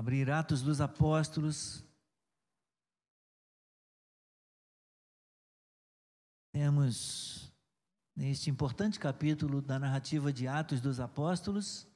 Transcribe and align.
abrir 0.00 0.30
Atos 0.30 0.62
dos 0.62 0.80
Apóstolos. 0.80 1.84
Temos 6.50 7.52
neste 8.16 8.48
importante 8.48 8.98
capítulo 8.98 9.60
da 9.60 9.78
narrativa 9.78 10.32
de 10.32 10.48
Atos 10.48 10.80
dos 10.80 11.00
Apóstolos 11.00 11.86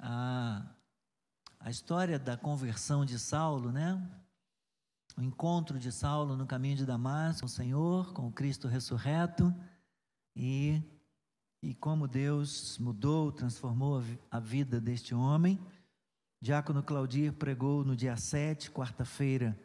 a, 0.00 0.66
a 1.60 1.70
história 1.70 2.18
da 2.18 2.36
conversão 2.36 3.04
de 3.04 3.16
Saulo, 3.20 3.70
né? 3.70 4.04
O 5.16 5.22
encontro 5.22 5.78
de 5.78 5.92
Saulo 5.92 6.36
no 6.36 6.44
caminho 6.44 6.74
de 6.74 6.84
Damasco 6.84 7.42
com 7.42 7.46
o 7.46 7.48
Senhor, 7.48 8.12
com 8.12 8.26
o 8.26 8.32
Cristo 8.32 8.66
ressurreto 8.66 9.54
e 10.34 10.82
e 11.62 11.72
como 11.72 12.08
Deus 12.08 12.76
mudou, 12.78 13.30
transformou 13.30 14.02
a 14.28 14.40
vida 14.40 14.80
deste 14.80 15.14
homem. 15.14 15.64
Diácono 16.42 16.82
Claudir 16.82 17.32
pregou 17.32 17.84
no 17.84 17.94
dia 17.94 18.16
7, 18.16 18.68
quarta-feira, 18.72 19.56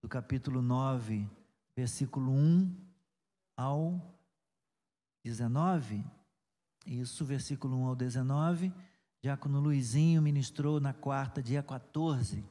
do 0.00 0.08
capítulo 0.08 0.62
9, 0.62 1.28
versículo 1.74 2.30
1 2.30 2.72
ao 3.56 4.00
19. 5.24 6.04
Isso, 6.86 7.24
versículo 7.24 7.76
1 7.76 7.86
ao 7.86 7.96
19. 7.96 8.72
Diácono 9.20 9.58
Luizinho 9.58 10.22
ministrou 10.22 10.78
na 10.78 10.92
quarta, 10.92 11.42
dia 11.42 11.60
14, 11.60 12.44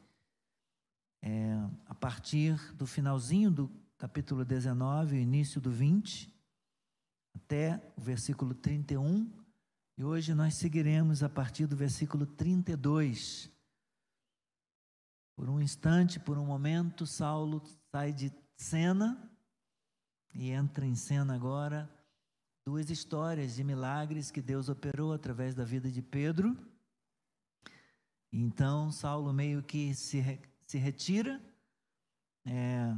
é, 1.22 1.54
a 1.86 1.96
partir 1.96 2.58
do 2.74 2.86
finalzinho 2.86 3.50
do 3.50 3.72
capítulo 3.98 4.44
19, 4.44 5.16
início 5.16 5.62
do 5.62 5.72
20, 5.72 6.30
até 7.34 7.82
o 7.96 8.02
versículo 8.02 8.54
31. 8.54 9.32
E 9.98 10.04
hoje 10.04 10.34
nós 10.34 10.56
seguiremos 10.56 11.24
a 11.24 11.30
partir 11.30 11.68
do 11.68 11.78
versículo 11.78 12.26
32. 12.26 13.50
Por 15.36 15.50
um 15.50 15.62
instante, 15.62 16.20
por 16.20 16.38
um 16.38 16.46
momento, 16.46 17.06
Saulo 17.06 17.62
sai 17.92 18.14
de 18.14 18.32
cena 18.56 19.30
e 20.34 20.52
entra 20.52 20.86
em 20.86 20.96
cena 20.96 21.36
agora 21.36 21.90
duas 22.66 22.90
histórias 22.90 23.56
de 23.56 23.64
milagres 23.64 24.30
que 24.30 24.42
Deus 24.42 24.70
operou 24.70 25.14
através 25.14 25.56
da 25.56 25.64
vida 25.64 25.90
de 25.90 26.02
Pedro. 26.02 26.56
Então, 28.32 28.92
Saulo 28.92 29.34
meio 29.34 29.64
que 29.64 29.94
se, 29.94 30.40
se 30.66 30.78
retira 30.78 31.42
é, 32.46 32.96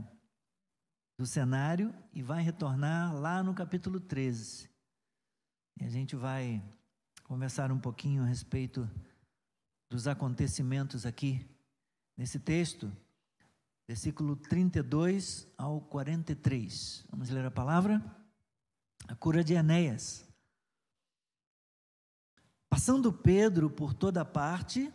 do 1.18 1.26
cenário 1.26 1.94
e 2.14 2.22
vai 2.22 2.44
retornar 2.44 3.16
lá 3.16 3.42
no 3.42 3.54
capítulo 3.54 4.00
13. 4.00 4.70
E 5.80 5.86
a 5.86 5.90
gente 5.90 6.16
vai 6.16 6.62
conversar 7.24 7.72
um 7.72 7.80
pouquinho 7.80 8.24
a 8.24 8.28
respeito 8.28 8.88
dos 9.90 10.08
acontecimentos 10.08 11.06
aqui 11.06 11.53
nesse 12.16 12.40
texto, 12.40 12.92
versículo 13.88 14.36
32 14.36 15.48
ao 15.58 15.82
43. 15.82 17.06
Vamos 17.10 17.30
ler 17.30 17.46
a 17.46 17.52
palavra? 17.52 18.04
A 19.08 19.16
cura 19.16 19.44
de 19.44 19.54
Enéas. 19.54 20.28
Passando 22.70 23.14
Pedro 23.14 23.70
por 23.70 23.94
toda 23.94 24.26
parte, 24.26 24.92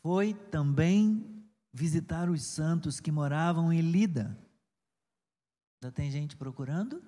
foi 0.00 0.34
também 0.34 1.44
visitar 1.72 2.30
os 2.30 2.42
santos 2.42 3.00
que 3.00 3.10
moravam 3.10 3.72
em 3.72 3.80
Lida. 3.80 4.38
Já 5.82 5.90
tem 5.90 6.10
gente 6.10 6.36
procurando? 6.36 7.02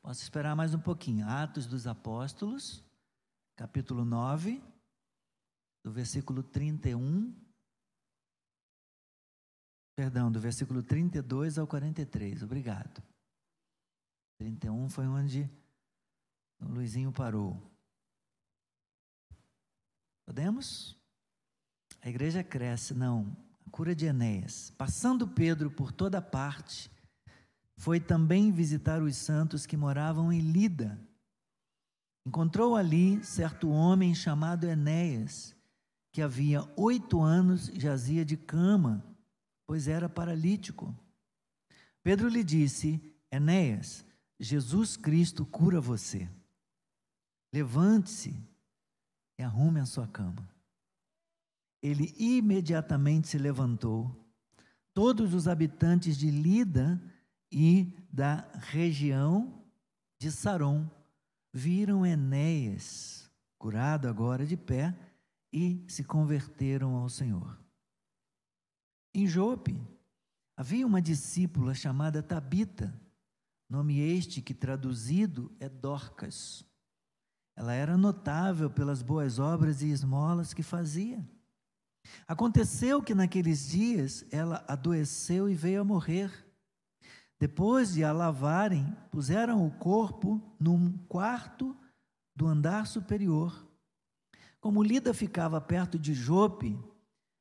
Posso 0.00 0.22
esperar 0.22 0.56
mais 0.56 0.74
um 0.74 0.80
pouquinho. 0.80 1.28
Atos 1.28 1.66
dos 1.66 1.86
Apóstolos, 1.86 2.84
capítulo 3.54 4.04
9, 4.04 4.62
do 5.84 5.92
versículo 5.92 6.42
31 6.42 7.32
Perdão, 9.98 10.30
do 10.30 10.38
versículo 10.38 10.80
32 10.80 11.58
ao 11.58 11.66
43. 11.66 12.44
Obrigado. 12.44 13.02
31 14.38 14.88
foi 14.88 15.08
onde 15.08 15.50
o 16.60 16.68
Luizinho 16.68 17.10
parou. 17.10 17.60
Podemos? 20.24 20.96
A 22.00 22.08
igreja 22.08 22.44
cresce, 22.44 22.94
não. 22.94 23.36
A 23.66 23.70
cura 23.70 23.92
de 23.92 24.06
Enéas. 24.06 24.72
Passando 24.78 25.26
Pedro 25.26 25.68
por 25.68 25.90
toda 25.90 26.22
parte, 26.22 26.88
foi 27.76 27.98
também 27.98 28.52
visitar 28.52 29.02
os 29.02 29.16
santos 29.16 29.66
que 29.66 29.76
moravam 29.76 30.32
em 30.32 30.38
Lida. 30.38 30.96
Encontrou 32.24 32.76
ali 32.76 33.20
certo 33.24 33.68
homem 33.68 34.14
chamado 34.14 34.62
Enéas, 34.62 35.56
que 36.12 36.22
havia 36.22 36.62
oito 36.76 37.20
anos 37.20 37.66
jazia 37.74 38.24
de 38.24 38.36
cama 38.36 39.04
pois 39.68 39.86
era 39.86 40.08
paralítico. 40.08 40.96
Pedro 42.02 42.26
lhe 42.26 42.42
disse: 42.42 42.98
Enéas, 43.30 44.02
Jesus 44.40 44.96
Cristo 44.96 45.44
cura 45.44 45.78
você. 45.78 46.26
Levante-se 47.52 48.34
e 49.38 49.42
arrume 49.42 49.78
a 49.78 49.84
sua 49.84 50.08
cama. 50.08 50.48
Ele 51.82 52.14
imediatamente 52.18 53.28
se 53.28 53.36
levantou. 53.36 54.10
Todos 54.94 55.34
os 55.34 55.46
habitantes 55.46 56.16
de 56.16 56.30
Lida 56.30 57.00
e 57.52 57.92
da 58.10 58.50
região 58.54 59.62
de 60.18 60.32
Saron 60.32 60.90
viram 61.52 62.06
Enéas, 62.06 63.30
curado 63.58 64.08
agora 64.08 64.46
de 64.46 64.56
pé, 64.56 64.98
e 65.52 65.84
se 65.88 66.04
converteram 66.04 66.94
ao 66.96 67.08
Senhor. 67.08 67.67
Em 69.18 69.26
Jope, 69.26 69.76
havia 70.56 70.86
uma 70.86 71.02
discípula 71.02 71.74
chamada 71.74 72.22
Tabita, 72.22 72.94
nome 73.68 73.98
este 73.98 74.40
que 74.40 74.54
traduzido 74.54 75.50
é 75.58 75.68
Dorcas. 75.68 76.64
Ela 77.56 77.72
era 77.74 77.96
notável 77.96 78.70
pelas 78.70 79.02
boas 79.02 79.40
obras 79.40 79.82
e 79.82 79.88
esmolas 79.88 80.54
que 80.54 80.62
fazia. 80.62 81.28
Aconteceu 82.28 83.02
que 83.02 83.12
naqueles 83.12 83.68
dias 83.68 84.24
ela 84.30 84.64
adoeceu 84.68 85.50
e 85.50 85.54
veio 85.56 85.80
a 85.80 85.84
morrer. 85.84 86.30
Depois 87.40 87.94
de 87.94 88.04
a 88.04 88.12
lavarem, 88.12 88.96
puseram 89.10 89.66
o 89.66 89.70
corpo 89.78 90.40
num 90.60 90.96
quarto 91.08 91.76
do 92.36 92.46
andar 92.46 92.86
superior. 92.86 93.66
Como 94.60 94.80
Lida 94.80 95.12
ficava 95.12 95.60
perto 95.60 95.98
de 95.98 96.14
Jope, 96.14 96.78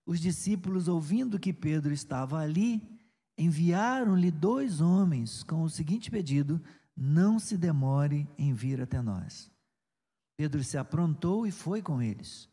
os 0.07 0.21
discípulos, 0.21 0.87
ouvindo 0.87 1.37
que 1.37 1.51
Pedro 1.51 1.93
estava 1.93 2.39
ali, 2.39 2.81
enviaram-lhe 3.37 4.31
dois 4.31 4.79
homens 4.79 5.43
com 5.43 5.61
o 5.63 5.69
seguinte 5.69 6.09
pedido: 6.09 6.61
Não 6.95 7.37
se 7.37 7.57
demore 7.57 8.27
em 8.37 8.53
vir 8.53 8.81
até 8.81 9.01
nós. 9.01 9.51
Pedro 10.37 10.63
se 10.63 10.77
aprontou 10.77 11.45
e 11.45 11.51
foi 11.51 11.81
com 11.81 12.01
eles. 12.01 12.49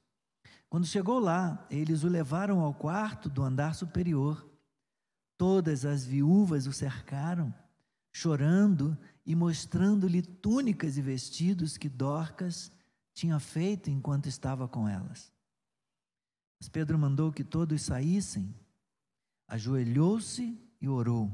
Quando 0.68 0.84
chegou 0.84 1.20
lá, 1.20 1.64
eles 1.70 2.02
o 2.02 2.08
levaram 2.08 2.60
ao 2.60 2.74
quarto 2.74 3.30
do 3.30 3.42
andar 3.42 3.74
superior. 3.76 4.50
Todas 5.38 5.84
as 5.84 6.04
viúvas 6.04 6.66
o 6.66 6.72
cercaram, 6.72 7.54
chorando 8.12 8.98
e 9.24 9.36
mostrando-lhe 9.36 10.22
túnicas 10.22 10.98
e 10.98 11.02
vestidos 11.02 11.76
que 11.76 11.88
Dorcas 11.88 12.72
tinha 13.12 13.38
feito 13.38 13.90
enquanto 13.90 14.26
estava 14.26 14.66
com 14.66 14.88
elas. 14.88 15.33
Mas 16.64 16.68
Pedro 16.70 16.98
mandou 16.98 17.30
que 17.30 17.44
todos 17.44 17.82
saíssem, 17.82 18.54
ajoelhou-se 19.46 20.58
e 20.80 20.88
orou. 20.88 21.30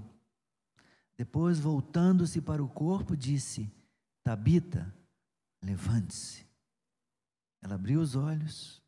Depois, 1.17 1.61
voltando-se 1.61 2.41
para 2.41 2.61
o 2.61 2.69
corpo, 2.69 3.17
disse: 3.17 3.73
Tabita, 4.25 4.93
levante-se. 5.63 6.45
Ela 7.63 7.77
abriu 7.77 8.01
os 8.01 8.17
olhos 8.17 8.83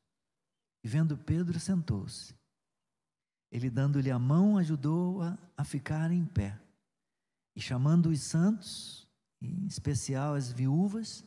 e, 0.83 0.89
vendo 0.89 1.17
Pedro, 1.17 1.61
sentou-se. 1.61 2.35
Ele, 3.49 3.71
dando-lhe 3.71 4.11
a 4.11 4.19
mão, 4.19 4.59
ajudou-a 4.59 5.39
a 5.57 5.63
ficar 5.63 6.11
em 6.11 6.27
pé. 6.27 6.61
E 7.55 7.61
chamando 7.61 8.07
os 8.07 8.21
santos, 8.21 9.07
em 9.41 9.65
especial 9.67 10.35
as 10.35 10.51
viúvas, 10.51 11.25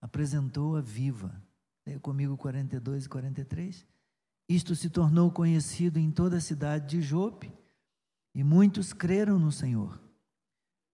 apresentou-a 0.00 0.80
viva. 0.80 1.40
Leia 1.86 2.00
comigo 2.00 2.36
42 2.36 3.04
e 3.04 3.08
43. 3.08 3.97
Isto 4.48 4.74
se 4.74 4.88
tornou 4.88 5.30
conhecido 5.30 5.98
em 5.98 6.10
toda 6.10 6.38
a 6.38 6.40
cidade 6.40 6.86
de 6.86 7.02
Jope 7.02 7.52
e 8.34 8.42
muitos 8.42 8.94
creram 8.94 9.38
no 9.38 9.52
Senhor. 9.52 10.00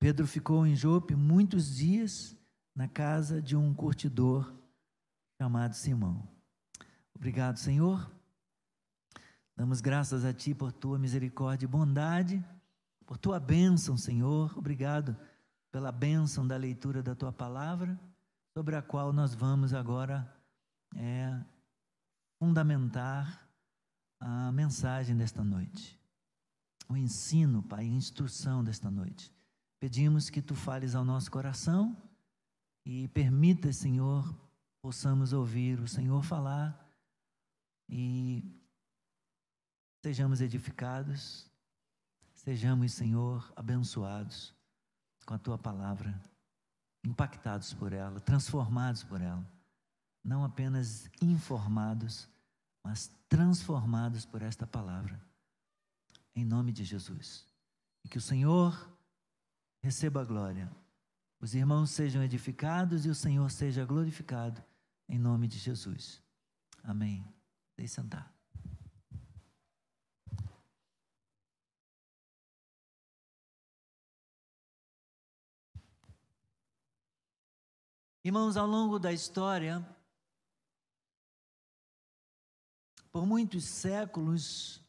Pedro 0.01 0.27
ficou 0.27 0.67
em 0.67 0.75
Jope 0.75 1.15
muitos 1.15 1.77
dias 1.77 2.37
na 2.75 2.89
casa 2.89 3.41
de 3.41 3.57
um 3.57 3.73
curtidor 3.73 4.53
chamado 5.41 5.75
Simão. 5.75 6.29
Obrigado, 7.15 7.59
Senhor. 7.59 8.11
Damos 9.57 9.81
graças 9.81 10.25
a 10.25 10.33
Ti 10.33 10.53
por 10.53 10.73
Tua 10.73 10.99
misericórdia 10.99 11.65
e 11.65 11.69
bondade, 11.69 12.45
por 13.07 13.17
Tua 13.17 13.39
bênção, 13.39 13.97
Senhor. 13.97 14.59
Obrigado 14.59 15.17
pela 15.71 15.93
bênção 15.93 16.47
da 16.47 16.57
leitura 16.57 17.03
da 17.03 17.15
Tua 17.15 17.33
palavra, 17.33 17.99
sobre 18.53 18.75
a 18.75 18.83
qual 18.83 19.13
nós 19.13 19.33
vamos 19.33 19.73
agora 19.73 20.29
é, 20.97 21.41
fundamentar 22.39 23.44
a 24.27 24.51
mensagem 24.51 25.15
desta 25.15 25.45
noite, 25.45 26.01
o 26.89 26.97
ensino, 26.97 27.63
Pai, 27.63 27.85
a 27.85 27.89
instrução 27.89 28.65
desta 28.65 28.91
noite. 28.91 29.31
Pedimos 29.79 30.31
que 30.31 30.41
tu 30.41 30.55
fales 30.55 30.95
ao 30.95 31.05
nosso 31.05 31.31
coração 31.31 31.95
e 32.87 33.07
permita, 33.09 33.71
Senhor, 33.71 34.35
possamos 34.81 35.35
ouvir 35.35 35.79
o 35.79 35.87
Senhor 35.87 36.25
falar 36.25 36.91
e 37.87 38.43
sejamos 40.03 40.41
edificados, 40.41 41.47
sejamos, 42.33 42.95
Senhor, 42.95 43.53
abençoados 43.55 44.55
com 45.27 45.35
a 45.35 45.39
tua 45.39 45.59
palavra, 45.59 46.19
impactados 47.05 47.75
por 47.75 47.93
ela, 47.93 48.21
transformados 48.21 49.05
por 49.05 49.21
ela, 49.21 49.47
não 50.25 50.43
apenas 50.47 51.11
informados, 51.21 52.27
mas 52.85 53.11
transformados 53.29 54.27
por 54.27 54.43
esta 54.43 54.67
palavra. 54.67 55.19
Em 56.37 56.45
nome 56.45 56.71
de 56.71 56.85
Jesus. 56.85 57.47
E 58.05 58.09
que 58.09 58.19
o 58.19 58.21
Senhor 58.21 58.91
receba 59.83 60.21
a 60.21 60.25
glória. 60.25 60.71
Os 61.41 61.55
irmãos 61.55 61.91
sejam 61.91 62.23
edificados 62.23 63.07
e 63.07 63.09
o 63.09 63.15
Senhor 63.15 63.51
seja 63.51 63.85
glorificado. 63.85 64.63
Em 65.09 65.19
nome 65.19 65.49
de 65.49 65.59
Jesus. 65.59 66.23
Amém. 66.83 67.27
Deixe 67.77 67.95
sentar. 67.95 68.33
Irmãos, 78.23 78.57
ao 78.57 78.67
longo 78.67 78.99
da 78.99 79.13
história, 79.13 79.87
por 83.15 83.25
muitos 83.25 83.63
séculos, 83.65 84.83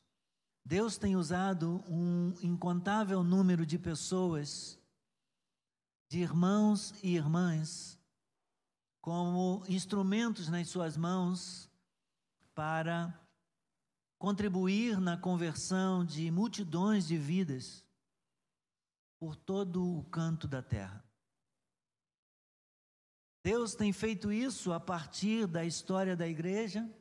Deus 0.66 0.98
tem 0.98 1.16
usado 1.16 1.84
um 1.88 2.34
incontável 2.42 3.24
número 3.24 3.68
de 3.68 3.78
pessoas, 3.78 4.80
de 6.10 6.22
irmãos 6.22 6.92
e 7.04 7.14
irmãs, 7.16 8.00
como 9.00 9.64
instrumentos 9.70 10.50
nas 10.50 10.68
suas 10.70 10.98
mãos 10.98 11.70
para 12.56 13.14
contribuir 14.18 15.00
na 15.00 15.16
conversão 15.16 16.04
de 16.04 16.32
multidões 16.32 17.06
de 17.06 17.20
vidas 17.20 17.86
por 19.20 19.36
todo 19.36 20.00
o 20.00 20.04
canto 20.06 20.48
da 20.48 20.64
terra. 20.64 21.06
Deus 23.44 23.76
tem 23.76 23.94
feito 23.94 24.32
isso 24.32 24.74
a 24.74 24.80
partir 24.80 25.46
da 25.46 25.64
história 25.64 26.16
da 26.16 26.28
igreja, 26.28 26.92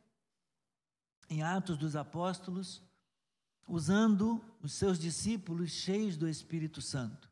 em 1.29 1.43
Atos 1.43 1.77
dos 1.77 1.97
Apóstolos, 1.97 2.83
usando 3.67 4.45
os 4.63 4.73
seus 4.73 4.99
discípulos 4.99 5.71
cheios 5.71 6.17
do 6.17 6.29
Espírito 6.29 6.81
Santo. 6.81 7.31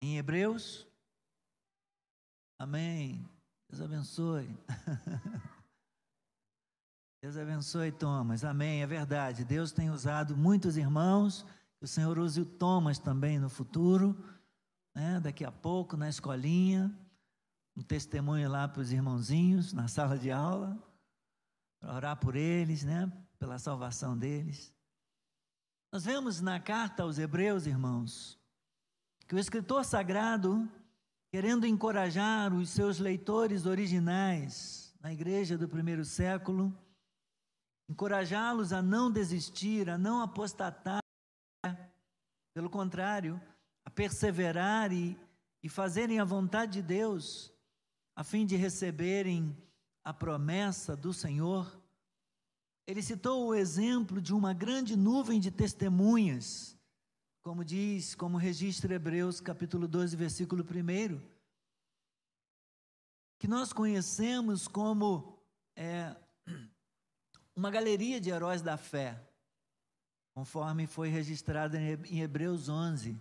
Em 0.00 0.16
Hebreus, 0.16 0.86
amém. 2.58 3.28
Deus 3.68 3.82
abençoe. 3.82 4.48
Deus 7.20 7.36
abençoe 7.36 7.90
Thomas. 7.90 8.44
Amém. 8.44 8.82
É 8.82 8.86
verdade. 8.86 9.44
Deus 9.44 9.72
tem 9.72 9.90
usado 9.90 10.36
muitos 10.36 10.76
irmãos. 10.76 11.44
O 11.80 11.86
Senhor 11.86 12.18
use 12.18 12.40
o 12.40 12.46
Thomas 12.46 12.98
também 12.98 13.38
no 13.38 13.50
futuro. 13.50 14.16
Né? 14.94 15.20
Daqui 15.20 15.44
a 15.44 15.50
pouco, 15.50 15.96
na 15.96 16.08
escolinha. 16.08 16.96
Um 17.76 17.82
testemunho 17.82 18.48
lá 18.48 18.66
para 18.66 18.82
os 18.82 18.92
irmãozinhos, 18.92 19.72
na 19.72 19.88
sala 19.88 20.16
de 20.16 20.30
aula. 20.30 20.76
Orar 21.82 22.16
por 22.16 22.34
eles, 22.34 22.82
né? 22.84 23.10
Pela 23.38 23.58
salvação 23.58 24.16
deles. 24.16 24.74
Nós 25.92 26.04
vemos 26.04 26.40
na 26.40 26.60
carta 26.60 27.02
aos 27.02 27.18
Hebreus, 27.18 27.66
irmãos, 27.66 28.38
que 29.26 29.34
o 29.34 29.38
escritor 29.38 29.84
sagrado, 29.84 30.68
querendo 31.30 31.66
encorajar 31.66 32.52
os 32.52 32.70
seus 32.70 32.98
leitores 32.98 33.64
originais 33.64 34.94
na 35.00 35.12
igreja 35.12 35.56
do 35.56 35.68
primeiro 35.68 36.04
século, 36.04 36.76
encorajá-los 37.88 38.72
a 38.72 38.82
não 38.82 39.10
desistir, 39.10 39.88
a 39.88 39.96
não 39.96 40.20
apostatar, 40.20 41.00
pelo 42.52 42.68
contrário, 42.68 43.40
a 43.84 43.90
perseverar 43.90 44.92
e, 44.92 45.18
e 45.62 45.68
fazerem 45.68 46.20
a 46.20 46.24
vontade 46.24 46.72
de 46.72 46.82
Deus, 46.82 47.50
a 48.14 48.22
fim 48.22 48.44
de 48.44 48.56
receberem 48.56 49.56
a 50.08 50.14
promessa 50.14 50.96
do 50.96 51.12
Senhor. 51.12 51.70
Ele 52.86 53.02
citou 53.02 53.46
o 53.46 53.54
exemplo 53.54 54.22
de 54.22 54.32
uma 54.32 54.54
grande 54.54 54.96
nuvem 54.96 55.38
de 55.38 55.50
testemunhas, 55.50 56.74
como 57.42 57.62
diz, 57.62 58.14
como 58.14 58.38
registra 58.38 58.94
Hebreus 58.94 59.38
capítulo 59.38 59.86
12, 59.86 60.16
versículo 60.16 60.64
1, 60.64 61.20
que 63.38 63.46
nós 63.46 63.70
conhecemos 63.70 64.66
como 64.66 65.38
é, 65.76 66.16
uma 67.54 67.70
galeria 67.70 68.18
de 68.18 68.30
heróis 68.30 68.62
da 68.62 68.78
fé, 68.78 69.22
conforme 70.34 70.86
foi 70.86 71.10
registrado 71.10 71.76
em 71.76 72.22
Hebreus 72.22 72.70
11. 72.70 73.14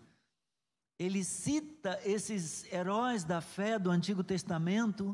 Ele 0.98 1.22
cita 1.22 2.00
esses 2.06 2.64
heróis 2.72 3.26
da 3.26 3.42
fé 3.42 3.78
do 3.78 3.92
Antigo 3.92 4.24
Testamento 4.24 5.14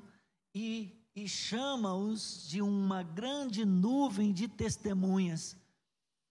e, 0.53 1.02
e 1.15 1.27
chama-os 1.27 2.47
de 2.47 2.61
uma 2.61 3.03
grande 3.03 3.65
nuvem 3.65 4.33
de 4.33 4.47
testemunhas 4.47 5.55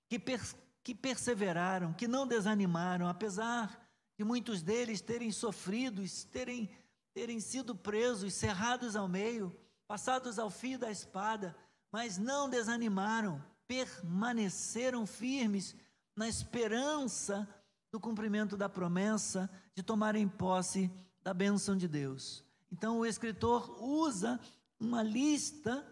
que, 0.08 0.19
per, 0.19 0.40
que 0.82 0.94
perseveraram, 0.94 1.93
que 1.93 2.08
não 2.08 2.26
desanimaram, 2.26 3.06
apesar 3.08 3.88
de 4.19 4.25
muitos 4.25 4.62
deles 4.62 5.00
terem 5.00 5.31
sofrido, 5.31 6.02
terem, 6.31 6.69
terem 7.14 7.40
sido 7.40 7.75
presos, 7.75 8.34
cerrados 8.34 8.96
ao 8.96 9.08
meio, 9.08 9.56
passados 9.87 10.38
ao 10.38 10.50
fio 10.50 10.79
da 10.79 10.90
espada 10.90 11.56
mas 11.93 12.17
não 12.17 12.49
desanimaram, 12.49 13.44
permaneceram 13.69 15.06
firmes 15.06 15.76
na 16.17 16.26
esperança 16.26 17.46
do 17.93 18.00
cumprimento 18.00 18.56
da 18.56 18.69
promessa 18.69 19.49
de 19.75 19.82
tomarem 19.82 20.26
posse 20.26 20.90
da 21.23 21.34
bênção 21.34 21.76
de 21.76 21.87
Deus. 21.87 22.43
Então 22.70 22.99
o 22.99 23.06
escritor 23.06 23.76
usa 23.82 24.40
uma 24.82 25.02
lista, 25.02 25.87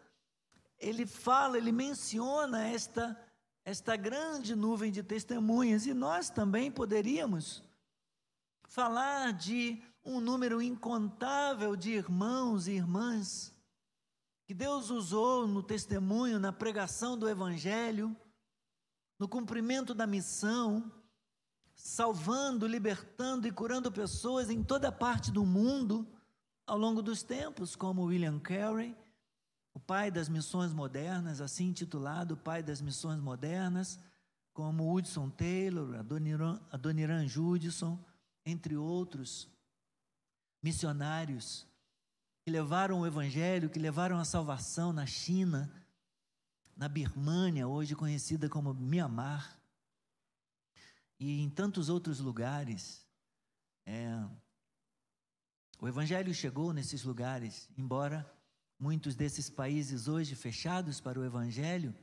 ele 0.78 1.06
fala, 1.06 1.56
ele 1.56 1.72
menciona 1.72 2.66
esta 2.66 3.16
esta 3.62 3.94
grande 3.94 4.56
nuvem 4.56 4.90
de 4.90 5.02
testemunhas 5.02 5.86
e 5.86 5.92
nós 5.92 6.30
também 6.30 6.72
poderíamos 6.72 7.62
falar 8.66 9.32
de 9.34 9.80
um 10.02 10.18
número 10.18 10.62
incontável 10.62 11.76
de 11.76 11.90
irmãos 11.90 12.66
e 12.66 12.72
irmãs 12.72 13.54
que 14.46 14.54
Deus 14.54 14.90
usou 14.90 15.46
no 15.46 15.62
testemunho, 15.62 16.40
na 16.40 16.52
pregação 16.52 17.16
do 17.16 17.28
Evangelho, 17.28 18.16
no 19.18 19.28
cumprimento 19.28 19.94
da 19.94 20.06
missão, 20.06 20.90
salvando, 21.74 22.66
libertando 22.66 23.46
e 23.46 23.52
curando 23.52 23.92
pessoas 23.92 24.50
em 24.50 24.64
toda 24.64 24.90
parte 24.90 25.30
do 25.30 25.44
mundo 25.44 26.08
ao 26.70 26.78
longo 26.78 27.02
dos 27.02 27.24
tempos, 27.24 27.74
como 27.74 28.04
William 28.04 28.38
Carey, 28.38 28.96
o 29.74 29.80
pai 29.80 30.08
das 30.08 30.28
missões 30.28 30.72
modernas, 30.72 31.40
assim 31.40 31.66
intitulado, 31.66 32.36
pai 32.36 32.62
das 32.62 32.80
missões 32.80 33.18
modernas, 33.20 33.98
como 34.52 34.94
Hudson 34.94 35.28
Taylor, 35.30 35.96
Adoniran, 35.98 36.60
Adoniran 36.70 37.26
Judson, 37.26 37.98
entre 38.46 38.76
outros 38.76 39.48
missionários 40.62 41.66
que 42.44 42.52
levaram 42.52 43.00
o 43.00 43.06
Evangelho, 43.06 43.68
que 43.68 43.80
levaram 43.80 44.16
a 44.20 44.24
salvação 44.24 44.92
na 44.92 45.06
China, 45.06 45.68
na 46.76 46.88
Birmânia, 46.88 47.66
hoje 47.66 47.96
conhecida 47.96 48.48
como 48.48 48.72
Mianmar, 48.72 49.60
e 51.18 51.40
em 51.40 51.50
tantos 51.50 51.88
outros 51.88 52.20
lugares. 52.20 53.04
É, 53.84 54.24
o 55.80 55.88
Evangelho 55.88 56.34
chegou 56.34 56.74
nesses 56.74 57.04
lugares, 57.04 57.68
embora 57.76 58.30
muitos 58.78 59.14
desses 59.14 59.48
países 59.48 60.08
hoje 60.08 60.34
fechados 60.34 61.00
para 61.00 61.18
o 61.18 61.24
Evangelho, 61.24 61.94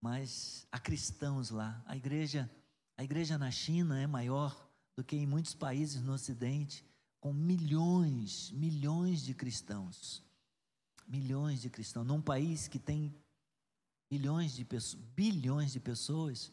mas 0.00 0.66
há 0.70 0.78
cristãos 0.78 1.50
lá. 1.50 1.82
A 1.86 1.96
igreja, 1.96 2.48
a 2.96 3.02
igreja 3.02 3.36
na 3.36 3.50
China 3.50 4.00
é 4.00 4.06
maior 4.06 4.68
do 4.96 5.02
que 5.02 5.16
em 5.16 5.26
muitos 5.26 5.54
países 5.54 6.02
no 6.02 6.12
Ocidente 6.12 6.84
com 7.20 7.32
milhões, 7.32 8.50
milhões 8.52 9.22
de 9.22 9.34
cristãos. 9.34 10.22
Milhões 11.06 11.62
de 11.62 11.70
cristãos. 11.70 12.06
Num 12.06 12.22
país 12.22 12.68
que 12.68 12.78
tem 12.78 13.14
milhões 14.10 14.54
de 14.54 14.64
pessoas, 14.64 15.02
bilhões 15.16 15.72
de 15.72 15.80
pessoas, 15.80 16.52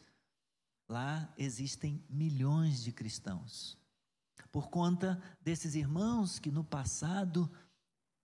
lá 0.87 1.31
existem 1.37 2.03
milhões 2.09 2.83
de 2.83 2.91
cristãos. 2.91 3.78
Por 4.51 4.69
conta 4.69 5.21
desses 5.41 5.75
irmãos 5.75 6.39
que 6.39 6.51
no 6.51 6.63
passado 6.63 7.49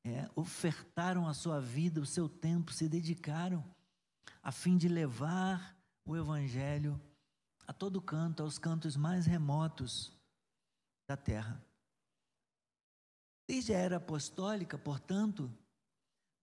é, 0.04 0.30
ofertaram 0.36 1.28
a 1.28 1.34
sua 1.34 1.60
vida, 1.60 2.00
o 2.00 2.06
seu 2.06 2.30
tempo, 2.30 2.72
se 2.72 2.88
dedicaram 2.88 3.64
a 4.42 4.52
fim 4.52 4.78
de 4.78 4.88
levar 4.88 5.76
o 6.06 6.16
Evangelho 6.16 7.02
a 7.68 7.74
todo 7.74 8.02
canto, 8.02 8.44
aos 8.44 8.58
cantos 8.58 8.96
mais 8.96 9.26
remotos 9.26 10.16
da 11.08 11.18
terra. 11.18 11.64
Desde 13.48 13.74
a 13.74 13.78
era 13.78 13.98
apostólica, 13.98 14.78
portanto, 14.78 15.52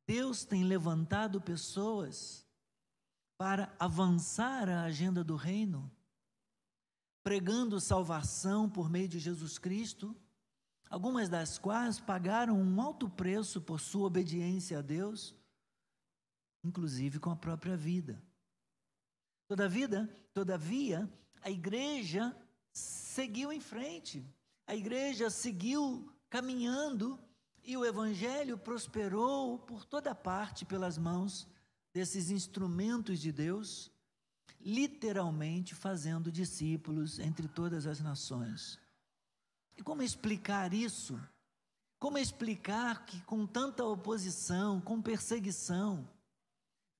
Deus 0.06 0.44
tem 0.44 0.64
levantado 0.64 1.40
pessoas 1.40 2.46
para 3.38 3.74
avançar 3.78 4.68
a 4.68 4.82
agenda 4.82 5.24
do 5.24 5.36
reino, 5.36 5.90
pregando 7.22 7.80
salvação 7.80 8.68
por 8.68 8.90
meio 8.90 9.08
de 9.08 9.18
Jesus 9.18 9.58
Cristo, 9.58 10.16
algumas 10.90 11.28
das 11.28 11.58
quais 11.58 12.00
pagaram 12.00 12.60
um 12.60 12.80
alto 12.80 13.08
preço 13.08 13.60
por 13.60 13.80
sua 13.80 14.06
obediência 14.06 14.78
a 14.78 14.82
Deus, 14.82 15.34
inclusive 16.64 17.18
com 17.18 17.30
a 17.30 17.36
própria 17.36 17.76
vida. 17.76 18.22
Todavia, 19.46 20.08
todavia, 20.32 21.10
a 21.42 21.50
igreja 21.50 22.34
seguiu 22.72 23.52
em 23.52 23.60
frente. 23.60 24.24
A 24.66 24.74
igreja 24.74 25.28
seguiu 25.28 26.10
caminhando 26.30 27.18
e 27.62 27.76
o 27.76 27.84
evangelho 27.84 28.56
prosperou 28.56 29.58
por 29.58 29.84
toda 29.84 30.14
parte 30.14 30.64
pelas 30.64 30.96
mãos 30.96 31.46
desses 31.92 32.30
instrumentos 32.30 33.20
de 33.20 33.30
Deus, 33.30 33.91
literalmente 34.64 35.74
fazendo 35.74 36.30
discípulos 36.30 37.18
entre 37.18 37.48
todas 37.48 37.86
as 37.86 38.00
nações. 38.00 38.78
E 39.76 39.82
como 39.82 40.02
explicar 40.02 40.72
isso? 40.72 41.20
Como 41.98 42.18
explicar 42.18 43.04
que 43.04 43.20
com 43.22 43.46
tanta 43.46 43.84
oposição, 43.84 44.80
com 44.80 45.00
perseguição, 45.00 46.08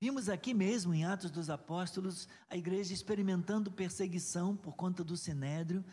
Vimos 0.03 0.29
aqui 0.29 0.53
mesmo 0.53 0.93
em 0.93 1.05
Atos 1.05 1.31
dos 1.31 1.49
Apóstolos 1.49 2.27
a 2.51 2.57
igreja 2.57 2.93
experimentando 2.93 3.71
perseguição 3.71 4.57
por 4.57 4.75
conta 4.75 5.05
do 5.05 5.17
sinédrio, 5.17 5.85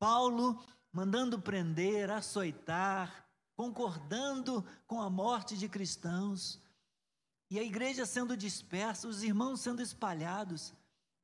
Paulo 0.00 0.60
mandando 0.90 1.40
prender, 1.40 2.10
açoitar, 2.10 3.24
concordando 3.54 4.66
com 4.84 5.00
a 5.00 5.08
morte 5.08 5.56
de 5.56 5.68
cristãos, 5.68 6.60
e 7.48 7.56
a 7.60 7.62
igreja 7.62 8.04
sendo 8.04 8.36
dispersa, 8.36 9.06
os 9.06 9.22
irmãos 9.22 9.60
sendo 9.60 9.80
espalhados, 9.80 10.74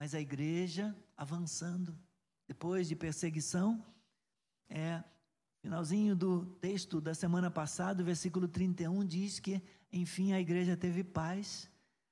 mas 0.03 0.17
a 0.17 0.21
igreja 0.21 0.93
avançando. 1.17 1.97
Depois 2.49 2.89
de 2.89 2.97
perseguição, 2.97 3.87
é, 4.69 5.01
finalzinho 5.61 6.17
do 6.17 6.45
texto 6.57 7.01
da 7.01 7.15
semana 7.15 7.53
passada, 7.53 8.03
versículo 8.03 8.49
31 8.49 9.07
diz 9.07 9.39
que, 9.39 9.63
enfim, 9.93 10.33
a 10.33 10.41
igreja 10.41 10.77
teve 10.77 11.05
paz 11.05 11.71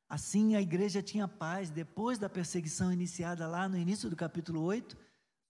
Assim 0.09 0.55
a 0.55 0.63
igreja 0.63 1.03
tinha 1.03 1.27
paz 1.27 1.69
depois 1.69 2.17
da 2.17 2.29
perseguição 2.29 2.93
iniciada 2.93 3.49
lá 3.49 3.69
no 3.69 3.77
início 3.77 4.09
do 4.09 4.15
capítulo 4.15 4.63
8, 4.63 4.97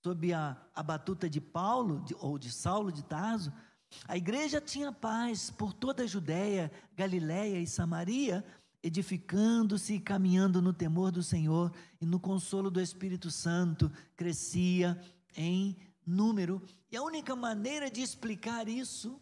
sob 0.03 0.33
a, 0.33 0.57
a 0.75 0.83
batuta 0.83 1.29
de 1.29 1.43
Paulo, 1.43 2.01
de, 2.05 2.15
ou 2.21 2.39
de 2.39 2.51
Saulo 2.51 2.91
de 2.91 3.05
Tarso. 3.05 3.53
A 4.07 4.17
igreja 4.17 4.61
tinha 4.63 4.93
paz 4.93 5.51
por 5.51 5.75
toda 5.75 6.05
a 6.05 6.07
Judéia, 6.07 6.71
Galiléia 6.97 7.59
e 7.59 7.67
Samaria, 7.67 8.43
edificando-se 8.83 9.95
e 9.95 10.01
caminhando 10.01 10.63
no 10.63 10.73
temor 10.73 11.11
do 11.11 11.23
Senhor 11.23 11.73
e 12.01 12.07
no 12.07 12.19
consolo 12.19 12.71
do 12.71 12.81
Espírito 12.81 13.31
Santo, 13.31 13.91
crescia 14.17 15.01
em 15.37 15.77
número. 16.07 16.63
E 16.91 16.97
a 16.97 17.03
única 17.03 17.37
maneira 17.37 17.91
de 17.91 18.03
explicar 18.03 18.69
isso 18.69 19.21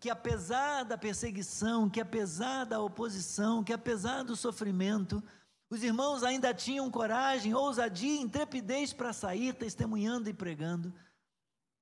que 0.00 0.10
apesar 0.10 0.82
da 0.82 0.98
perseguição, 0.98 1.88
que 1.88 2.00
apesar 2.00 2.64
da 2.64 2.80
oposição, 2.80 3.62
que 3.62 3.72
apesar 3.72 4.24
do 4.24 4.34
sofrimento, 4.34 5.22
os 5.70 5.82
irmãos 5.84 6.24
ainda 6.24 6.52
tinham 6.52 6.90
coragem, 6.90 7.54
ousadia, 7.54 8.20
intrepidez 8.20 8.92
para 8.92 9.12
sair 9.12 9.54
testemunhando 9.54 10.28
e 10.28 10.34
pregando. 10.34 10.92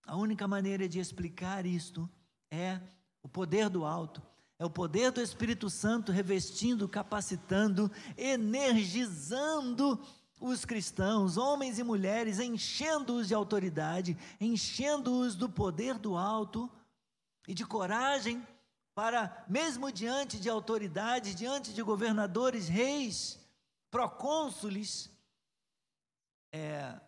A 0.07 0.17
única 0.17 0.47
maneira 0.47 0.87
de 0.87 0.99
explicar 0.99 1.65
isto 1.65 2.11
é 2.51 2.79
o 3.23 3.29
poder 3.29 3.71
do 3.71 3.87
alto, 3.87 4.23
é 4.61 4.65
o 4.67 4.69
poder 4.69 5.11
do 5.11 5.23
Espírito 5.23 5.71
Santo 5.71 6.13
revestindo, 6.13 6.87
capacitando, 6.87 7.91
energizando 8.15 9.99
os 10.39 10.67
cristãos, 10.67 11.39
homens 11.39 11.79
e 11.79 11.83
mulheres, 11.83 12.39
enchendo-os 12.39 13.29
de 13.29 13.35
autoridade, 13.35 14.19
enchendo-os 14.39 15.35
do 15.35 15.49
poder 15.49 15.99
do 15.99 16.15
alto 16.15 16.71
e 17.49 17.55
de 17.55 17.65
coragem 17.65 18.47
para, 18.95 19.47
mesmo 19.49 19.91
diante 19.91 20.39
de 20.39 20.51
autoridades, 20.51 21.35
diante 21.35 21.73
de 21.73 21.83
governadores, 21.83 22.69
reis, 22.69 23.41
procônsules, 23.91 25.11
é, 26.53 27.01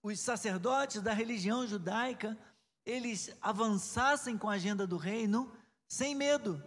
os 0.00 0.20
sacerdotes 0.20 1.02
da 1.02 1.12
religião 1.12 1.66
judaica, 1.66 2.38
eles 2.86 3.36
avançassem 3.40 4.38
com 4.38 4.48
a 4.48 4.54
agenda 4.54 4.86
do 4.86 4.96
reino 4.96 5.52
sem 5.88 6.14
medo, 6.14 6.62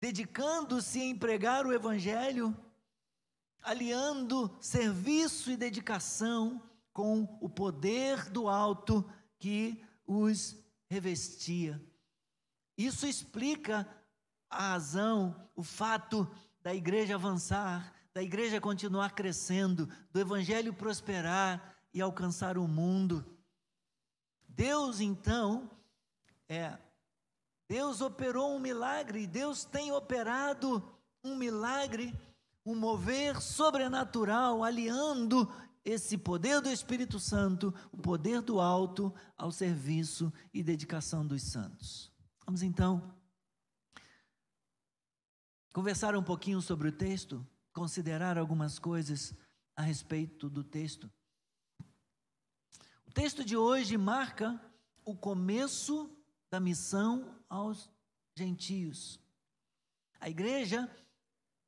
dedicando-se 0.00 1.00
a 1.00 1.04
empregar 1.04 1.66
o 1.66 1.72
evangelho, 1.72 2.56
aliando 3.62 4.56
serviço 4.60 5.50
e 5.50 5.56
dedicação 5.56 6.62
com 6.92 7.38
o 7.40 7.48
poder 7.48 8.30
do 8.30 8.48
alto 8.48 9.08
que 9.38 9.84
os 10.06 10.56
revestia. 10.88 11.80
Isso 12.76 13.06
explica 13.06 13.86
a 14.48 14.70
razão, 14.70 15.48
o 15.54 15.62
fato 15.62 16.30
da 16.62 16.74
igreja 16.74 17.14
avançar, 17.14 17.92
da 18.14 18.22
igreja 18.22 18.60
continuar 18.60 19.14
crescendo, 19.14 19.88
do 20.12 20.20
evangelho 20.20 20.72
prosperar 20.72 21.76
e 21.92 22.00
alcançar 22.00 22.56
o 22.56 22.66
mundo. 22.66 23.24
Deus 24.48 25.00
então 25.00 25.70
é 26.48 26.78
Deus 27.68 28.00
operou 28.00 28.56
um 28.56 28.58
milagre, 28.58 29.26
Deus 29.26 29.64
tem 29.64 29.92
operado 29.92 30.82
um 31.22 31.36
milagre, 31.36 32.18
um 32.64 32.74
mover 32.74 33.42
sobrenatural, 33.42 34.64
aliando 34.64 35.52
esse 35.84 36.16
poder 36.16 36.62
do 36.62 36.70
Espírito 36.70 37.20
Santo, 37.20 37.74
o 37.92 37.98
poder 37.98 38.40
do 38.40 38.58
alto 38.58 39.14
ao 39.36 39.52
serviço 39.52 40.32
e 40.52 40.62
dedicação 40.62 41.26
dos 41.26 41.42
santos. 41.42 42.10
Vamos 42.46 42.62
então 42.62 43.14
conversar 45.72 46.16
um 46.16 46.22
pouquinho 46.22 46.62
sobre 46.62 46.88
o 46.88 46.92
texto, 46.92 47.46
considerar 47.72 48.38
algumas 48.38 48.78
coisas 48.78 49.34
a 49.76 49.82
respeito 49.82 50.48
do 50.48 50.64
texto. 50.64 51.10
O 53.06 53.12
texto 53.12 53.44
de 53.44 53.56
hoje 53.56 53.96
marca 53.98 54.60
o 55.04 55.14
começo 55.14 56.10
da 56.50 56.58
missão 56.58 57.37
aos 57.48 57.90
gentios. 58.34 59.20
A 60.20 60.28
igreja 60.28 60.90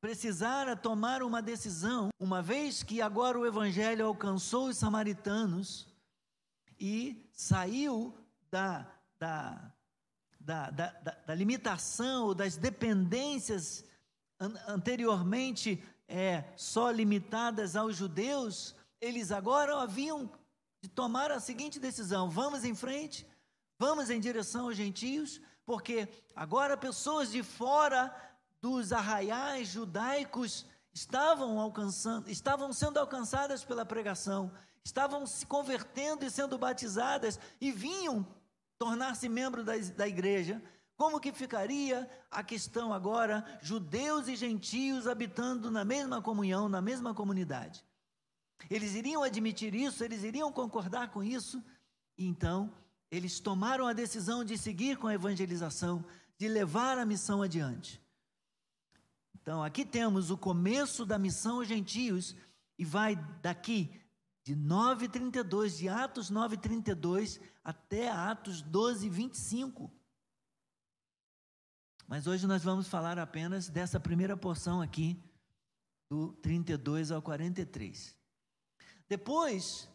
precisara 0.00 0.74
tomar 0.74 1.22
uma 1.22 1.42
decisão, 1.42 2.08
uma 2.18 2.40
vez 2.40 2.82
que 2.82 3.02
agora 3.02 3.38
o 3.38 3.46
evangelho 3.46 4.06
alcançou 4.06 4.68
os 4.68 4.76
samaritanos 4.76 5.86
e 6.78 7.28
saiu 7.32 8.14
da, 8.50 8.90
da, 9.18 9.72
da, 10.40 10.70
da, 10.70 10.90
da 11.26 11.34
limitação, 11.34 12.34
das 12.34 12.56
dependências 12.56 13.84
an 14.40 14.54
anteriormente 14.66 15.82
é, 16.08 16.44
só 16.56 16.90
limitadas 16.90 17.76
aos 17.76 17.94
judeus, 17.94 18.74
eles 19.00 19.30
agora 19.30 19.76
haviam 19.76 20.30
de 20.82 20.88
tomar 20.88 21.30
a 21.30 21.38
seguinte 21.38 21.78
decisão: 21.78 22.28
vamos 22.30 22.64
em 22.64 22.74
frente, 22.74 23.26
vamos 23.78 24.10
em 24.10 24.18
direção 24.18 24.66
aos 24.66 24.76
gentios, 24.76 25.40
porque 25.64 26.08
agora 26.34 26.76
pessoas 26.76 27.30
de 27.30 27.42
fora 27.42 28.14
dos 28.60 28.92
arraiais 28.92 29.68
judaicos 29.68 30.66
estavam 30.92 31.58
alcançando, 31.58 32.28
estavam 32.28 32.72
sendo 32.72 32.98
alcançadas 32.98 33.64
pela 33.64 33.86
pregação, 33.86 34.52
estavam 34.84 35.26
se 35.26 35.46
convertendo 35.46 36.24
e 36.24 36.30
sendo 36.30 36.58
batizadas 36.58 37.38
e 37.60 37.70
vinham 37.70 38.26
tornar-se 38.78 39.28
membro 39.28 39.62
da, 39.62 39.76
da 39.96 40.08
igreja. 40.08 40.62
Como 40.96 41.20
que 41.20 41.32
ficaria 41.32 42.08
a 42.30 42.42
questão 42.42 42.92
agora, 42.92 43.44
judeus 43.62 44.28
e 44.28 44.36
gentios 44.36 45.06
habitando 45.06 45.70
na 45.70 45.84
mesma 45.84 46.20
comunhão, 46.20 46.68
na 46.68 46.82
mesma 46.82 47.14
comunidade? 47.14 47.84
Eles 48.68 48.94
iriam 48.94 49.22
admitir 49.22 49.74
isso, 49.74 50.04
eles 50.04 50.22
iriam 50.22 50.52
concordar 50.52 51.10
com 51.10 51.22
isso, 51.22 51.64
e 52.18 52.26
então 52.26 52.70
eles 53.10 53.40
tomaram 53.40 53.86
a 53.86 53.92
decisão 53.92 54.44
de 54.44 54.56
seguir 54.56 54.96
com 54.96 55.06
a 55.06 55.14
evangelização, 55.14 56.04
de 56.38 56.48
levar 56.48 56.96
a 56.98 57.04
missão 57.04 57.42
adiante. 57.42 58.00
Então, 59.34 59.62
aqui 59.62 59.84
temos 59.84 60.30
o 60.30 60.38
começo 60.38 61.04
da 61.04 61.18
missão 61.18 61.56
aos 61.56 61.68
gentios, 61.68 62.36
e 62.78 62.84
vai 62.84 63.14
daqui 63.42 64.00
de 64.42 64.56
9:32, 64.56 65.76
de 65.76 65.88
Atos 65.88 66.30
9:32 66.30 67.38
até 67.62 68.08
Atos 68.08 68.62
12, 68.62 69.08
25. 69.08 69.92
Mas 72.06 72.26
hoje 72.26 72.46
nós 72.46 72.62
vamos 72.62 72.88
falar 72.88 73.18
apenas 73.18 73.68
dessa 73.68 74.00
primeira 74.00 74.36
porção 74.36 74.80
aqui, 74.80 75.22
do 76.08 76.32
32 76.34 77.10
ao 77.10 77.20
43. 77.20 78.16
Depois 79.06 79.89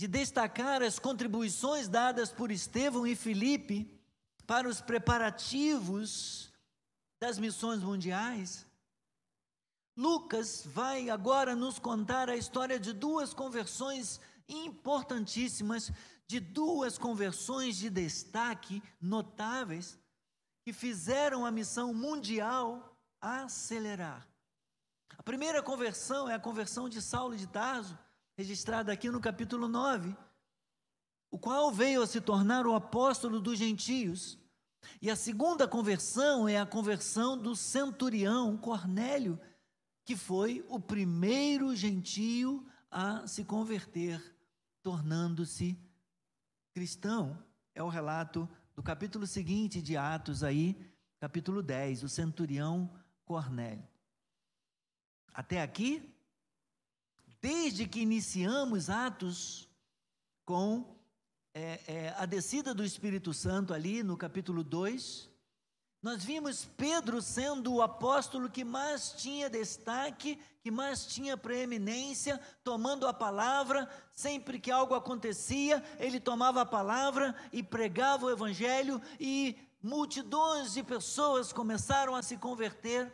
de 0.00 0.08
destacar 0.08 0.82
as 0.82 0.98
contribuições 0.98 1.86
dadas 1.86 2.32
por 2.32 2.50
Estevão 2.50 3.06
e 3.06 3.14
Filipe 3.14 4.00
para 4.46 4.66
os 4.66 4.80
preparativos 4.80 6.50
das 7.20 7.38
missões 7.38 7.82
mundiais, 7.82 8.64
Lucas 9.94 10.62
vai 10.64 11.10
agora 11.10 11.54
nos 11.54 11.78
contar 11.78 12.30
a 12.30 12.34
história 12.34 12.80
de 12.80 12.94
duas 12.94 13.34
conversões 13.34 14.18
importantíssimas, 14.48 15.92
de 16.26 16.40
duas 16.40 16.96
conversões 16.96 17.76
de 17.76 17.90
destaque 17.90 18.82
notáveis, 18.98 19.98
que 20.64 20.72
fizeram 20.72 21.44
a 21.44 21.50
missão 21.50 21.92
mundial 21.92 22.96
acelerar. 23.20 24.26
A 25.18 25.22
primeira 25.22 25.62
conversão 25.62 26.26
é 26.26 26.32
a 26.36 26.40
conversão 26.40 26.88
de 26.88 27.02
Saulo 27.02 27.36
de 27.36 27.46
Tarso, 27.46 27.98
registrada 28.40 28.90
aqui 28.90 29.10
no 29.10 29.20
capítulo 29.20 29.68
9, 29.68 30.16
o 31.30 31.38
qual 31.38 31.70
veio 31.70 32.00
a 32.00 32.06
se 32.06 32.22
tornar 32.22 32.66
o 32.66 32.74
apóstolo 32.74 33.38
dos 33.38 33.58
gentios. 33.58 34.38
E 35.02 35.10
a 35.10 35.14
segunda 35.14 35.68
conversão 35.68 36.48
é 36.48 36.58
a 36.58 36.64
conversão 36.64 37.36
do 37.36 37.54
centurião 37.54 38.56
Cornélio, 38.56 39.38
que 40.06 40.16
foi 40.16 40.64
o 40.70 40.80
primeiro 40.80 41.76
gentio 41.76 42.66
a 42.90 43.26
se 43.26 43.44
converter, 43.44 44.18
tornando-se 44.82 45.78
cristão. 46.72 47.44
É 47.74 47.82
o 47.82 47.90
relato 47.90 48.48
do 48.74 48.82
capítulo 48.82 49.26
seguinte 49.26 49.82
de 49.82 49.98
Atos 49.98 50.42
aí, 50.42 50.74
capítulo 51.18 51.62
10, 51.62 52.04
o 52.04 52.08
centurião 52.08 52.90
Cornélio. 53.26 53.86
Até 55.34 55.60
aqui, 55.60 56.10
desde 57.40 57.86
que 57.86 58.00
iniciamos 58.00 58.90
Atos 58.90 59.68
com 60.44 60.84
é, 61.54 61.80
é, 61.86 62.14
a 62.16 62.26
descida 62.26 62.74
do 62.74 62.84
Espírito 62.84 63.32
Santo 63.32 63.72
ali 63.72 64.02
no 64.02 64.16
capítulo 64.16 64.62
2, 64.62 65.28
nós 66.02 66.24
vimos 66.24 66.64
Pedro 66.64 67.20
sendo 67.20 67.74
o 67.74 67.82
apóstolo 67.82 68.48
que 68.48 68.64
mais 68.64 69.12
tinha 69.12 69.50
destaque, 69.50 70.38
que 70.62 70.70
mais 70.70 71.04
tinha 71.06 71.36
preeminência, 71.36 72.40
tomando 72.64 73.06
a 73.06 73.12
palavra, 73.12 73.88
sempre 74.12 74.58
que 74.58 74.70
algo 74.70 74.94
acontecia, 74.94 75.82
ele 75.98 76.18
tomava 76.18 76.62
a 76.62 76.66
palavra 76.66 77.34
e 77.52 77.62
pregava 77.62 78.26
o 78.26 78.30
evangelho, 78.30 79.00
e 79.18 79.58
multidões 79.82 80.72
de 80.72 80.82
pessoas 80.82 81.52
começaram 81.52 82.14
a 82.14 82.22
se 82.22 82.36
converter, 82.38 83.12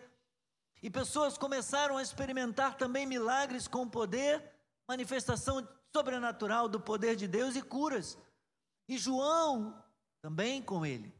e 0.86 0.90
pessoas 0.90 1.36
começaram 1.36 1.96
a 1.96 2.02
experimentar 2.02 2.76
também 2.76 3.04
milagres 3.04 3.66
com 3.66 3.88
poder, 3.88 4.40
manifestação 4.86 5.66
sobrenatural 5.92 6.68
do 6.68 6.78
poder 6.78 7.16
de 7.16 7.26
Deus 7.26 7.56
e 7.56 7.62
curas. 7.62 8.16
E 8.88 8.96
João 8.96 9.82
também 10.22 10.62
com 10.62 10.86
ele 10.86 11.12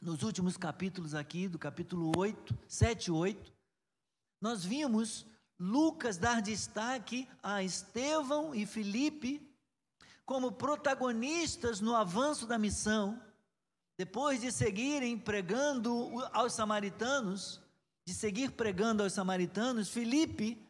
nos 0.00 0.22
últimos 0.22 0.56
capítulos 0.56 1.16
aqui, 1.16 1.48
do 1.48 1.58
capítulo 1.58 2.12
8, 2.16 2.56
7 2.68 3.06
e 3.06 3.10
8, 3.10 3.52
nós 4.40 4.64
vimos 4.64 5.26
Lucas 5.58 6.16
dar 6.16 6.40
destaque 6.40 7.28
a 7.42 7.60
Estevão 7.60 8.54
e 8.54 8.64
Filipe 8.66 9.52
como 10.24 10.52
protagonistas 10.52 11.80
no 11.80 11.96
avanço 11.96 12.46
da 12.46 12.56
missão, 12.56 13.20
depois 13.98 14.40
de 14.40 14.52
seguirem 14.52 15.18
pregando 15.18 16.08
aos 16.32 16.52
samaritanos, 16.52 17.61
de 18.04 18.14
seguir 18.14 18.52
pregando 18.52 19.02
aos 19.02 19.12
samaritanos, 19.12 19.88
Filipe 19.90 20.60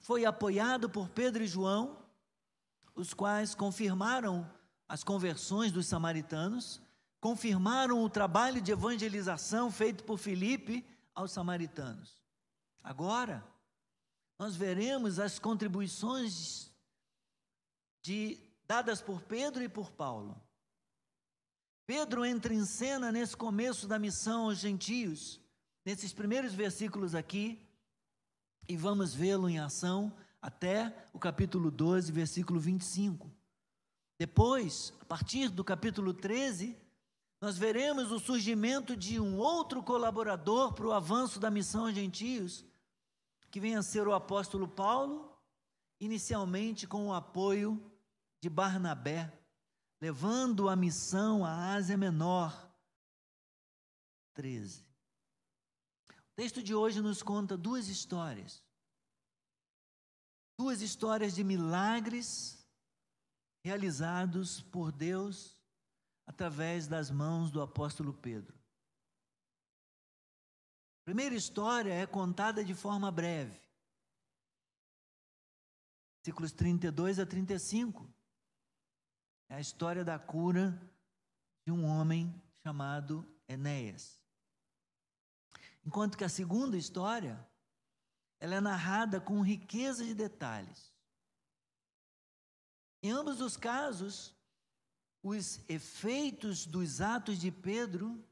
foi 0.00 0.24
apoiado 0.24 0.88
por 0.88 1.08
Pedro 1.08 1.42
e 1.42 1.46
João, 1.46 1.98
os 2.94 3.14
quais 3.14 3.54
confirmaram 3.54 4.48
as 4.88 5.02
conversões 5.02 5.72
dos 5.72 5.86
samaritanos 5.86 6.80
confirmaram 7.22 8.02
o 8.02 8.10
trabalho 8.10 8.60
de 8.60 8.72
evangelização 8.72 9.70
feito 9.70 10.02
por 10.02 10.18
Filipe 10.18 10.84
aos 11.14 11.30
samaritanos. 11.30 12.20
Agora, 12.82 13.46
nós 14.36 14.56
veremos 14.56 15.20
as 15.20 15.38
contribuições 15.38 16.68
de, 18.02 18.36
dadas 18.66 19.00
por 19.00 19.22
Pedro 19.22 19.62
e 19.62 19.68
por 19.68 19.92
Paulo. 19.92 20.36
Pedro 21.86 22.24
entra 22.24 22.52
em 22.52 22.64
cena 22.64 23.12
nesse 23.12 23.36
começo 23.36 23.86
da 23.86 24.00
missão 24.00 24.46
aos 24.46 24.58
gentios, 24.58 25.40
nesses 25.84 26.12
primeiros 26.12 26.54
versículos 26.54 27.14
aqui, 27.14 27.60
e 28.68 28.76
vamos 28.76 29.14
vê-lo 29.14 29.48
em 29.48 29.58
ação 29.58 30.12
até 30.40 31.08
o 31.12 31.18
capítulo 31.18 31.70
12, 31.70 32.12
versículo 32.12 32.60
25. 32.60 33.30
Depois, 34.18 34.92
a 35.00 35.04
partir 35.04 35.48
do 35.48 35.64
capítulo 35.64 36.14
13, 36.14 36.76
nós 37.40 37.58
veremos 37.58 38.12
o 38.12 38.20
surgimento 38.20 38.96
de 38.96 39.18
um 39.18 39.36
outro 39.36 39.82
colaborador 39.82 40.72
para 40.74 40.86
o 40.86 40.92
avanço 40.92 41.40
da 41.40 41.50
missão 41.50 41.86
a 41.86 41.92
gentios, 41.92 42.64
que 43.50 43.58
vem 43.58 43.76
a 43.76 43.82
ser 43.82 44.06
o 44.06 44.14
apóstolo 44.14 44.68
Paulo, 44.68 45.36
inicialmente 46.00 46.86
com 46.86 47.08
o 47.08 47.14
apoio 47.14 47.82
de 48.40 48.48
Barnabé, 48.48 49.32
levando 50.00 50.68
a 50.68 50.76
missão 50.76 51.44
à 51.44 51.74
Ásia 51.74 51.96
Menor. 51.96 52.70
13. 54.34 54.91
O 56.32 56.34
texto 56.34 56.62
de 56.62 56.74
hoje 56.74 57.02
nos 57.02 57.22
conta 57.22 57.58
duas 57.58 57.88
histórias. 57.88 58.64
Duas 60.58 60.80
histórias 60.80 61.34
de 61.34 61.44
milagres 61.44 62.66
realizados 63.62 64.62
por 64.62 64.90
Deus 64.90 65.58
através 66.26 66.88
das 66.88 67.10
mãos 67.10 67.50
do 67.50 67.60
apóstolo 67.60 68.14
Pedro. 68.14 68.56
A 71.02 71.04
primeira 71.04 71.34
história 71.34 71.92
é 71.92 72.06
contada 72.06 72.64
de 72.64 72.74
forma 72.74 73.10
breve. 73.10 73.60
Versículos 76.24 76.52
32 76.52 77.18
a 77.18 77.26
35. 77.26 78.08
É 79.50 79.56
a 79.56 79.60
história 79.60 80.02
da 80.02 80.18
cura 80.18 80.80
de 81.66 81.72
um 81.72 81.84
homem 81.84 82.32
chamado 82.64 83.26
Enéas. 83.46 84.21
Enquanto 85.84 86.16
que 86.16 86.24
a 86.24 86.28
segunda 86.28 86.76
história, 86.76 87.44
ela 88.38 88.54
é 88.54 88.60
narrada 88.60 89.20
com 89.20 89.42
riqueza 89.42 90.04
de 90.04 90.14
detalhes. 90.14 90.92
Em 93.02 93.10
ambos 93.10 93.40
os 93.40 93.56
casos, 93.56 94.34
os 95.22 95.60
efeitos 95.68 96.66
dos 96.66 97.00
atos 97.00 97.38
de 97.38 97.50
Pedro 97.50 98.24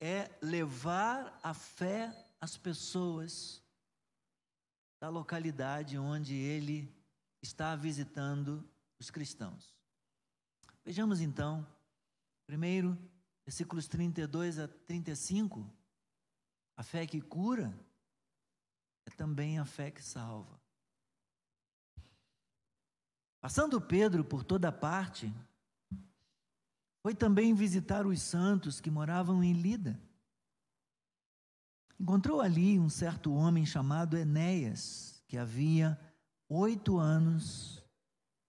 é 0.00 0.30
levar 0.42 1.38
a 1.42 1.54
fé 1.54 2.12
às 2.40 2.56
pessoas 2.56 3.62
da 5.00 5.08
localidade 5.08 5.98
onde 5.98 6.34
ele 6.34 6.94
está 7.40 7.74
visitando 7.74 8.68
os 8.98 9.10
cristãos. 9.10 9.74
Vejamos 10.84 11.20
então, 11.20 11.66
primeiro, 12.46 12.98
versículos 13.44 13.86
32 13.86 14.58
a 14.58 14.68
35. 14.68 15.81
A 16.82 16.84
fé 16.84 17.06
que 17.06 17.20
cura 17.20 17.72
é 19.06 19.10
também 19.12 19.56
a 19.56 19.64
fé 19.64 19.88
que 19.88 20.02
salva. 20.02 20.60
Passando 23.40 23.80
Pedro 23.80 24.24
por 24.24 24.42
toda 24.42 24.72
parte, 24.72 25.32
foi 27.00 27.14
também 27.14 27.54
visitar 27.54 28.04
os 28.04 28.20
santos 28.20 28.80
que 28.80 28.90
moravam 28.90 29.44
em 29.44 29.52
Lida. 29.52 29.96
Encontrou 32.00 32.40
ali 32.40 32.80
um 32.80 32.88
certo 32.88 33.32
homem 33.32 33.64
chamado 33.64 34.18
Enéas, 34.18 35.22
que 35.28 35.38
havia 35.38 35.96
oito 36.48 36.98
anos 36.98 37.80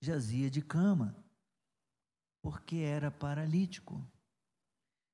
jazia 0.01 0.49
de 0.49 0.63
cama, 0.63 1.15
porque 2.41 2.77
era 2.77 3.11
paralítico. 3.11 4.03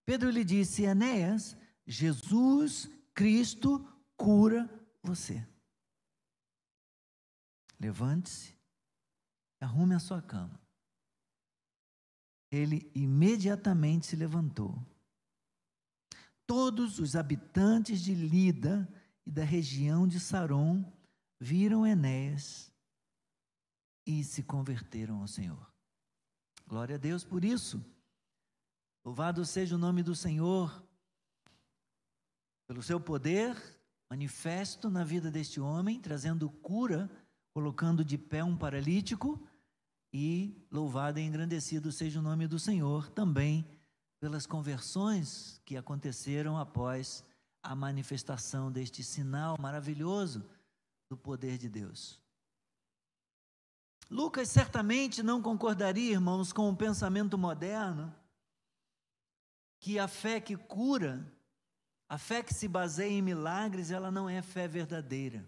Pedro 0.05 0.29
lhe 0.29 0.45
disse: 0.45 0.83
Enéas, 0.83 1.57
Jesus 1.85 2.89
Cristo 3.19 3.85
cura 4.15 4.69
você. 5.03 5.45
Levante-se, 7.77 8.55
arrume 9.59 9.95
a 9.95 9.99
sua 9.99 10.21
cama 10.21 10.59
ele 12.51 12.89
imediatamente 12.95 14.07
se 14.07 14.15
levantou. 14.15 14.83
Todos 16.45 16.97
os 16.97 17.15
habitantes 17.15 18.01
de 18.01 18.13
Lida 18.15 18.91
e 19.25 19.31
da 19.31 19.43
região 19.43 20.07
de 20.07 20.19
Saron 20.19 20.83
viram 21.39 21.85
Enéas 21.85 22.71
e 24.05 24.23
se 24.23 24.41
converteram 24.41 25.21
ao 25.21 25.27
Senhor. 25.27 25.71
Glória 26.65 26.95
a 26.95 26.99
Deus 26.99 27.23
por 27.23 27.45
isso. 27.45 27.83
Louvado 29.05 29.45
seja 29.45 29.75
o 29.75 29.79
nome 29.79 30.01
do 30.01 30.15
Senhor, 30.15 30.83
pelo 32.69 32.83
seu 32.83 32.99
poder 32.99 33.57
manifesto 34.11 34.91
na 34.91 35.03
vida 35.03 35.31
deste 35.31 35.59
homem, 35.59 35.99
trazendo 35.99 36.47
cura, 36.47 37.09
colocando 37.51 38.05
de 38.05 38.15
pé 38.15 38.43
um 38.43 38.55
paralítico, 38.55 39.43
e 40.13 40.55
louvado 40.71 41.17
e 41.17 41.23
engrandecido 41.23 41.91
seja 41.91 42.19
o 42.19 42.21
nome 42.21 42.45
do 42.45 42.59
Senhor 42.59 43.09
também 43.09 43.67
pelas 44.19 44.45
conversões 44.45 45.59
que 45.65 45.75
aconteceram 45.75 46.59
após 46.59 47.25
a 47.63 47.75
manifestação 47.75 48.71
deste 48.71 49.03
sinal 49.03 49.55
maravilhoso 49.59 50.47
do 51.09 51.17
poder 51.17 51.57
de 51.57 51.67
Deus. 51.67 52.21
Lucas 54.11 54.47
certamente 54.47 55.23
não 55.23 55.41
concordaria, 55.41 56.11
irmãos, 56.11 56.53
com 56.53 56.69
o 56.69 56.77
pensamento 56.77 57.35
moderno 57.35 58.13
que 59.79 59.97
a 59.97 60.07
fé 60.07 60.39
que 60.39 60.55
cura, 60.55 61.25
a 62.09 62.17
fé 62.17 62.41
que 62.41 62.53
se 62.53 62.67
baseia 62.67 63.11
em 63.11 63.21
milagres, 63.21 63.91
ela 63.91 64.09
não 64.09 64.27
é 64.27 64.41
fé 64.41 64.67
verdadeira. 64.67 65.45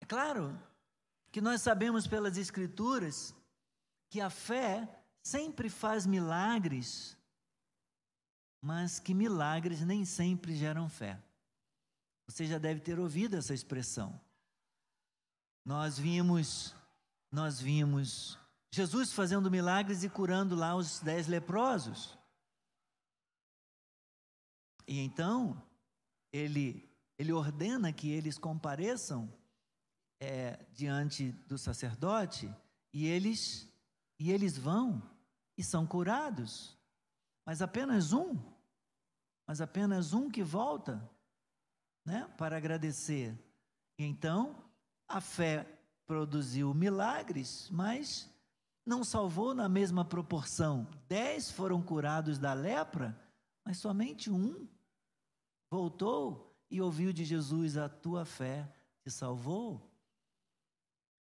É 0.00 0.06
claro 0.06 0.56
que 1.32 1.40
nós 1.40 1.62
sabemos 1.62 2.06
pelas 2.06 2.36
Escrituras 2.36 3.34
que 4.08 4.20
a 4.20 4.30
fé 4.30 4.88
sempre 5.20 5.68
faz 5.68 6.06
milagres, 6.06 7.16
mas 8.60 9.00
que 9.00 9.14
milagres 9.14 9.80
nem 9.80 10.04
sempre 10.04 10.54
geram 10.54 10.88
fé. 10.88 11.20
Você 12.28 12.46
já 12.46 12.58
deve 12.58 12.80
ter 12.80 13.00
ouvido 13.00 13.36
essa 13.36 13.52
expressão. 13.52 14.20
Nós 15.64 15.98
vimos, 15.98 16.72
nós 17.32 17.60
vimos 17.60 18.38
Jesus 18.72 19.12
fazendo 19.12 19.50
milagres 19.50 20.04
e 20.04 20.08
curando 20.08 20.54
lá 20.54 20.76
os 20.76 21.00
dez 21.00 21.26
leprosos. 21.26 22.19
E 24.90 24.98
então, 24.98 25.62
ele, 26.32 26.92
ele 27.16 27.32
ordena 27.32 27.92
que 27.92 28.10
eles 28.10 28.36
compareçam 28.36 29.32
é, 30.18 30.66
diante 30.72 31.30
do 31.46 31.56
sacerdote 31.56 32.52
e 32.92 33.06
eles, 33.06 33.72
e 34.18 34.32
eles 34.32 34.58
vão 34.58 35.00
e 35.56 35.62
são 35.62 35.86
curados. 35.86 36.76
Mas 37.46 37.62
apenas 37.62 38.12
um, 38.12 38.36
mas 39.46 39.60
apenas 39.60 40.12
um 40.12 40.28
que 40.28 40.42
volta 40.42 41.08
né, 42.04 42.28
para 42.36 42.56
agradecer. 42.56 43.38
E 43.96 44.04
então, 44.04 44.60
a 45.06 45.20
fé 45.20 45.68
produziu 46.04 46.74
milagres, 46.74 47.70
mas 47.70 48.28
não 48.84 49.04
salvou 49.04 49.54
na 49.54 49.68
mesma 49.68 50.04
proporção. 50.04 50.84
Dez 51.06 51.48
foram 51.48 51.80
curados 51.80 52.40
da 52.40 52.52
lepra, 52.52 53.16
mas 53.64 53.78
somente 53.78 54.28
um 54.28 54.66
voltou 55.70 56.54
e 56.70 56.80
ouviu 56.80 57.12
de 57.12 57.24
Jesus: 57.24 57.76
A 57.76 57.88
tua 57.88 58.24
fé 58.24 58.68
te 59.02 59.10
salvou. 59.10 59.88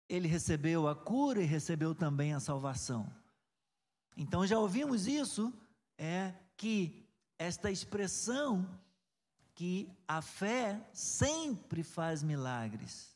Ele 0.07 0.27
recebeu 0.27 0.87
a 0.87 0.95
cura 0.95 1.41
e 1.41 1.45
recebeu 1.45 1.93
também 1.93 2.33
a 2.33 2.39
salvação. 2.39 3.13
Então 4.17 4.45
já 4.45 4.57
ouvimos 4.57 5.07
isso, 5.07 5.53
é 5.97 6.33
que 6.57 7.07
esta 7.37 7.69
expressão 7.69 8.67
que 9.53 9.89
a 10.07 10.21
fé 10.21 10.83
sempre 10.91 11.83
faz 11.83 12.23
milagres 12.23 13.09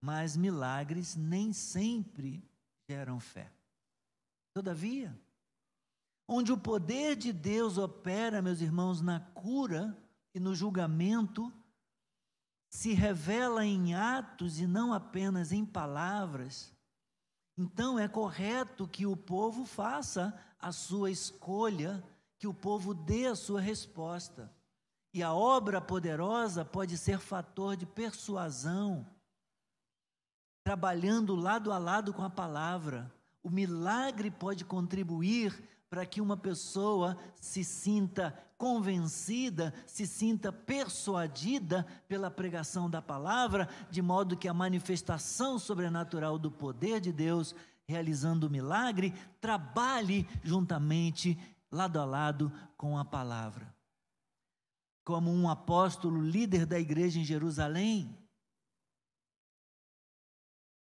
mas 0.00 0.36
milagres 0.36 1.14
nem 1.14 1.52
sempre 1.52 2.42
geram 2.88 3.20
fé. 3.20 3.52
Todavia, 4.54 5.16
onde 6.26 6.50
o 6.52 6.58
poder 6.58 7.16
de 7.16 7.32
Deus 7.32 7.76
opera, 7.76 8.40
meus 8.40 8.60
irmãos, 8.60 9.00
na 9.00 9.20
cura 9.20 9.96
e 10.34 10.40
no 10.40 10.54
julgamento, 10.54 11.52
se 12.68 12.92
revela 12.92 13.64
em 13.64 13.94
atos 13.94 14.60
e 14.60 14.66
não 14.66 14.92
apenas 14.92 15.52
em 15.52 15.64
palavras, 15.64 16.72
então 17.58 17.98
é 17.98 18.08
correto 18.08 18.88
que 18.88 19.04
o 19.04 19.16
povo 19.16 19.64
faça 19.66 20.34
a 20.58 20.72
sua 20.72 21.10
escolha, 21.10 22.02
que 22.38 22.46
o 22.46 22.54
povo 22.54 22.94
dê 22.94 23.26
a 23.26 23.34
sua 23.34 23.60
resposta. 23.60 24.50
E 25.12 25.22
a 25.22 25.34
obra 25.34 25.80
poderosa 25.80 26.64
pode 26.64 26.96
ser 26.96 27.18
fator 27.18 27.76
de 27.76 27.84
persuasão 27.84 29.06
trabalhando 30.64 31.34
lado 31.34 31.72
a 31.72 31.78
lado 31.78 32.14
com 32.14 32.22
a 32.22 32.30
palavra. 32.30 33.12
O 33.42 33.50
milagre 33.50 34.30
pode 34.30 34.64
contribuir 34.64 35.52
para 35.88 36.06
que 36.06 36.20
uma 36.20 36.36
pessoa 36.36 37.18
se 37.40 37.64
sinta 37.64 38.38
convencida, 38.60 39.72
se 39.86 40.06
sinta 40.06 40.52
persuadida 40.52 41.86
pela 42.06 42.30
pregação 42.30 42.90
da 42.90 43.00
palavra, 43.00 43.66
de 43.90 44.02
modo 44.02 44.36
que 44.36 44.46
a 44.46 44.52
manifestação 44.52 45.58
sobrenatural 45.58 46.38
do 46.38 46.50
poder 46.50 47.00
de 47.00 47.10
Deus, 47.10 47.54
realizando 47.88 48.46
o 48.46 48.50
milagre, 48.50 49.14
trabalhe 49.40 50.28
juntamente, 50.44 51.38
lado 51.72 51.98
a 51.98 52.04
lado 52.04 52.52
com 52.76 52.98
a 52.98 53.04
palavra. 53.04 53.74
Como 55.06 55.32
um 55.32 55.48
apóstolo 55.48 56.20
líder 56.20 56.66
da 56.66 56.78
igreja 56.78 57.18
em 57.18 57.24
Jerusalém, 57.24 58.14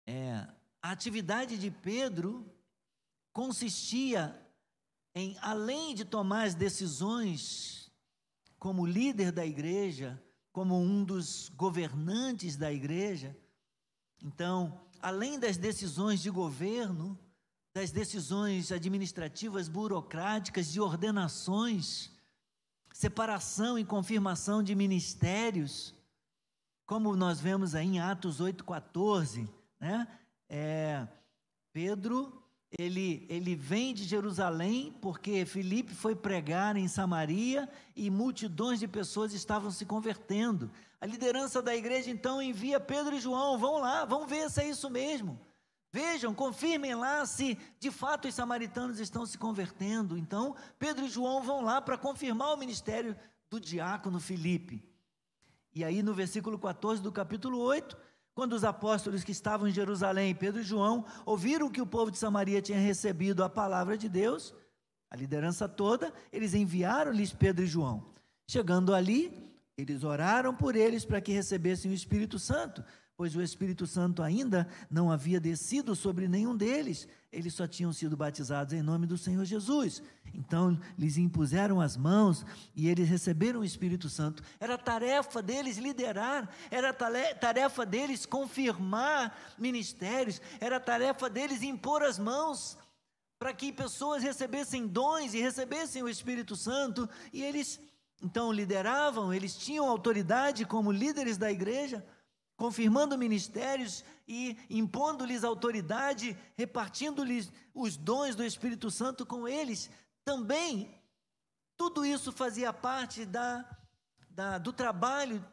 é, 0.05 0.45
a 0.81 0.91
atividade 0.91 1.57
de 1.57 1.71
Pedro 1.71 2.45
consistia 3.31 4.40
em, 5.13 5.37
além 5.41 5.93
de 5.93 6.05
tomar 6.05 6.43
as 6.43 6.55
decisões 6.55 7.91
como 8.57 8.85
líder 8.85 9.31
da 9.31 9.45
igreja, 9.45 10.21
como 10.51 10.79
um 10.79 11.03
dos 11.03 11.49
governantes 11.49 12.55
da 12.55 12.71
igreja, 12.71 13.35
então, 14.23 14.79
além 15.01 15.39
das 15.39 15.57
decisões 15.57 16.21
de 16.21 16.29
governo, 16.29 17.17
das 17.73 17.91
decisões 17.91 18.71
administrativas, 18.71 19.67
burocráticas, 19.67 20.71
de 20.71 20.79
ordenações, 20.79 22.11
separação 22.93 23.79
e 23.79 23.85
confirmação 23.85 24.61
de 24.61 24.75
ministérios, 24.75 25.93
como 26.85 27.15
nós 27.15 27.39
vemos 27.39 27.73
aí 27.73 27.87
em 27.87 27.99
Atos 27.99 28.41
8,14, 28.41 29.49
né? 29.79 30.07
É, 30.49 31.07
Pedro, 31.71 32.40
ele, 32.77 33.25
ele 33.29 33.55
vem 33.55 33.93
de 33.93 34.03
Jerusalém 34.03 34.95
porque 35.01 35.45
Filipe 35.45 35.93
foi 35.93 36.15
pregar 36.15 36.77
em 36.77 36.87
Samaria 36.87 37.69
e 37.95 38.09
multidões 38.09 38.79
de 38.79 38.87
pessoas 38.87 39.33
estavam 39.33 39.69
se 39.71 39.85
convertendo. 39.85 40.71
A 40.99 41.05
liderança 41.05 41.61
da 41.61 41.75
igreja 41.75 42.09
então 42.09 42.41
envia 42.41 42.79
Pedro 42.79 43.15
e 43.15 43.19
João, 43.19 43.57
vão 43.57 43.79
lá, 43.79 44.05
vão 44.05 44.25
ver 44.25 44.49
se 44.49 44.61
é 44.61 44.69
isso 44.69 44.89
mesmo. 44.89 45.39
Vejam, 45.91 46.33
confirmem 46.33 46.95
lá 46.95 47.25
se 47.25 47.57
de 47.77 47.91
fato 47.91 48.29
os 48.29 48.35
samaritanos 48.35 48.99
estão 48.99 49.25
se 49.25 49.37
convertendo. 49.37 50.17
Então, 50.17 50.55
Pedro 50.79 51.05
e 51.05 51.09
João 51.09 51.43
vão 51.43 51.61
lá 51.61 51.81
para 51.81 51.97
confirmar 51.97 52.53
o 52.53 52.57
ministério 52.57 53.17
do 53.49 53.59
diácono 53.59 54.19
Filipe. 54.19 54.81
E 55.75 55.83
aí, 55.83 56.01
no 56.01 56.13
versículo 56.13 56.57
14 56.57 57.01
do 57.01 57.11
capítulo 57.11 57.59
8, 57.59 57.97
quando 58.33 58.53
os 58.53 58.63
apóstolos 58.63 59.23
que 59.23 59.31
estavam 59.31 59.67
em 59.67 59.71
Jerusalém, 59.71 60.33
Pedro 60.33 60.61
e 60.61 60.63
João, 60.63 61.05
ouviram 61.25 61.69
que 61.69 61.81
o 61.81 61.85
povo 61.85 62.11
de 62.11 62.17
Samaria 62.17 62.61
tinha 62.61 62.79
recebido 62.79 63.43
a 63.43 63.49
palavra 63.49 63.97
de 63.97 64.07
Deus, 64.07 64.53
a 65.09 65.15
liderança 65.15 65.67
toda, 65.67 66.13
eles 66.31 66.53
enviaram-lhes 66.53 67.33
Pedro 67.33 67.63
e 67.63 67.67
João. 67.67 68.05
Chegando 68.49 68.93
ali, 68.93 69.51
eles 69.77 70.03
oraram 70.03 70.55
por 70.55 70.75
eles 70.75 71.03
para 71.03 71.19
que 71.19 71.33
recebessem 71.33 71.91
o 71.91 71.93
Espírito 71.93 72.39
Santo, 72.39 72.83
pois 73.21 73.35
o 73.35 73.41
Espírito 73.43 73.85
Santo 73.85 74.23
ainda 74.23 74.67
não 74.89 75.11
havia 75.11 75.39
descido 75.39 75.95
sobre 75.95 76.27
nenhum 76.27 76.57
deles, 76.57 77.07
eles 77.31 77.53
só 77.53 77.67
tinham 77.67 77.93
sido 77.93 78.17
batizados 78.17 78.73
em 78.73 78.81
nome 78.81 79.05
do 79.05 79.15
Senhor 79.15 79.45
Jesus. 79.45 80.01
Então 80.33 80.75
lhes 80.97 81.17
impuseram 81.17 81.79
as 81.79 81.95
mãos 81.95 82.43
e 82.75 82.89
eles 82.89 83.07
receberam 83.07 83.59
o 83.59 83.63
Espírito 83.63 84.09
Santo. 84.09 84.41
Era 84.59 84.75
tarefa 84.75 85.39
deles 85.39 85.77
liderar, 85.77 86.49
era 86.71 86.91
tarefa 86.91 87.85
deles 87.85 88.25
confirmar 88.25 89.53
ministérios, 89.55 90.41
era 90.59 90.79
tarefa 90.79 91.29
deles 91.29 91.61
impor 91.61 92.01
as 92.01 92.17
mãos 92.17 92.75
para 93.37 93.53
que 93.53 93.71
pessoas 93.71 94.23
recebessem 94.23 94.87
dons 94.87 95.35
e 95.35 95.39
recebessem 95.39 96.01
o 96.01 96.09
Espírito 96.09 96.55
Santo, 96.55 97.07
e 97.31 97.43
eles 97.43 97.79
então 98.19 98.51
lideravam, 98.51 99.31
eles 99.31 99.55
tinham 99.55 99.87
autoridade 99.87 100.65
como 100.65 100.91
líderes 100.91 101.37
da 101.37 101.51
igreja 101.51 102.03
confirmando 102.61 103.17
ministérios 103.17 104.05
e 104.27 104.55
impondo-lhes 104.69 105.43
autoridade, 105.43 106.37
repartindo-lhes 106.55 107.51
os 107.73 107.97
dons 107.97 108.35
do 108.35 108.43
Espírito 108.43 108.91
Santo 108.91 109.25
com 109.25 109.47
eles. 109.47 109.89
Também, 110.23 110.95
tudo 111.75 112.05
isso 112.05 112.31
fazia 112.31 112.71
parte 112.71 113.25
da, 113.25 113.65
da, 114.29 114.59
do 114.59 114.71
trabalho, 114.71 115.43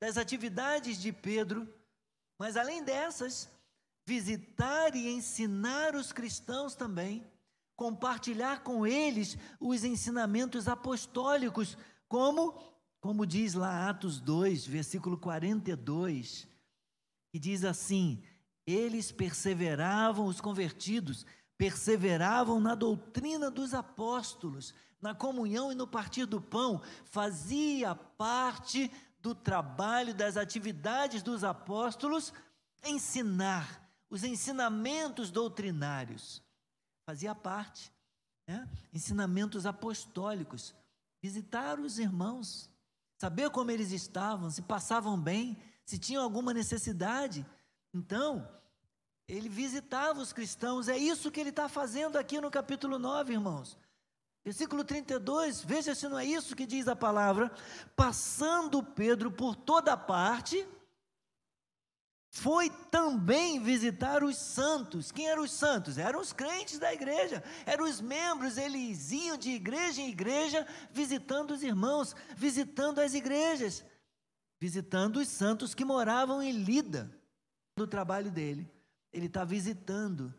das 0.00 0.16
atividades 0.16 0.98
de 0.98 1.12
Pedro, 1.12 1.68
mas 2.38 2.56
além 2.56 2.82
dessas, 2.82 3.46
visitar 4.06 4.96
e 4.96 5.12
ensinar 5.12 5.94
os 5.94 6.14
cristãos 6.14 6.74
também, 6.74 7.30
compartilhar 7.76 8.62
com 8.62 8.86
eles 8.86 9.36
os 9.60 9.84
ensinamentos 9.84 10.66
apostólicos 10.66 11.76
Como, 12.08 12.58
como 13.02 13.26
diz 13.26 13.52
lá 13.52 13.90
Atos 13.90 14.18
2, 14.18 14.66
versículo 14.66 15.18
42, 15.18 16.53
que 17.34 17.38
diz 17.40 17.64
assim: 17.64 18.22
eles 18.64 19.10
perseveravam, 19.10 20.26
os 20.26 20.40
convertidos, 20.40 21.26
perseveravam 21.58 22.60
na 22.60 22.76
doutrina 22.76 23.50
dos 23.50 23.74
apóstolos, 23.74 24.72
na 25.02 25.16
comunhão 25.16 25.72
e 25.72 25.74
no 25.74 25.84
partir 25.84 26.26
do 26.26 26.40
pão, 26.40 26.80
fazia 27.06 27.92
parte 27.92 28.88
do 29.18 29.34
trabalho, 29.34 30.14
das 30.14 30.36
atividades 30.36 31.24
dos 31.24 31.42
apóstolos, 31.42 32.32
ensinar 32.84 33.84
os 34.08 34.22
ensinamentos 34.22 35.32
doutrinários. 35.32 36.40
Fazia 37.04 37.34
parte, 37.34 37.92
né? 38.46 38.68
ensinamentos 38.92 39.66
apostólicos, 39.66 40.72
visitar 41.20 41.80
os 41.80 41.98
irmãos, 41.98 42.70
saber 43.18 43.50
como 43.50 43.72
eles 43.72 43.90
estavam, 43.90 44.48
se 44.50 44.62
passavam 44.62 45.20
bem, 45.20 45.58
se 45.84 45.98
tinham 45.98 46.22
alguma 46.22 46.52
necessidade. 46.52 47.44
Então, 47.92 48.48
ele 49.28 49.48
visitava 49.48 50.20
os 50.20 50.32
cristãos, 50.32 50.88
é 50.88 50.96
isso 50.96 51.30
que 51.30 51.40
ele 51.40 51.50
está 51.50 51.68
fazendo 51.68 52.16
aqui 52.16 52.40
no 52.40 52.50
capítulo 52.50 52.98
9, 52.98 53.32
irmãos. 53.32 53.78
Versículo 54.44 54.84
32, 54.84 55.62
veja 55.62 55.94
se 55.94 56.06
não 56.06 56.18
é 56.18 56.24
isso 56.24 56.54
que 56.54 56.66
diz 56.66 56.86
a 56.86 56.94
palavra. 56.94 57.50
Passando 57.96 58.82
Pedro 58.82 59.30
por 59.30 59.56
toda 59.56 59.96
parte, 59.96 60.66
foi 62.28 62.68
também 62.90 63.58
visitar 63.60 64.22
os 64.22 64.36
santos. 64.36 65.10
Quem 65.10 65.28
eram 65.28 65.44
os 65.44 65.52
santos? 65.52 65.96
Eram 65.96 66.20
os 66.20 66.32
crentes 66.32 66.78
da 66.78 66.92
igreja, 66.92 67.42
eram 67.64 67.84
os 67.84 68.00
membros, 68.00 68.58
eles 68.58 69.12
iam 69.12 69.38
de 69.38 69.50
igreja 69.50 70.02
em 70.02 70.10
igreja 70.10 70.66
visitando 70.90 71.52
os 71.52 71.62
irmãos, 71.62 72.14
visitando 72.36 72.98
as 72.98 73.14
igrejas, 73.14 73.82
visitando 74.64 75.18
os 75.18 75.28
santos 75.28 75.74
que 75.74 75.84
moravam 75.84 76.42
em 76.42 76.50
Lida, 76.50 77.14
do 77.76 77.86
trabalho 77.86 78.30
dele 78.30 78.66
ele 79.12 79.26
está 79.26 79.44
visitando. 79.44 80.32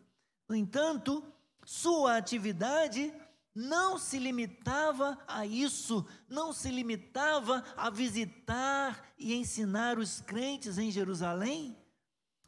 No 0.49 0.55
entanto, 0.55 1.23
sua 1.63 2.17
atividade 2.17 3.13
não 3.53 3.99
se 3.99 4.17
limitava 4.17 5.15
a 5.27 5.45
isso, 5.45 6.03
não 6.27 6.51
se 6.51 6.71
limitava 6.71 7.63
a 7.77 7.91
visitar 7.91 9.13
e 9.15 9.35
ensinar 9.35 9.99
os 9.99 10.21
crentes 10.21 10.79
em 10.79 10.89
Jerusalém, 10.89 11.77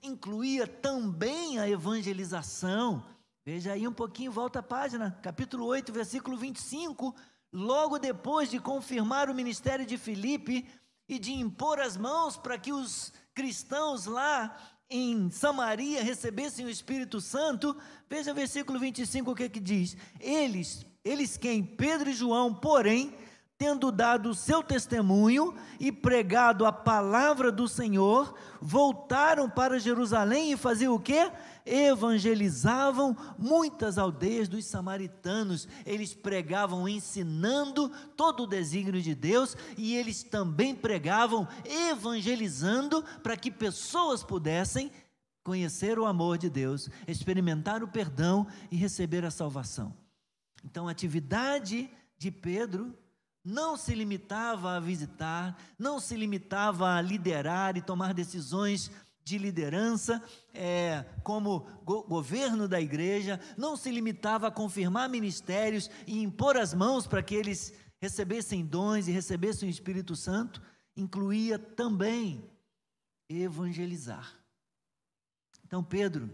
incluía 0.01 0.65
também 0.65 1.59
a 1.59 1.69
evangelização. 1.69 3.05
Veja 3.45 3.73
aí 3.73 3.87
um 3.87 3.93
pouquinho, 3.93 4.31
volta 4.31 4.59
a 4.59 4.63
página, 4.63 5.11
capítulo 5.21 5.63
8, 5.67 5.93
versículo 5.93 6.37
25. 6.37 7.15
Logo 7.53 7.99
depois 7.99 8.49
de 8.49 8.59
confirmar 8.59 9.29
o 9.29 9.35
ministério 9.35 9.85
de 9.85 9.95
Filipe 9.95 10.67
e 11.07 11.17
de 11.17 11.33
impor 11.33 11.79
as 11.79 11.95
mãos 11.95 12.37
para 12.37 12.57
que 12.57 12.73
os 12.73 13.13
cristãos 13.33 14.05
lá 14.05 14.55
em 14.89 15.29
Samaria 15.29 16.03
recebessem 16.03 16.65
o 16.65 16.69
Espírito 16.69 17.19
Santo, 17.19 17.75
veja 18.09 18.31
o 18.31 18.35
versículo 18.35 18.79
25 18.79 19.31
o 19.31 19.35
que 19.35 19.43
é 19.43 19.49
que 19.49 19.59
diz: 19.59 19.97
Eles, 20.19 20.85
eles 21.03 21.37
quem? 21.37 21.63
Pedro 21.63 22.09
e 22.09 22.13
João, 22.13 22.53
porém, 22.53 23.13
tendo 23.57 23.91
dado 23.91 24.29
o 24.29 24.35
seu 24.35 24.61
testemunho 24.61 25.55
e 25.79 25.91
pregado 25.91 26.65
a 26.65 26.71
palavra 26.71 27.51
do 27.51 27.67
Senhor, 27.67 28.35
voltaram 28.61 29.49
para 29.49 29.79
Jerusalém 29.79 30.51
e 30.51 30.57
faziam 30.57 30.93
o 30.93 30.99
quê? 30.99 31.31
Evangelizavam 31.65 33.17
muitas 33.37 33.97
aldeias 33.97 34.47
dos 34.47 34.63
samaritanos. 34.65 35.67
Eles 35.85 36.13
pregavam 36.13 36.87
ensinando 36.87 37.89
todo 38.15 38.43
o 38.43 38.47
desígnio 38.47 39.01
de 39.01 39.15
Deus 39.15 39.57
e 39.75 39.95
eles 39.95 40.21
também 40.21 40.75
pregavam 40.75 41.47
evangelizando 41.65 43.03
para 43.23 43.35
que 43.35 43.49
pessoas 43.49 44.23
pudessem 44.23 44.91
conhecer 45.43 45.97
o 45.97 46.05
amor 46.05 46.37
de 46.37 46.49
Deus, 46.49 46.89
experimentar 47.07 47.81
o 47.81 47.87
perdão 47.87 48.45
e 48.69 48.75
receber 48.75 49.25
a 49.25 49.31
salvação. 49.31 49.93
Então, 50.63 50.87
a 50.87 50.91
atividade 50.91 51.89
de 52.17 52.29
Pedro 52.29 52.93
não 53.47 53.77
se 53.77 53.95
limitava 53.95 54.73
a 54.75 54.79
visitar, 54.79 55.57
não 55.79 56.01
se 56.01 56.17
limitava 56.17 56.95
a 56.95 57.01
liderar 57.01 57.77
e 57.77 57.81
tomar 57.81 58.13
decisões 58.13 58.91
de 59.23 59.37
liderança, 59.37 60.21
é, 60.53 61.05
como 61.23 61.61
go 61.85 62.03
governo 62.03 62.67
da 62.67 62.81
igreja, 62.81 63.39
não 63.57 63.77
se 63.77 63.89
limitava 63.89 64.47
a 64.47 64.51
confirmar 64.51 65.09
ministérios 65.09 65.89
e 66.05 66.21
impor 66.21 66.57
as 66.57 66.73
mãos 66.73 67.07
para 67.07 67.23
que 67.23 67.35
eles 67.35 67.73
recebessem 67.99 68.65
dons 68.65 69.07
e 69.07 69.11
recebessem 69.11 69.69
o 69.69 69.71
Espírito 69.71 70.13
Santo, 70.13 70.61
incluía 70.95 71.57
também 71.57 72.51
evangelizar. 73.29 74.37
Então, 75.65 75.81
Pedro, 75.81 76.29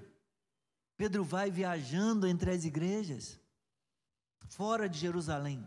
Pedro 0.98 1.24
vai 1.24 1.52
viajando 1.52 2.26
entre 2.26 2.50
as 2.50 2.66
igrejas, 2.66 3.40
fora 4.48 4.90
de 4.90 4.98
Jerusalém. 4.98 5.64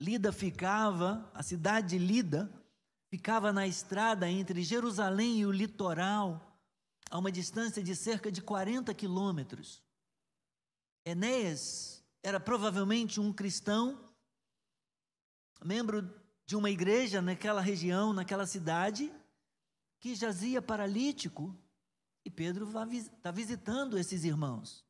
Lida 0.00 0.32
ficava, 0.32 1.30
a 1.34 1.42
cidade 1.42 1.90
de 1.90 1.98
Lida, 1.98 2.50
ficava 3.08 3.52
na 3.52 3.66
estrada 3.66 4.28
entre 4.28 4.62
Jerusalém 4.62 5.40
e 5.40 5.46
o 5.46 5.52
litoral, 5.52 6.58
a 7.10 7.18
uma 7.18 7.30
distância 7.30 7.82
de 7.82 7.94
cerca 7.94 8.32
de 8.32 8.40
40 8.40 8.94
quilômetros. 8.94 9.82
Enéas 11.04 12.02
era 12.22 12.40
provavelmente 12.40 13.20
um 13.20 13.32
cristão, 13.32 14.02
membro 15.62 16.08
de 16.46 16.56
uma 16.56 16.70
igreja 16.70 17.20
naquela 17.20 17.60
região, 17.60 18.12
naquela 18.12 18.46
cidade, 18.46 19.12
que 19.98 20.14
jazia 20.14 20.62
paralítico, 20.62 21.54
e 22.24 22.30
Pedro 22.30 22.66
está 22.90 23.30
visitando 23.30 23.98
esses 23.98 24.24
irmãos. 24.24 24.82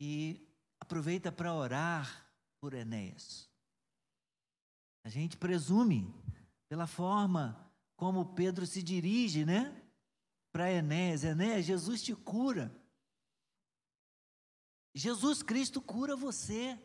E 0.00 0.48
aproveita 0.80 1.30
para 1.30 1.54
orar 1.54 2.28
por 2.60 2.74
Enéas. 2.74 3.51
A 5.04 5.08
gente 5.08 5.36
presume, 5.36 6.14
pela 6.68 6.86
forma 6.86 7.70
como 7.96 8.34
Pedro 8.34 8.66
se 8.66 8.82
dirige, 8.82 9.44
né? 9.44 9.80
Para 10.50 10.70
Enéas. 10.70 11.24
Enéas, 11.24 11.64
Jesus 11.64 12.02
te 12.02 12.14
cura. 12.14 12.74
Jesus 14.94 15.42
Cristo 15.42 15.80
cura 15.80 16.14
você. 16.14 16.78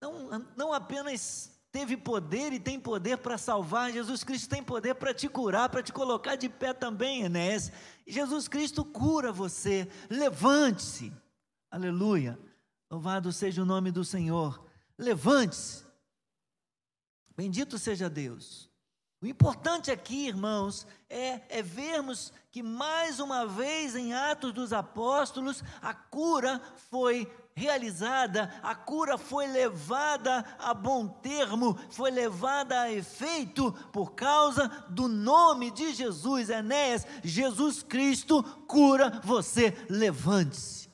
Não, 0.00 0.38
não 0.56 0.72
apenas 0.72 1.56
teve 1.72 1.96
poder 1.96 2.52
e 2.52 2.60
tem 2.60 2.80
poder 2.80 3.18
para 3.18 3.36
salvar, 3.36 3.92
Jesus 3.92 4.24
Cristo 4.24 4.48
tem 4.48 4.62
poder 4.62 4.94
para 4.94 5.12
te 5.12 5.28
curar, 5.28 5.68
para 5.68 5.82
te 5.82 5.92
colocar 5.92 6.36
de 6.36 6.48
pé 6.48 6.72
também, 6.72 7.22
Enéas. 7.22 7.70
Jesus 8.06 8.48
Cristo 8.48 8.84
cura 8.84 9.32
você. 9.32 9.88
Levante-se. 10.08 11.12
Aleluia. 11.70 12.38
Louvado 12.90 13.32
seja 13.32 13.62
o 13.62 13.66
nome 13.66 13.90
do 13.90 14.04
Senhor. 14.04 14.64
Levante-se. 14.98 15.85
Bendito 17.36 17.78
seja 17.78 18.08
Deus. 18.08 18.70
O 19.22 19.26
importante 19.26 19.90
aqui, 19.90 20.26
irmãos, 20.26 20.86
é, 21.08 21.40
é, 21.48 21.62
vermos 21.62 22.32
que 22.50 22.62
mais 22.62 23.18
uma 23.18 23.46
vez 23.46 23.96
em 23.96 24.14
Atos 24.14 24.52
dos 24.52 24.72
Apóstolos 24.72 25.64
a 25.80 25.94
cura 25.94 26.60
foi 26.90 27.30
realizada, 27.54 28.54
a 28.62 28.74
cura 28.74 29.16
foi 29.16 29.46
levada 29.46 30.44
a 30.58 30.74
bom 30.74 31.08
termo, 31.08 31.78
foi 31.90 32.10
levada 32.10 32.78
a 32.82 32.92
efeito 32.92 33.72
por 33.90 34.12
causa 34.12 34.68
do 34.90 35.08
nome 35.08 35.70
de 35.70 35.94
Jesus. 35.94 36.50
Enéas, 36.50 37.06
Jesus 37.24 37.82
Cristo 37.82 38.42
cura 38.68 39.20
você, 39.24 39.74
levante-se. 39.88 40.90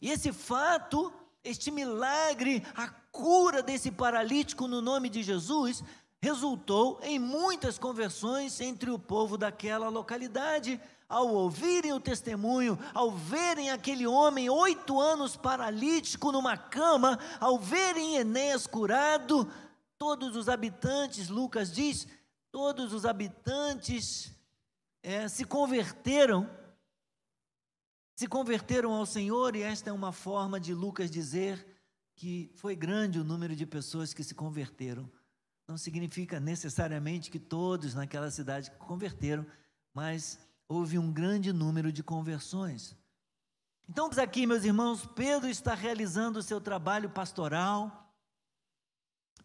E 0.00 0.10
esse 0.10 0.32
fato, 0.32 1.12
este 1.44 1.70
milagre, 1.70 2.64
a 2.74 2.88
cura 3.10 3.62
desse 3.62 3.90
paralítico 3.90 4.68
no 4.68 4.80
nome 4.80 5.08
de 5.08 5.22
Jesus 5.22 5.82
resultou 6.20 7.00
em 7.02 7.18
muitas 7.18 7.78
conversões 7.78 8.60
entre 8.60 8.90
o 8.90 8.98
povo 8.98 9.36
daquela 9.36 9.88
localidade. 9.88 10.80
Ao 11.08 11.28
ouvirem 11.28 11.92
o 11.92 12.00
testemunho, 12.00 12.78
ao 12.94 13.10
verem 13.10 13.70
aquele 13.70 14.06
homem 14.06 14.48
oito 14.48 14.98
anos 14.98 15.36
paralítico 15.36 16.32
numa 16.32 16.56
cama, 16.56 17.18
ao 17.38 17.58
verem 17.58 18.16
Enéas 18.16 18.66
curado, 18.66 19.50
todos 19.98 20.36
os 20.36 20.48
habitantes, 20.48 21.28
Lucas 21.28 21.70
diz, 21.70 22.06
todos 22.50 22.92
os 22.92 23.04
habitantes 23.04 24.32
é, 25.02 25.28
se 25.28 25.44
converteram, 25.44 26.48
se 28.22 28.28
converteram 28.28 28.92
ao 28.92 29.04
Senhor, 29.04 29.56
e 29.56 29.62
esta 29.62 29.90
é 29.90 29.92
uma 29.92 30.12
forma 30.12 30.60
de 30.60 30.72
Lucas 30.72 31.10
dizer 31.10 31.66
que 32.14 32.52
foi 32.54 32.76
grande 32.76 33.18
o 33.18 33.24
número 33.24 33.56
de 33.56 33.66
pessoas 33.66 34.14
que 34.14 34.22
se 34.22 34.32
converteram. 34.32 35.10
Não 35.66 35.76
significa 35.76 36.38
necessariamente 36.38 37.32
que 37.32 37.40
todos 37.40 37.94
naquela 37.94 38.30
cidade 38.30 38.70
converteram, 38.78 39.44
mas 39.92 40.38
houve 40.68 41.00
um 41.00 41.12
grande 41.12 41.52
número 41.52 41.90
de 41.90 42.00
conversões. 42.00 42.96
Então, 43.88 44.08
aqui, 44.16 44.46
meus 44.46 44.62
irmãos, 44.62 45.04
Pedro 45.16 45.48
está 45.48 45.74
realizando 45.74 46.38
o 46.38 46.44
seu 46.44 46.60
trabalho 46.60 47.10
pastoral, 47.10 48.14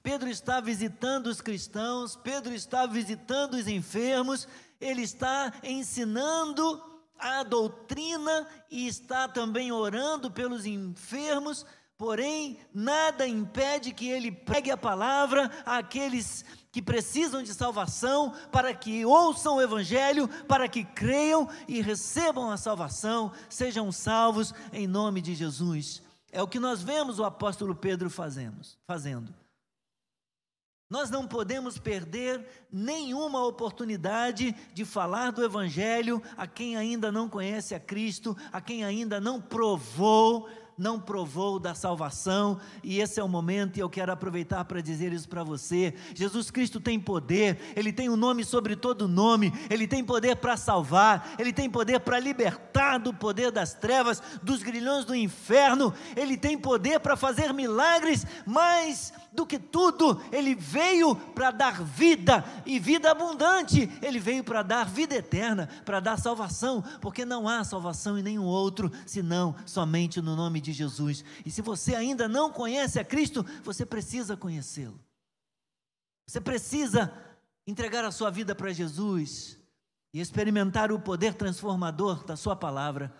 Pedro 0.04 0.30
está 0.30 0.62
visitando 0.62 1.26
os 1.26 1.42
cristãos, 1.42 2.16
Pedro 2.16 2.54
está 2.54 2.86
visitando 2.86 3.56
os 3.56 3.68
enfermos, 3.68 4.48
ele 4.80 5.02
está 5.02 5.52
ensinando 5.64 6.97
a 7.20 7.44
doutrina 7.44 8.48
e 8.70 8.88
está 8.88 9.28
também 9.28 9.72
orando 9.72 10.30
pelos 10.30 10.66
enfermos, 10.66 11.66
porém, 11.98 12.60
nada 12.74 13.28
impede 13.28 13.94
que 13.94 14.08
ele 14.08 14.32
pregue 14.32 14.72
a 14.72 14.78
palavra 14.78 15.52
àqueles 15.66 16.46
que 16.72 16.82
precisam 16.82 17.42
de 17.42 17.54
salvação, 17.54 18.34
para 18.52 18.74
que 18.74 19.04
ouçam 19.06 19.56
o 19.56 19.62
Evangelho, 19.62 20.28
para 20.48 20.68
que 20.68 20.84
creiam 20.84 21.50
e 21.68 21.82
recebam 21.82 22.52
a 22.52 22.58
salvação, 22.58 23.32
sejam 23.50 23.92
salvos 23.92 24.54
em 24.72 24.86
nome 24.86 25.22
de 25.22 25.34
Jesus. 25.34 26.04
É 26.32 26.42
o 26.44 26.48
que 26.48 26.60
nós 26.60 26.84
vemos 26.84 27.18
o 27.20 27.24
apóstolo 27.24 27.74
Pedro 27.74 28.10
fazendo. 28.10 29.34
Nós 30.90 31.10
não 31.10 31.28
podemos 31.28 31.78
perder 31.78 32.46
nenhuma 32.72 33.46
oportunidade 33.46 34.56
de 34.74 34.86
falar 34.86 35.32
do 35.32 35.44
Evangelho 35.44 36.24
a 36.38 36.48
quem 36.48 36.78
ainda 36.78 37.12
não 37.12 37.28
conhece 37.28 37.76
a 37.76 37.80
Cristo, 37.80 38.38
a 38.54 38.62
quem 38.62 38.86
ainda 38.86 39.20
não 39.20 39.42
provou 39.42 40.50
não 40.78 41.00
provou 41.00 41.60
da 41.60 41.74
salvação, 41.74 42.60
e 42.84 43.00
esse 43.00 43.20
é 43.20 43.24
o 43.24 43.28
momento, 43.28 43.78
e 43.78 43.80
eu 43.80 43.90
quero 43.90 44.12
aproveitar 44.12 44.64
para 44.66 44.80
dizer 44.80 45.12
isso 45.12 45.28
para 45.28 45.44
você. 45.44 45.94
Jesus 46.14 46.52
Cristo 46.52 46.80
tem 46.80 47.00
poder, 47.00 47.60
Ele 47.76 47.92
tem 47.92 48.10
um 48.10 48.16
nome 48.16 48.46
sobre 48.46 48.76
todo 48.76 49.08
nome, 49.08 49.52
Ele 49.70 49.88
tem 49.88 50.04
poder 50.04 50.36
para 50.36 50.56
salvar, 50.56 51.34
Ele 51.40 51.52
tem 51.52 51.70
poder 51.70 52.00
para 52.02 52.20
libertar 52.20 53.00
do 53.00 53.14
poder 53.14 53.52
das 53.52 53.74
trevas, 53.74 54.22
dos 54.44 54.62
grilhões 54.62 55.04
do 55.04 55.16
inferno, 55.16 55.94
Ele 56.16 56.38
tem 56.38 56.58
poder 56.58 57.00
para 57.00 57.18
fazer 57.18 57.54
milagres, 57.54 58.26
mas 58.46 59.12
do 59.32 59.46
que 59.46 59.60
tudo, 59.60 60.22
Ele 60.32 60.54
veio 60.56 61.16
para 61.16 61.52
dar 61.52 61.84
vida 61.84 62.44
e 62.66 62.80
vida 62.80 63.12
abundante, 63.12 63.90
Ele 64.02 64.20
veio 64.20 64.44
para 64.44 64.62
dar 64.62 64.86
vida 64.86 65.16
eterna, 65.16 65.70
para 65.86 66.00
dar 66.00 66.18
salvação, 66.18 66.84
porque 67.02 67.26
não 67.26 67.48
há 67.48 67.64
salvação 67.64 68.18
em 68.18 68.24
nenhum 68.24 68.46
outro, 68.46 68.92
senão 69.06 69.56
somente 69.66 70.22
no 70.22 70.36
nome 70.36 70.60
de 70.60 70.67
Jesus. 70.74 71.24
E 71.46 71.52
se 71.52 71.62
você 71.62 71.96
ainda 71.96 72.28
não 72.28 72.52
conhece 72.52 73.00
a 73.00 73.06
Cristo, 73.06 73.44
você 73.64 73.86
precisa 73.86 74.38
conhecê-lo. 74.38 75.00
Você 76.26 76.42
precisa 76.42 77.14
entregar 77.66 78.04
a 78.06 78.12
sua 78.12 78.30
vida 78.30 78.54
para 78.54 78.74
Jesus 78.74 79.58
e 80.14 80.20
experimentar 80.20 80.92
o 80.92 81.00
poder 81.00 81.34
transformador 81.34 82.26
da 82.26 82.36
Sua 82.36 82.56
palavra, 82.56 83.14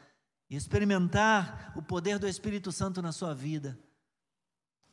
e 0.50 0.56
experimentar 0.56 1.74
o 1.76 1.82
poder 1.82 2.18
do 2.18 2.28
Espírito 2.28 2.72
Santo 2.72 3.02
na 3.02 3.12
sua 3.12 3.34
vida 3.34 3.78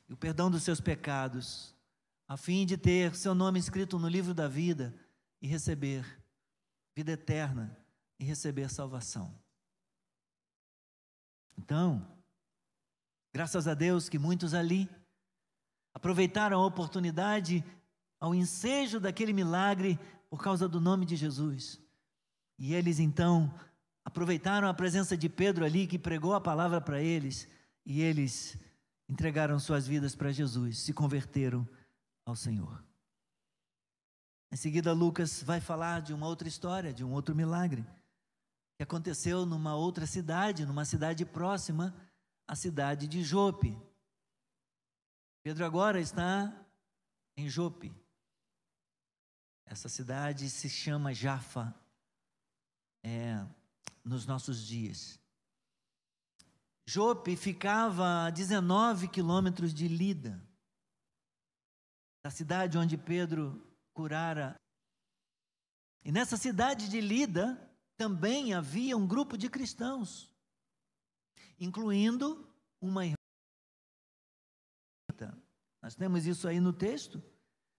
e 0.09 0.13
o 0.13 0.17
perdão 0.17 0.51
dos 0.51 0.63
seus 0.63 0.81
pecados, 0.81 1.75
a 2.27 2.37
fim 2.37 2.67
de 2.67 2.77
ter 2.77 3.15
seu 3.15 3.35
nome 3.35 3.59
escrito 3.59 3.99
no 3.99 4.09
livro 4.09 4.35
da 4.35 4.49
vida 4.49 4.95
e 5.41 5.47
receber 5.47 6.05
vida 6.95 7.13
eterna 7.13 7.77
e 8.19 8.25
receber 8.25 8.69
salvação. 8.71 9.35
Então, 11.57 12.07
graças 13.35 13.67
a 13.67 13.75
Deus 13.75 14.09
que 14.09 14.17
muitos 14.17 14.55
ali 14.55 14.89
aproveitaram 15.93 16.63
a 16.63 16.65
oportunidade 16.65 17.65
ao 18.21 18.33
ensejo 18.33 19.01
daquele 19.01 19.33
milagre 19.33 19.99
por 20.31 20.41
causa 20.41 20.69
do 20.69 20.81
nome 20.81 21.05
de 21.05 21.17
Jesus. 21.17 21.81
E 22.57 22.75
eles 22.75 23.01
então 23.01 23.53
aproveitaram 24.05 24.69
a 24.69 24.75
presença 24.75 25.17
de 25.17 25.29
Pedro 25.29 25.65
ali 25.65 25.85
que 25.85 25.99
pregou 25.99 26.33
a 26.33 26.41
palavra 26.41 26.81
para 26.81 27.03
eles 27.03 27.49
e 27.85 28.01
eles 28.03 28.57
entregaram 29.09 29.59
suas 29.59 29.85
vidas 29.85 30.15
para 30.15 30.31
Jesus, 30.31 30.79
se 30.79 30.93
converteram 30.93 31.69
ao 32.25 32.37
Senhor. 32.37 32.85
Em 34.53 34.57
seguida, 34.57 34.93
Lucas 34.93 35.43
vai 35.43 35.61
falar 35.61 36.03
de 36.03 36.15
uma 36.15 36.29
outra 36.29 36.47
história, 36.47 36.95
de 36.95 37.03
um 37.03 37.11
outro 37.11 37.35
milagre, 37.35 37.85
que 38.77 38.85
aconteceu 38.85 39.45
numa 39.45 39.75
outra 39.75 40.07
cidade, 40.07 40.65
numa 40.65 40.85
cidade 40.85 41.25
próxima 41.25 41.93
à 42.47 42.55
cidade 42.55 43.07
de 43.07 43.23
Jope. 43.23 43.77
Pedro 45.43 45.65
agora 45.65 46.01
está 46.01 46.53
em 47.37 47.49
Jope. 47.49 47.93
Essa 49.67 49.89
cidade 49.89 50.49
se 50.51 50.69
chama 50.69 51.15
Jafa, 51.15 51.75
é, 53.03 53.45
nos 54.05 54.27
nossos 54.27 54.67
dias. 54.67 55.19
Jope 56.87 57.35
ficava 57.37 58.27
a 58.27 58.31
19 58.31 59.09
quilômetros 59.09 59.73
de 59.73 59.89
Lida, 59.89 60.41
da 62.23 62.31
cidade 62.31 62.77
onde 62.77 62.99
Pedro 62.99 63.63
curara. 63.95 64.55
E 66.05 66.13
nessa 66.13 66.37
cidade 66.37 66.89
de 66.89 67.01
Lida 67.01 67.59
também 67.97 68.53
havia 68.53 68.97
um 68.97 69.07
grupo 69.07 69.39
de 69.39 69.49
cristãos, 69.49 70.34
incluindo 71.65 72.47
uma 72.81 73.05
irmã. 73.05 73.15
Nós 75.83 75.95
temos 75.95 76.27
isso 76.27 76.49
aí 76.49 76.61
no 76.61 76.73
texto. 76.73 77.23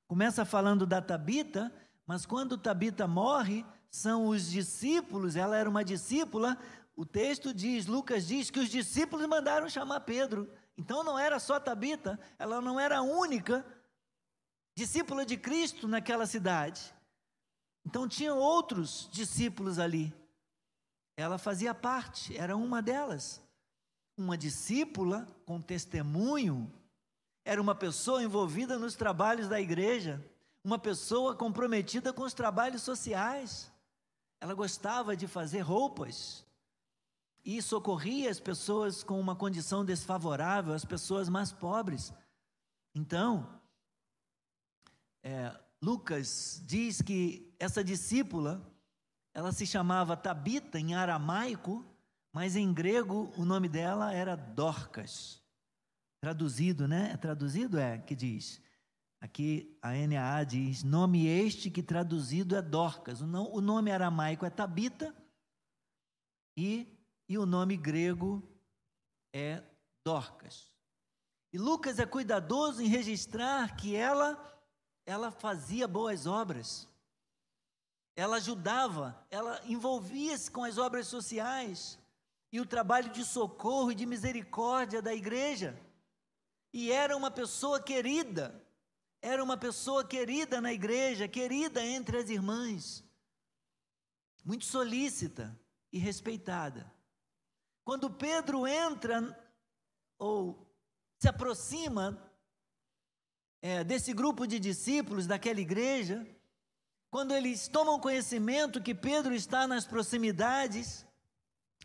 Começa 0.08 0.45
falando 0.45 0.86
da 0.86 1.02
Tabita, 1.02 1.74
mas 2.06 2.24
quando 2.24 2.56
Tabita 2.56 3.08
morre, 3.08 3.65
são 3.89 4.28
os 4.28 4.52
discípulos, 4.52 5.36
ela 5.36 5.58
era 5.58 5.67
uma 5.67 5.84
discípula, 5.84 6.56
o 6.95 7.04
texto 7.04 7.54
diz, 7.54 7.88
Lucas 7.88 8.28
diz 8.28 8.52
que 8.52 8.60
os 8.60 8.69
discípulos 8.69 9.26
mandaram 9.26 9.67
chamar 9.67 10.02
Pedro. 10.02 10.48
Então 10.78 11.04
não 11.04 11.17
era 11.17 11.39
só 11.39 11.60
Tabita, 11.60 12.19
ela 12.38 12.62
não 12.62 12.80
era 12.80 13.00
a 13.00 13.02
única 13.02 13.65
discípula 14.78 15.26
de 15.26 15.36
Cristo 15.36 15.88
naquela 15.88 16.26
cidade. 16.26 16.93
Então 17.86 18.08
tinha 18.08 18.36
outros 18.36 19.10
discípulos 19.12 19.80
ali. 19.80 20.13
Ela 21.17 21.38
fazia 21.38 21.74
parte, 21.74 22.38
era 22.38 22.56
uma 22.56 22.82
delas. 22.82 23.41
Uma 24.17 24.38
discípula 24.38 25.28
com 25.45 25.62
testemunho, 25.62 26.71
era 27.43 27.62
uma 27.62 27.75
pessoa 27.75 28.23
envolvida 28.23 28.80
nos 28.80 28.95
trabalhos 28.95 29.47
da 29.47 29.60
igreja, 29.60 30.23
uma 30.63 30.80
pessoa 30.80 31.36
comprometida 31.36 32.12
com 32.12 32.23
os 32.23 32.34
trabalhos 32.34 32.82
sociais. 32.82 33.71
Ela 34.39 34.54
gostava 34.54 35.15
de 35.15 35.28
fazer 35.28 35.60
roupas, 35.62 36.45
e 37.45 37.62
socorria 37.62 38.32
as 38.32 38.39
pessoas 38.39 39.04
com 39.04 39.19
uma 39.19 39.36
condição 39.36 39.86
desfavorável, 39.86 40.73
as 40.73 40.84
pessoas 40.84 41.30
mais 41.30 41.51
pobres. 41.51 42.12
Então, 42.95 43.47
é, 45.21 45.56
Lucas 45.80 46.63
diz 46.65 47.04
que 47.04 47.54
essa 47.60 47.84
discípula, 47.84 48.65
ela 49.32 49.51
se 49.51 49.67
chamava 49.67 50.17
Tabita 50.17 50.80
em 50.80 50.95
aramaico, 50.95 51.86
mas 52.36 52.58
em 52.58 52.74
grego 52.74 53.32
o 53.38 53.45
nome 53.45 53.69
dela 53.69 54.13
era 54.13 54.36
Dorcas. 54.36 55.41
Traduzido, 56.19 56.86
né? 56.86 57.12
É 57.13 57.15
traduzido 57.15 57.80
é 57.80 57.98
que 57.98 58.13
diz. 58.13 58.62
Aqui 59.21 59.80
a 59.82 59.93
NAA 59.93 60.43
diz: 60.43 60.84
nome 60.84 61.28
este 61.28 61.71
que 61.71 61.82
traduzido 61.82 62.54
é 62.54 62.62
Dorcas. 62.62 63.21
O, 63.21 63.62
nome 63.62 63.89
aramaico 63.89 64.45
é 64.45 64.50
Tabita 64.50 65.15
e 66.58 66.86
e 67.30 67.38
o 67.38 67.45
nome 67.45 67.78
grego 67.78 68.43
é 69.34 69.63
Dorcas. 70.06 70.69
E 71.54 71.58
Lucas 71.58 72.00
é 72.00 72.06
cuidadoso 72.06 72.82
em 72.82 72.89
registrar 72.89 73.78
que 73.78 73.95
ela 73.95 74.38
ela 75.06 75.32
fazia 75.32 75.88
boas 75.88 76.28
obras. 76.28 76.86
Ela 78.13 78.38
ajudava, 78.38 79.26
ela 79.32 79.62
envolvia-se 79.65 80.52
com 80.52 80.65
as 80.65 80.78
obras 80.78 81.08
sociais 81.08 81.98
e 82.56 82.60
o 82.62 82.65
trabalho 82.65 83.10
de 83.10 83.25
socorro 83.25 83.91
e 83.91 83.95
de 83.95 84.06
misericórdia 84.06 85.01
da 85.01 85.13
igreja. 85.13 85.77
E 86.71 86.89
era 86.89 87.17
uma 87.17 87.29
pessoa 87.29 87.83
querida, 87.83 88.65
era 89.21 89.43
uma 89.43 89.58
pessoa 89.58 90.06
querida 90.08 90.62
na 90.62 90.71
igreja, 90.71 91.27
querida 91.27 91.83
entre 91.83 92.15
as 92.15 92.29
irmãs, 92.29 93.03
muito 94.45 94.63
solícita 94.63 95.53
e 95.91 95.99
respeitada. 95.99 96.89
Quando 97.83 98.10
Pedro 98.10 98.65
entra 98.65 99.37
ou 100.17 100.65
se 101.19 101.27
aproxima 101.27 102.31
é, 103.62 103.83
desse 103.83 104.13
grupo 104.13 104.47
de 104.47 104.62
discípulos 104.62 105.27
daquela 105.27 105.60
igreja, 105.60 106.25
quando 107.12 107.33
eles 107.33 107.67
tomam 107.67 107.99
conhecimento 107.99 108.81
que 108.81 108.95
Pedro 108.95 109.35
está 109.35 109.67
nas 109.67 109.85
proximidades, 109.85 111.06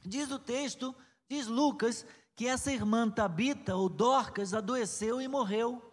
diz 0.09 0.31
o 0.31 0.39
texto, 0.39 0.95
diz 1.29 1.47
Lucas, 1.47 2.07
que 2.35 2.47
essa 2.47 2.73
irmã 2.73 3.11
Tabita, 3.11 3.77
ou 3.77 3.89
Dorcas, 3.89 4.55
adoeceu 4.55 5.21
e 5.21 5.29
morreu. 5.29 5.91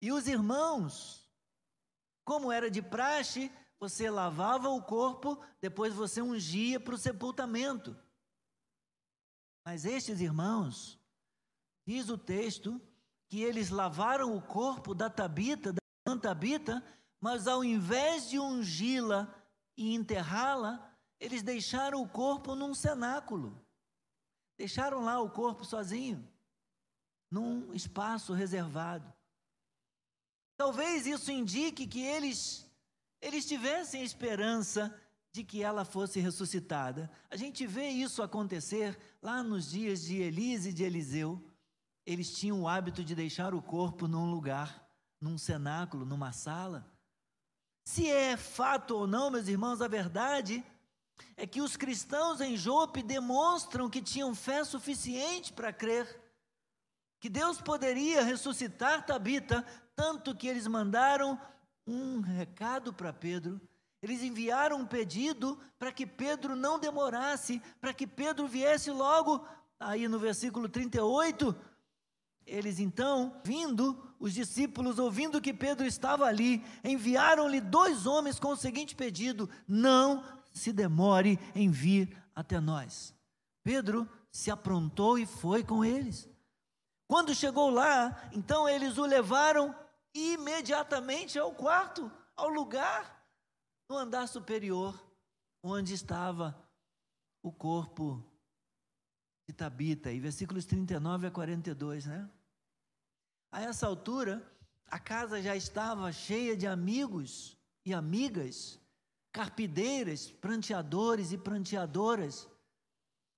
E 0.00 0.12
os 0.12 0.28
irmãos, 0.28 1.28
como 2.24 2.52
era 2.52 2.70
de 2.70 2.82
praxe, 2.82 3.50
você 3.80 4.10
lavava 4.10 4.68
o 4.68 4.82
corpo, 4.82 5.42
depois 5.60 5.94
você 5.94 6.20
ungia 6.20 6.78
para 6.78 6.94
o 6.94 6.98
sepultamento. 6.98 7.96
Mas 9.64 9.84
estes 9.84 10.20
irmãos, 10.20 10.98
diz 11.86 12.08
o 12.08 12.18
texto, 12.18 12.80
que 13.28 13.42
eles 13.42 13.70
lavaram 13.70 14.36
o 14.36 14.42
corpo 14.42 14.94
da 14.94 15.10
Tabita, 15.10 15.72
da 15.72 15.78
irmã 16.06 16.18
Tabita, 16.18 16.84
mas 17.20 17.46
ao 17.46 17.64
invés 17.64 18.28
de 18.28 18.38
ungí-la 18.38 19.32
e 19.76 19.94
enterrá-la, 19.94 20.84
eles 21.20 21.42
deixaram 21.42 22.02
o 22.02 22.08
corpo 22.08 22.54
num 22.54 22.74
cenáculo. 22.74 23.60
Deixaram 24.56 25.04
lá 25.04 25.20
o 25.20 25.30
corpo 25.30 25.64
sozinho, 25.64 26.26
num 27.30 27.72
espaço 27.72 28.32
reservado. 28.32 29.12
Talvez 30.56 31.06
isso 31.06 31.30
indique 31.30 31.86
que 31.86 32.00
eles 32.00 32.66
eles 33.20 33.46
tivessem 33.46 34.02
esperança 34.02 34.94
de 35.32 35.42
que 35.44 35.62
ela 35.62 35.84
fosse 35.84 36.20
ressuscitada. 36.20 37.10
A 37.30 37.36
gente 37.36 37.66
vê 37.66 37.88
isso 37.88 38.22
acontecer 38.22 38.98
lá 39.20 39.42
nos 39.42 39.70
dias 39.70 40.02
de 40.02 40.16
Elise 40.20 40.70
e 40.70 40.72
de 40.72 40.84
Eliseu. 40.84 41.42
Eles 42.06 42.32
tinham 42.32 42.62
o 42.62 42.68
hábito 42.68 43.04
de 43.04 43.14
deixar 43.14 43.54
o 43.54 43.62
corpo 43.62 44.06
num 44.08 44.30
lugar, 44.30 44.88
num 45.20 45.36
cenáculo, 45.36 46.04
numa 46.04 46.32
sala. 46.32 46.88
Se 47.84 48.08
é 48.08 48.36
fato 48.36 48.96
ou 48.96 49.06
não, 49.06 49.30
meus 49.30 49.48
irmãos, 49.48 49.82
a 49.82 49.88
verdade 49.88 50.64
é 51.36 51.46
que 51.46 51.60
os 51.60 51.76
cristãos 51.76 52.40
em 52.40 52.56
Jope 52.56 53.02
demonstram 53.02 53.88
que 53.88 54.02
tinham 54.02 54.34
fé 54.34 54.64
suficiente 54.64 55.52
para 55.52 55.72
crer 55.72 56.28
que 57.20 57.28
Deus 57.28 57.60
poderia 57.60 58.22
ressuscitar 58.22 59.04
Tabita, 59.04 59.64
tanto 59.96 60.34
que 60.34 60.46
eles 60.46 60.66
mandaram 60.66 61.40
um 61.86 62.20
recado 62.20 62.92
para 62.92 63.12
Pedro. 63.12 63.60
Eles 64.00 64.22
enviaram 64.22 64.78
um 64.78 64.86
pedido 64.86 65.58
para 65.78 65.90
que 65.90 66.06
Pedro 66.06 66.54
não 66.54 66.78
demorasse, 66.78 67.60
para 67.80 67.92
que 67.92 68.06
Pedro 68.06 68.46
viesse 68.46 68.90
logo. 68.90 69.44
Aí 69.80 70.06
no 70.06 70.18
versículo 70.18 70.68
38, 70.68 71.56
eles 72.46 72.78
então, 72.78 73.40
vindo, 73.44 74.00
os 74.20 74.32
discípulos, 74.32 75.00
ouvindo 75.00 75.40
que 75.40 75.52
Pedro 75.52 75.86
estava 75.86 76.24
ali, 76.26 76.64
enviaram-lhe 76.84 77.60
dois 77.60 78.06
homens 78.06 78.38
com 78.38 78.50
o 78.50 78.56
seguinte 78.56 78.94
pedido: 78.94 79.50
Não 79.66 80.22
se 80.58 80.72
demore 80.72 81.38
em 81.54 81.70
vir 81.70 82.14
até 82.34 82.60
nós. 82.60 83.14
Pedro 83.64 84.08
se 84.30 84.50
aprontou 84.50 85.18
e 85.18 85.24
foi 85.24 85.64
com 85.64 85.84
eles. 85.84 86.28
Quando 87.06 87.34
chegou 87.34 87.70
lá, 87.70 88.28
então 88.32 88.68
eles 88.68 88.98
o 88.98 89.06
levaram 89.06 89.74
imediatamente 90.14 91.38
ao 91.38 91.54
quarto, 91.54 92.10
ao 92.36 92.48
lugar, 92.48 93.26
no 93.88 93.96
andar 93.96 94.26
superior, 94.28 94.98
onde 95.62 95.94
estava 95.94 96.54
o 97.42 97.50
corpo 97.50 98.22
de 99.48 99.54
Tabita, 99.54 100.12
e 100.12 100.20
versículos 100.20 100.66
39 100.66 101.28
a 101.28 101.30
42, 101.30 102.04
né? 102.04 102.28
A 103.50 103.62
essa 103.62 103.86
altura, 103.86 104.46
a 104.86 104.98
casa 104.98 105.40
já 105.40 105.56
estava 105.56 106.12
cheia 106.12 106.54
de 106.54 106.66
amigos 106.66 107.56
e 107.86 107.94
amigas, 107.94 108.78
carpideiras, 109.32 110.30
pranteadores 110.30 111.32
e 111.32 111.38
pranteadoras. 111.38 112.48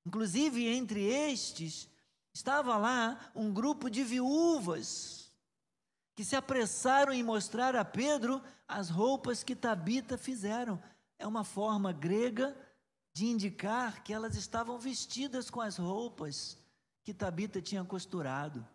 Inclusive, 0.07 0.67
entre 0.67 1.05
estes, 1.05 1.89
estava 2.33 2.77
lá 2.77 3.31
um 3.35 3.53
grupo 3.53 3.91
de 3.91 4.03
viúvas 4.03 5.33
que 6.15 6.25
se 6.25 6.37
apressaram 6.37 7.13
em 7.13 7.23
mostrar 7.23 7.75
a 7.77 7.85
Pedro 7.85 8.43
as 8.67 8.91
roupas 8.91 9.43
que 9.43 9.57
Tabita 9.57 10.17
fizeram. 10.17 10.83
É 11.19 11.27
uma 11.27 11.45
forma 11.45 11.93
grega 11.93 12.57
de 13.13 13.27
indicar 13.27 14.03
que 14.03 14.13
elas 14.13 14.37
estavam 14.37 14.79
vestidas 14.79 15.51
com 15.51 15.61
as 15.61 15.77
roupas 15.77 16.57
que 17.03 17.13
Tabita 17.13 17.61
tinha 17.61 17.85
costurado. 17.85 18.67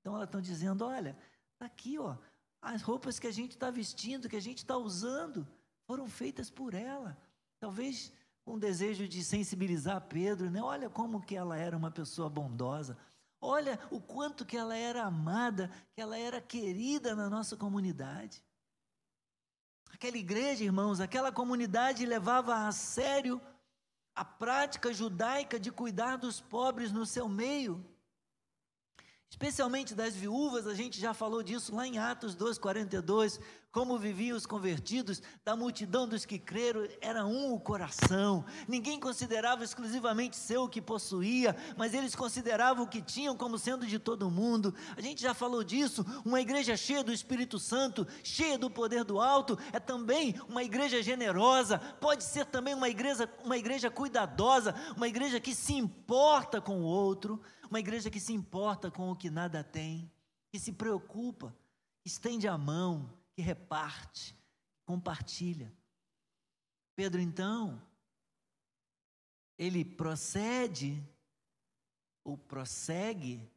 Então 0.00 0.14
elas 0.14 0.28
estão 0.28 0.40
dizendo: 0.40 0.84
olha, 0.84 1.18
está 1.52 1.66
aqui, 1.66 1.98
ó, 1.98 2.16
as 2.62 2.82
roupas 2.82 3.18
que 3.18 3.26
a 3.26 3.32
gente 3.32 3.52
está 3.52 3.70
vestindo, 3.70 4.28
que 4.28 4.36
a 4.36 4.40
gente 4.40 4.58
está 4.58 4.76
usando, 4.76 5.46
foram 5.90 6.06
feitas 6.08 6.48
por 6.48 6.72
ela. 6.72 7.18
Talvez 7.58 8.12
com 8.44 8.56
desejo 8.56 9.08
de 9.08 9.24
sensibilizar 9.24 10.00
Pedro, 10.02 10.48
né? 10.48 10.62
Olha 10.62 10.88
como 10.88 11.20
que 11.20 11.34
ela 11.34 11.56
era 11.56 11.76
uma 11.76 11.90
pessoa 11.90 12.30
bondosa. 12.30 12.96
Olha 13.40 13.76
o 13.90 14.00
quanto 14.00 14.46
que 14.46 14.56
ela 14.56 14.76
era 14.76 15.02
amada, 15.02 15.68
que 15.92 16.00
ela 16.00 16.16
era 16.16 16.40
querida 16.40 17.16
na 17.16 17.28
nossa 17.28 17.56
comunidade. 17.56 18.40
Aquela 19.92 20.16
igreja, 20.16 20.62
irmãos, 20.62 21.00
aquela 21.00 21.32
comunidade 21.32 22.06
levava 22.06 22.68
a 22.68 22.70
sério 22.70 23.40
a 24.14 24.24
prática 24.24 24.92
judaica 24.92 25.58
de 25.58 25.72
cuidar 25.72 26.18
dos 26.18 26.40
pobres 26.40 26.92
no 26.92 27.04
seu 27.04 27.28
meio 27.28 27.84
especialmente 29.30 29.94
das 29.94 30.14
viúvas, 30.14 30.66
a 30.66 30.74
gente 30.74 31.00
já 31.00 31.14
falou 31.14 31.42
disso 31.42 31.74
lá 31.74 31.86
em 31.86 31.98
Atos 31.98 32.34
2:42, 32.34 33.38
como 33.70 33.96
viviam 33.96 34.36
os 34.36 34.44
convertidos, 34.44 35.22
da 35.44 35.54
multidão 35.54 36.08
dos 36.08 36.26
que 36.26 36.40
creram, 36.40 36.88
era 37.00 37.24
um 37.24 37.52
o 37.54 37.60
coração. 37.60 38.44
Ninguém 38.66 38.98
considerava 38.98 39.62
exclusivamente 39.62 40.34
seu 40.36 40.64
o 40.64 40.68
que 40.68 40.82
possuía, 40.82 41.56
mas 41.76 41.94
eles 41.94 42.16
consideravam 42.16 42.84
o 42.84 42.88
que 42.88 43.00
tinham 43.00 43.36
como 43.36 43.56
sendo 43.56 43.86
de 43.86 44.00
todo 44.00 44.28
mundo. 44.28 44.74
A 44.96 45.00
gente 45.00 45.22
já 45.22 45.32
falou 45.32 45.62
disso, 45.62 46.04
uma 46.24 46.40
igreja 46.40 46.76
cheia 46.76 47.04
do 47.04 47.12
Espírito 47.12 47.60
Santo, 47.60 48.04
cheia 48.24 48.58
do 48.58 48.68
poder 48.68 49.04
do 49.04 49.20
alto, 49.20 49.56
é 49.72 49.78
também 49.78 50.34
uma 50.48 50.64
igreja 50.64 51.00
generosa, 51.00 51.78
pode 52.00 52.24
ser 52.24 52.46
também 52.46 52.74
uma 52.74 52.88
igreja, 52.88 53.32
uma 53.44 53.56
igreja 53.56 53.88
cuidadosa, 53.88 54.74
uma 54.96 55.06
igreja 55.06 55.38
que 55.38 55.54
se 55.54 55.74
importa 55.74 56.60
com 56.60 56.80
o 56.80 56.84
outro. 56.84 57.40
Uma 57.70 57.78
igreja 57.78 58.10
que 58.10 58.18
se 58.18 58.32
importa 58.32 58.90
com 58.90 59.12
o 59.12 59.16
que 59.16 59.30
nada 59.30 59.62
tem, 59.62 60.10
que 60.50 60.58
se 60.58 60.72
preocupa, 60.72 61.56
estende 62.04 62.48
a 62.48 62.58
mão, 62.58 63.08
que 63.32 63.40
reparte, 63.40 64.36
compartilha. 64.84 65.72
Pedro, 66.96 67.20
então, 67.20 67.80
ele 69.56 69.84
procede, 69.84 71.00
ou 72.24 72.36
prossegue, 72.36 73.48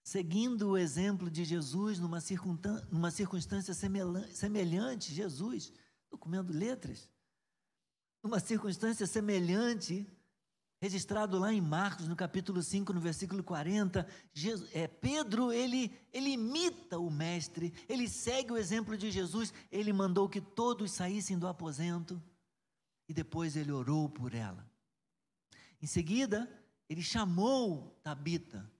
seguindo 0.00 0.70
o 0.70 0.78
exemplo 0.78 1.28
de 1.28 1.44
Jesus 1.44 1.98
numa, 1.98 2.20
numa 2.88 3.10
circunstância 3.10 3.74
semelhante, 3.74 5.12
Jesus, 5.12 5.72
estou 6.04 6.18
comendo 6.20 6.52
letras, 6.52 7.10
numa 8.22 8.38
circunstância 8.38 9.08
semelhante 9.08 10.06
registrado 10.80 11.38
lá 11.38 11.52
em 11.52 11.60
Marcos, 11.60 12.08
no 12.08 12.16
capítulo 12.16 12.62
5, 12.62 12.92
no 12.94 13.00
versículo 13.00 13.44
40, 13.44 14.06
Jesus, 14.32 14.70
é, 14.74 14.88
Pedro, 14.88 15.52
ele, 15.52 15.94
ele 16.10 16.30
imita 16.30 16.98
o 16.98 17.10
mestre, 17.10 17.72
ele 17.86 18.08
segue 18.08 18.52
o 18.52 18.56
exemplo 18.56 18.96
de 18.96 19.10
Jesus, 19.10 19.52
ele 19.70 19.92
mandou 19.92 20.28
que 20.28 20.40
todos 20.40 20.92
saíssem 20.92 21.38
do 21.38 21.46
aposento 21.46 22.20
e 23.06 23.12
depois 23.12 23.56
ele 23.56 23.70
orou 23.70 24.08
por 24.08 24.32
ela. 24.32 24.66
Em 25.82 25.86
seguida, 25.86 26.48
ele 26.88 27.02
chamou 27.02 27.98
Tabita, 28.02 28.70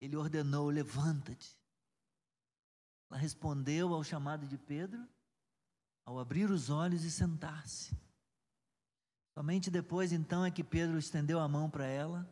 ele 0.00 0.16
ordenou: 0.16 0.68
levanta-te. 0.68 1.58
Ela 3.10 3.18
respondeu 3.18 3.92
ao 3.92 4.04
chamado 4.04 4.46
de 4.46 4.58
Pedro, 4.58 5.06
ao 6.04 6.18
abrir 6.18 6.50
os 6.50 6.70
olhos 6.70 7.04
e 7.04 7.10
sentar-se. 7.10 8.03
Somente 9.34 9.70
depois, 9.70 10.12
então, 10.12 10.44
é 10.44 10.50
que 10.50 10.62
Pedro 10.62 10.96
estendeu 10.96 11.40
a 11.40 11.48
mão 11.48 11.68
para 11.68 11.86
ela, 11.86 12.28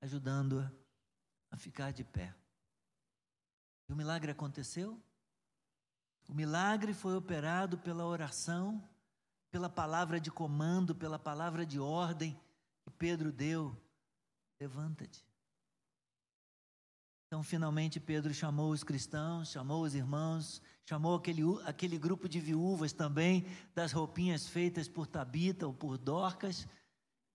ajudando-a 0.00 0.70
a 1.50 1.56
ficar 1.56 1.92
de 1.92 2.04
pé. 2.04 2.32
E 3.88 3.92
o 3.92 3.96
milagre 3.96 4.30
aconteceu? 4.30 5.00
O 6.28 6.34
milagre 6.34 6.94
foi 6.94 7.16
operado 7.16 7.78
pela 7.78 8.04
oração, 8.04 8.82
pela 9.50 9.68
palavra 9.68 10.20
de 10.20 10.30
comando, 10.30 10.94
pela 10.94 11.18
palavra 11.18 11.64
de 11.64 11.80
ordem 11.80 12.38
que 12.82 12.90
Pedro 12.90 13.32
deu. 13.32 13.76
Levanta-te. 14.60 15.24
Então, 17.26 17.42
finalmente, 17.42 17.98
Pedro 17.98 18.32
chamou 18.32 18.70
os 18.70 18.84
cristãos, 18.84 19.50
chamou 19.50 19.82
os 19.82 19.94
irmãos, 19.94 20.62
chamou 20.86 21.16
aquele, 21.16 21.42
aquele 21.64 21.98
grupo 21.98 22.28
de 22.28 22.40
viúvas 22.40 22.92
também, 22.92 23.44
das 23.74 23.92
roupinhas 23.92 24.46
feitas 24.46 24.88
por 24.88 25.06
Tabita 25.06 25.66
ou 25.66 25.74
por 25.74 25.98
Dorcas. 25.98 26.66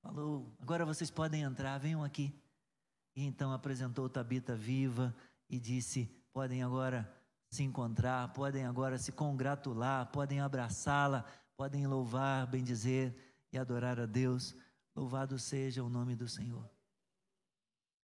Falou: 0.01 0.51
agora 0.59 0.85
vocês 0.85 1.11
podem 1.11 1.43
entrar, 1.43 1.77
venham 1.77 2.03
aqui. 2.03 2.33
E 3.15 3.23
então 3.23 3.51
apresentou 3.51 4.09
Tabita 4.09 4.55
viva 4.55 5.13
e 5.49 5.59
disse: 5.59 6.09
podem 6.33 6.63
agora 6.63 7.13
se 7.49 7.61
encontrar, 7.63 8.31
podem 8.33 8.65
agora 8.65 8.97
se 8.97 9.11
congratular, 9.11 10.09
podem 10.11 10.39
abraçá-la, 10.39 11.25
podem 11.57 11.85
louvar, 11.85 12.47
bendizer 12.47 13.13
e 13.51 13.57
adorar 13.57 13.99
a 13.99 14.05
Deus. 14.05 14.55
Louvado 14.95 15.37
seja 15.37 15.83
o 15.83 15.89
nome 15.89 16.15
do 16.15 16.27
Senhor. 16.27 16.69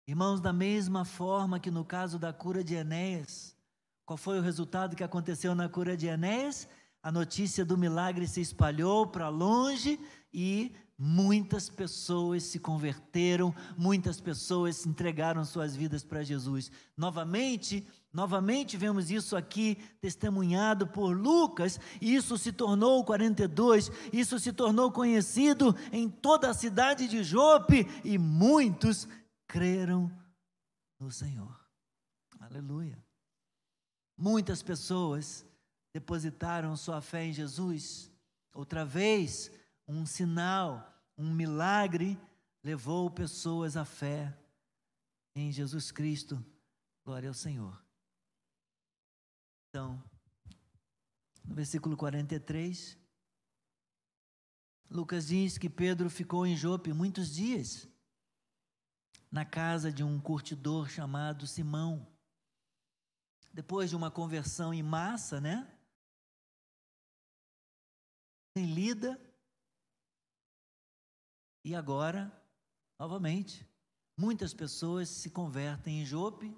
Irmãos, 0.06 0.40
da 0.40 0.54
mesma 0.54 1.04
forma 1.04 1.60
que 1.60 1.72
no 1.72 1.84
caso 1.84 2.20
da 2.20 2.32
cura 2.32 2.64
de 2.64 2.76
Enéas, 2.76 3.57
qual 4.08 4.16
foi 4.16 4.40
o 4.40 4.42
resultado 4.42 4.96
que 4.96 5.04
aconteceu 5.04 5.54
na 5.54 5.68
cura 5.68 5.98
de 5.98 6.08
Enéas? 6.08 6.66
A 7.04 7.12
notícia 7.12 7.66
do 7.66 7.78
milagre 7.78 8.26
se 8.26 8.40
espalhou 8.40 9.06
para 9.06 9.28
longe 9.28 10.00
e 10.34 10.74
muitas 10.98 11.70
pessoas 11.70 12.44
se 12.44 12.58
converteram, 12.58 13.54
muitas 13.78 14.22
pessoas 14.22 14.86
entregaram 14.86 15.44
suas 15.44 15.76
vidas 15.76 16.06
para 16.06 16.24
Jesus. 16.24 16.72
Novamente, 16.96 17.86
novamente 18.14 18.78
vemos 18.78 19.12
isso 19.12 19.36
aqui 19.36 19.78
testemunhado 20.00 20.88
por 20.88 21.12
Lucas, 21.12 21.78
e 22.00 22.16
isso 22.16 22.38
se 22.38 22.54
tornou 22.54 23.04
42, 23.04 23.92
isso 24.14 24.40
se 24.40 24.54
tornou 24.54 24.90
conhecido 24.90 25.76
em 25.92 26.10
toda 26.10 26.50
a 26.50 26.54
cidade 26.54 27.10
de 27.10 27.26
Jope 27.26 27.86
e 28.06 28.18
muitos 28.18 29.06
creram 29.46 30.10
no 30.98 31.12
Senhor. 31.12 31.60
Aleluia. 32.40 33.07
Muitas 34.18 34.64
pessoas 34.64 35.46
depositaram 35.94 36.76
sua 36.76 37.02
fé 37.02 37.26
em 37.26 37.34
Jesus. 37.34 38.12
Outra 38.54 38.84
vez, 38.84 39.52
um 39.88 40.06
sinal, 40.06 40.92
um 41.18 41.32
milagre 41.32 42.20
levou 42.64 43.12
pessoas 43.12 43.78
à 43.78 43.86
fé 43.86 44.36
em 45.36 45.52
Jesus 45.52 45.92
Cristo. 45.92 46.44
Glória 47.06 47.30
ao 47.30 47.34
Senhor. 47.34 47.80
Então, 49.70 50.04
no 51.46 51.54
versículo 51.54 51.96
43, 51.96 52.98
Lucas 54.90 55.28
diz 55.28 55.58
que 55.58 55.70
Pedro 55.70 56.10
ficou 56.10 56.46
em 56.46 56.56
Jope 56.56 56.92
muitos 56.92 57.36
dias, 57.36 57.88
na 59.32 59.46
casa 59.46 59.92
de 59.92 60.04
um 60.04 60.20
curtidor 60.20 60.90
chamado 60.90 61.46
Simão. 61.46 62.08
Depois 63.58 63.90
de 63.90 63.96
uma 63.96 64.12
conversão 64.12 64.72
em 64.72 64.84
massa, 64.84 65.42
né? 65.42 65.68
Em 68.56 68.72
Lida, 68.72 69.20
e 71.66 71.74
agora, 71.74 72.32
novamente, 73.00 73.68
muitas 74.16 74.54
pessoas 74.54 75.10
se 75.10 75.32
convertem 75.32 76.02
em 76.04 76.06
Jope, 76.06 76.56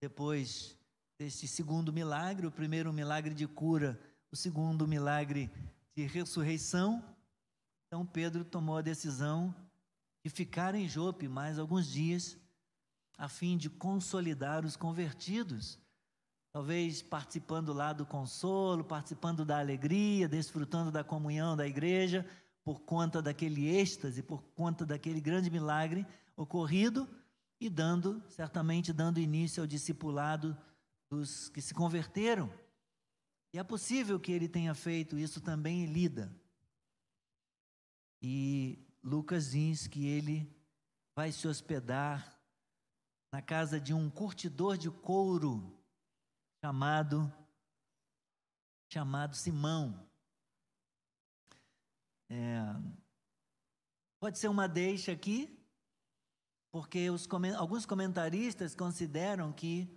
depois 0.00 0.76
deste 1.16 1.46
segundo 1.46 1.92
milagre, 1.92 2.44
o 2.44 2.50
primeiro 2.50 2.92
milagre 2.92 3.34
de 3.34 3.46
cura, 3.46 3.96
o 4.32 4.36
segundo 4.36 4.88
milagre 4.88 5.48
de 5.96 6.06
ressurreição. 6.06 7.00
Então 7.86 8.04
Pedro 8.04 8.44
tomou 8.44 8.78
a 8.78 8.82
decisão 8.82 9.54
de 10.24 10.28
ficar 10.28 10.74
em 10.74 10.88
Jope 10.88 11.28
mais 11.28 11.56
alguns 11.56 11.86
dias, 11.86 12.36
a 13.16 13.28
fim 13.28 13.56
de 13.56 13.70
consolidar 13.70 14.64
os 14.64 14.74
convertidos. 14.74 15.80
Talvez 16.52 17.00
participando 17.00 17.72
lá 17.72 17.94
do 17.94 18.04
consolo, 18.04 18.84
participando 18.84 19.42
da 19.42 19.58
alegria, 19.58 20.28
desfrutando 20.28 20.92
da 20.92 21.02
comunhão 21.02 21.56
da 21.56 21.66
igreja, 21.66 22.28
por 22.62 22.80
conta 22.80 23.22
daquele 23.22 23.66
êxtase, 23.68 24.22
por 24.22 24.42
conta 24.54 24.84
daquele 24.84 25.20
grande 25.20 25.50
milagre 25.50 26.06
ocorrido 26.36 27.08
e 27.58 27.70
dando, 27.70 28.22
certamente 28.28 28.92
dando 28.92 29.18
início 29.18 29.62
ao 29.62 29.66
discipulado 29.66 30.56
dos 31.10 31.48
que 31.48 31.62
se 31.62 31.72
converteram. 31.72 32.52
E 33.54 33.58
é 33.58 33.64
possível 33.64 34.20
que 34.20 34.30
ele 34.30 34.48
tenha 34.48 34.74
feito 34.74 35.18
isso 35.18 35.40
também 35.40 35.84
em 35.84 35.86
Lida. 35.86 36.34
E 38.20 38.78
Lucas 39.02 39.52
diz 39.52 39.86
que 39.86 40.06
ele 40.06 40.54
vai 41.16 41.32
se 41.32 41.48
hospedar 41.48 42.38
na 43.32 43.40
casa 43.40 43.80
de 43.80 43.94
um 43.94 44.10
curtidor 44.10 44.76
de 44.76 44.90
couro 44.90 45.81
chamado 46.62 47.32
chamado 48.88 49.34
Simão. 49.34 50.06
É, 52.30 52.60
pode 54.20 54.38
ser 54.38 54.48
uma 54.48 54.68
deixa 54.68 55.10
aqui, 55.10 55.58
porque 56.70 57.10
os, 57.10 57.26
alguns 57.56 57.84
comentaristas 57.84 58.76
consideram 58.76 59.52
que 59.52 59.90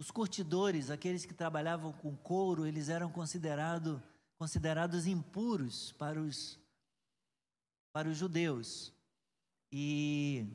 os 0.00 0.10
curtidores, 0.10 0.90
aqueles 0.90 1.24
que 1.24 1.34
trabalhavam 1.34 1.92
com 1.92 2.16
couro, 2.16 2.66
eles 2.66 2.88
eram 2.88 3.12
considerado, 3.12 4.02
considerados 4.36 5.06
impuros 5.06 5.92
para 5.92 6.20
os, 6.20 6.58
para 7.92 8.08
os 8.08 8.16
judeus. 8.16 8.92
E, 9.70 10.46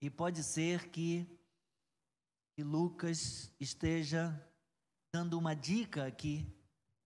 e 0.00 0.08
pode 0.08 0.42
ser 0.42 0.88
que, 0.88 1.26
que 2.54 2.62
Lucas 2.62 3.52
esteja 3.60 4.32
dando 5.14 5.38
uma 5.38 5.54
dica 5.54 6.06
aqui 6.06 6.50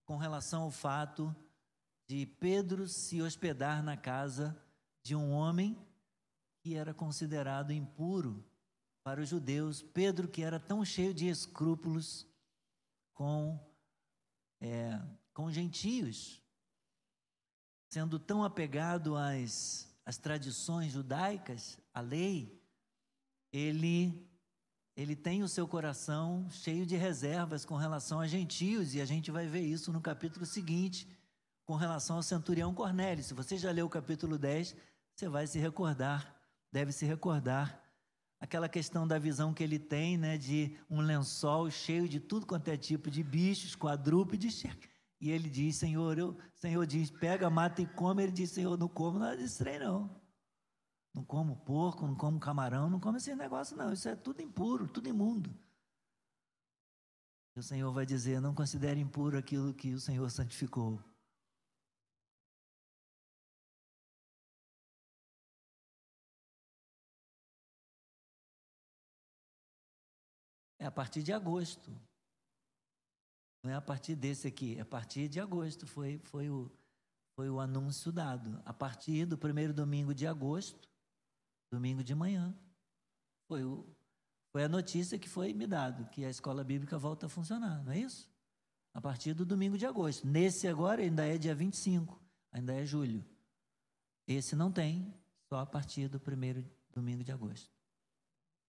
com 0.05 0.15
relação 0.15 0.63
ao 0.63 0.71
fato 0.71 1.35
de 2.07 2.25
Pedro 2.25 2.87
se 2.87 3.21
hospedar 3.21 3.83
na 3.83 3.97
casa 3.97 4.57
de 5.03 5.13
um 5.13 5.31
homem 5.31 5.77
que 6.61 6.75
era 6.75 6.93
considerado 6.93 7.73
impuro 7.73 8.49
para 9.03 9.19
os 9.19 9.27
judeus. 9.27 9.81
Pedro, 9.81 10.29
que 10.29 10.41
era 10.41 10.57
tão 10.57 10.85
cheio 10.85 11.13
de 11.13 11.27
escrúpulos 11.27 12.25
com, 13.13 13.59
é, 14.61 14.97
com 15.33 15.51
gentios, 15.51 16.41
sendo 17.91 18.17
tão 18.17 18.41
apegado 18.41 19.17
às, 19.17 19.93
às 20.05 20.17
tradições 20.17 20.93
judaicas, 20.93 21.77
à 21.93 21.99
lei, 21.99 22.57
ele 23.51 24.25
ele 24.97 25.15
tem 25.15 25.43
o 25.43 25.47
seu 25.47 25.67
coração 25.67 26.47
cheio 26.49 26.83
de 26.83 26.95
reservas 26.95 27.63
com 27.63 27.75
relação 27.75 28.19
a 28.19 28.25
gentios, 28.25 28.95
e 28.95 28.99
a 28.99 29.05
gente 29.05 29.29
vai 29.29 29.45
ver 29.45 29.61
isso 29.61 29.93
no 29.93 30.01
capítulo 30.01 30.43
seguinte, 30.43 31.07
com 31.63 31.75
relação 31.75 32.15
ao 32.15 32.23
centurião 32.23 32.73
Cornélio. 32.73 33.23
Se 33.23 33.35
você 33.35 33.59
já 33.59 33.69
leu 33.69 33.85
o 33.85 33.89
capítulo 33.89 34.39
10, 34.39 34.75
você 35.13 35.29
vai 35.29 35.45
se 35.45 35.59
recordar, 35.59 36.35
deve 36.71 36.91
se 36.91 37.05
recordar 37.05 37.79
aquela 38.39 38.67
questão 38.67 39.07
da 39.07 39.19
visão 39.19 39.53
que 39.53 39.61
ele 39.61 39.77
tem, 39.77 40.17
né, 40.17 40.35
de 40.35 40.75
um 40.89 40.99
lençol 40.99 41.69
cheio 41.69 42.09
de 42.09 42.19
tudo 42.19 42.47
quanto 42.47 42.69
é 42.69 42.75
tipo 42.75 43.11
de 43.11 43.21
bichos, 43.21 43.75
quadrúpedes, 43.75 44.63
e 45.21 45.29
ele 45.29 45.47
diz, 45.47 45.75
Senhor, 45.75 46.17
eu, 46.17 46.35
Senhor 46.55 46.87
diz, 46.87 47.11
pega, 47.11 47.51
mata 47.51 47.83
e 47.83 47.85
come, 47.85 48.23
ele 48.23 48.31
diz, 48.31 48.49
Senhor, 48.49 48.75
não 48.75 48.87
como 48.87 49.19
nada 49.19 49.37
disso 49.37 49.63
não. 49.79 50.09
Não 51.17 51.23
como 51.25 51.55
porco, 51.55 52.05
não 52.05 52.15
como 52.15 52.39
camarão, 52.39 52.91
não 52.91 52.99
como 52.99 53.17
esse 53.17 53.33
negócio 53.33 53.75
não, 53.75 53.91
isso 53.91 54.07
é 54.07 54.15
tudo 54.15 54.39
impuro, 54.39 54.87
tudo 54.87 55.09
imundo. 55.09 55.49
E 57.55 57.59
o 57.59 57.63
Senhor 57.63 57.91
vai 57.91 58.05
dizer, 58.05 58.39
não 58.39 58.53
considere 58.53 58.99
impuro 58.99 59.35
aquilo 59.35 59.73
que 59.73 59.95
o 59.95 59.99
Senhor 59.99 60.29
santificou. 60.29 61.01
É 70.77 70.85
a 70.85 70.91
partir 70.91 71.23
de 71.23 71.33
agosto. 71.33 71.89
Não 73.63 73.71
é 73.71 73.75
a 73.75 73.81
partir 73.81 74.15
desse 74.15 74.47
aqui, 74.47 74.77
é 74.77 74.81
a 74.81 74.85
partir 74.85 75.27
de 75.27 75.39
agosto. 75.39 75.87
Foi, 75.87 76.19
foi, 76.19 76.47
o, 76.47 76.71
foi 77.35 77.49
o 77.49 77.59
anúncio 77.59 78.11
dado. 78.11 78.61
A 78.63 78.71
partir 78.71 79.25
do 79.25 79.35
primeiro 79.35 79.73
domingo 79.73 80.13
de 80.13 80.27
agosto, 80.27 80.87
domingo 81.71 82.03
de 82.03 82.15
manhã, 82.15 82.55
foi, 83.47 83.63
o, 83.63 83.85
foi 84.51 84.63
a 84.63 84.69
notícia 84.69 85.17
que 85.19 85.27
foi 85.27 85.53
me 85.53 85.67
dado, 85.67 86.09
que 86.09 86.25
a 86.25 86.29
escola 86.29 86.63
bíblica 86.63 86.97
volta 86.97 87.25
a 87.25 87.29
funcionar, 87.29 87.83
não 87.83 87.91
é 87.91 87.99
isso? 87.99 88.29
A 88.93 89.01
partir 89.01 89.33
do 89.33 89.45
domingo 89.45 89.77
de 89.77 89.85
agosto. 89.85 90.25
Nesse 90.25 90.67
agora 90.67 91.01
ainda 91.01 91.25
é 91.25 91.37
dia 91.37 91.53
25, 91.53 92.19
ainda 92.51 92.73
é 92.73 92.85
julho. 92.85 93.23
Esse 94.27 94.55
não 94.55 94.71
tem, 94.71 95.13
só 95.49 95.59
a 95.59 95.65
partir 95.65 96.07
do 96.07 96.19
primeiro 96.19 96.65
domingo 96.91 97.23
de 97.23 97.31
agosto. 97.31 97.71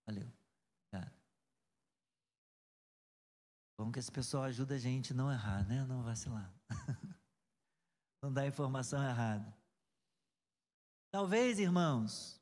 Valeu. 0.07 0.31
Bom 3.79 3.93
que 3.93 4.01
esse 4.01 4.11
pessoal 4.11 4.43
ajuda 4.43 4.75
a 4.75 4.79
gente 4.79 5.15
não 5.15 5.31
errar, 5.31 5.65
né? 5.69 5.85
Não 5.85 6.03
vacilar. 6.03 6.53
não 8.21 8.33
dar 8.33 8.45
informação 8.45 9.01
errada. 9.01 9.57
Talvez, 11.13 11.61
irmãos, 11.61 12.38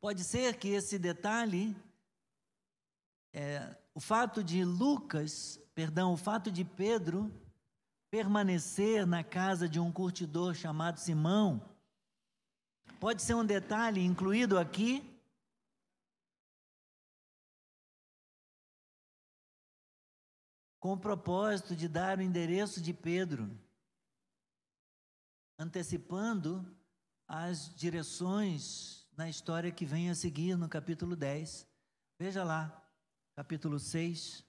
pode 0.00 0.22
ser 0.24 0.56
que 0.58 0.68
esse 0.68 0.98
detalhe, 0.98 1.76
é, 3.32 3.76
o 3.94 4.00
fato 4.00 4.42
de 4.42 4.64
Lucas, 4.64 5.60
perdão, 5.74 6.12
o 6.12 6.16
fato 6.16 6.50
de 6.50 6.64
Pedro 6.64 7.32
permanecer 8.10 9.06
na 9.06 9.22
casa 9.22 9.68
de 9.68 9.78
um 9.78 9.92
curtidor 9.92 10.54
chamado 10.54 10.98
Simão, 10.98 11.62
pode 12.98 13.22
ser 13.22 13.34
um 13.34 13.44
detalhe 13.44 14.02
incluído 14.02 14.58
aqui? 14.58 15.04
Com 20.80 20.92
o 20.92 20.98
propósito 20.98 21.74
de 21.74 21.88
dar 21.88 22.18
o 22.18 22.22
endereço 22.22 22.80
de 22.80 22.94
Pedro, 22.94 23.50
antecipando 25.58 26.64
as 27.26 27.74
direções 27.74 28.97
na 29.18 29.28
história 29.28 29.72
que 29.72 29.84
vem 29.84 30.08
a 30.08 30.14
seguir, 30.14 30.56
no 30.56 30.68
capítulo 30.68 31.16
10. 31.16 31.66
Veja 32.20 32.44
lá, 32.44 32.88
capítulo 33.34 33.76
6. 33.76 34.46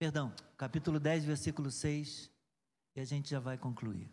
Perdão, 0.00 0.34
capítulo 0.56 0.98
10, 0.98 1.24
versículo 1.24 1.70
6. 1.70 2.28
E 2.96 3.00
a 3.00 3.04
gente 3.04 3.30
já 3.30 3.38
vai 3.38 3.56
concluir. 3.56 4.12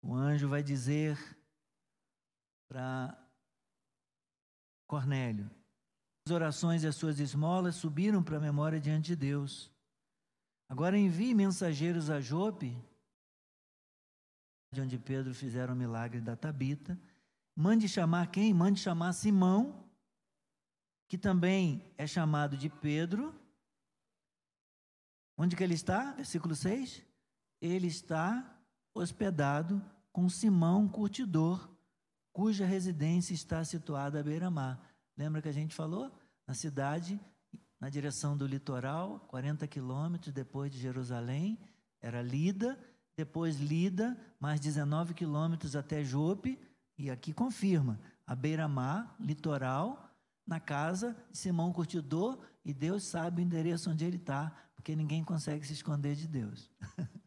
O 0.00 0.14
anjo 0.14 0.48
vai 0.48 0.62
dizer 0.62 1.18
para 2.68 3.20
Cornélio: 4.86 5.50
as 6.24 6.32
orações 6.32 6.84
e 6.84 6.86
as 6.86 6.94
suas 6.94 7.18
esmolas 7.18 7.74
subiram 7.74 8.22
para 8.22 8.36
a 8.36 8.40
memória 8.40 8.78
diante 8.78 9.08
de 9.08 9.16
Deus. 9.16 9.68
Agora 10.68 10.96
envie 10.96 11.34
mensageiros 11.34 12.08
a 12.08 12.20
Jope 12.20 12.88
onde 14.78 14.98
Pedro 14.98 15.34
fizeram 15.34 15.74
o 15.74 15.76
milagre 15.76 16.20
da 16.20 16.36
Tabita. 16.36 16.96
Mande 17.56 17.88
chamar 17.88 18.30
quem? 18.30 18.54
Mande 18.54 18.78
chamar 18.78 19.12
Simão, 19.12 19.84
que 21.08 21.18
também 21.18 21.92
é 21.98 22.06
chamado 22.06 22.56
de 22.56 22.68
Pedro. 22.68 23.34
Onde 25.36 25.56
que 25.56 25.64
ele 25.64 25.74
está? 25.74 26.12
Versículo 26.12 26.54
6. 26.54 27.02
Ele 27.60 27.88
está 27.88 28.58
hospedado 28.94 29.84
com 30.12 30.28
Simão 30.28 30.88
curtidor, 30.88 31.68
cuja 32.32 32.64
residência 32.64 33.34
está 33.34 33.64
situada 33.64 34.20
à 34.20 34.22
beira-mar. 34.22 34.80
Lembra 35.16 35.42
que 35.42 35.48
a 35.48 35.52
gente 35.52 35.74
falou? 35.74 36.16
Na 36.46 36.54
cidade, 36.54 37.20
na 37.80 37.88
direção 37.88 38.36
do 38.36 38.46
litoral, 38.46 39.20
40 39.28 39.66
quilômetros 39.66 40.32
depois 40.32 40.70
de 40.70 40.78
Jerusalém, 40.78 41.58
era 42.00 42.22
Lida, 42.22 42.78
depois 43.16 43.56
Lida, 43.58 44.16
mais 44.38 44.60
19 44.60 45.14
quilômetros 45.14 45.76
até 45.76 46.02
Jope, 46.02 46.58
e 46.96 47.10
aqui 47.10 47.32
confirma, 47.32 48.00
a 48.26 48.34
beira-mar, 48.34 49.14
litoral, 49.18 50.10
na 50.46 50.60
casa 50.60 51.16
de 51.30 51.38
Simão 51.38 51.72
Curtidor, 51.72 52.38
e 52.64 52.74
Deus 52.74 53.04
sabe 53.04 53.40
o 53.40 53.44
endereço 53.44 53.90
onde 53.90 54.04
ele 54.04 54.16
está, 54.16 54.52
porque 54.74 54.96
ninguém 54.96 55.22
consegue 55.24 55.66
se 55.66 55.72
esconder 55.72 56.14
de 56.14 56.26
Deus. 56.26 56.70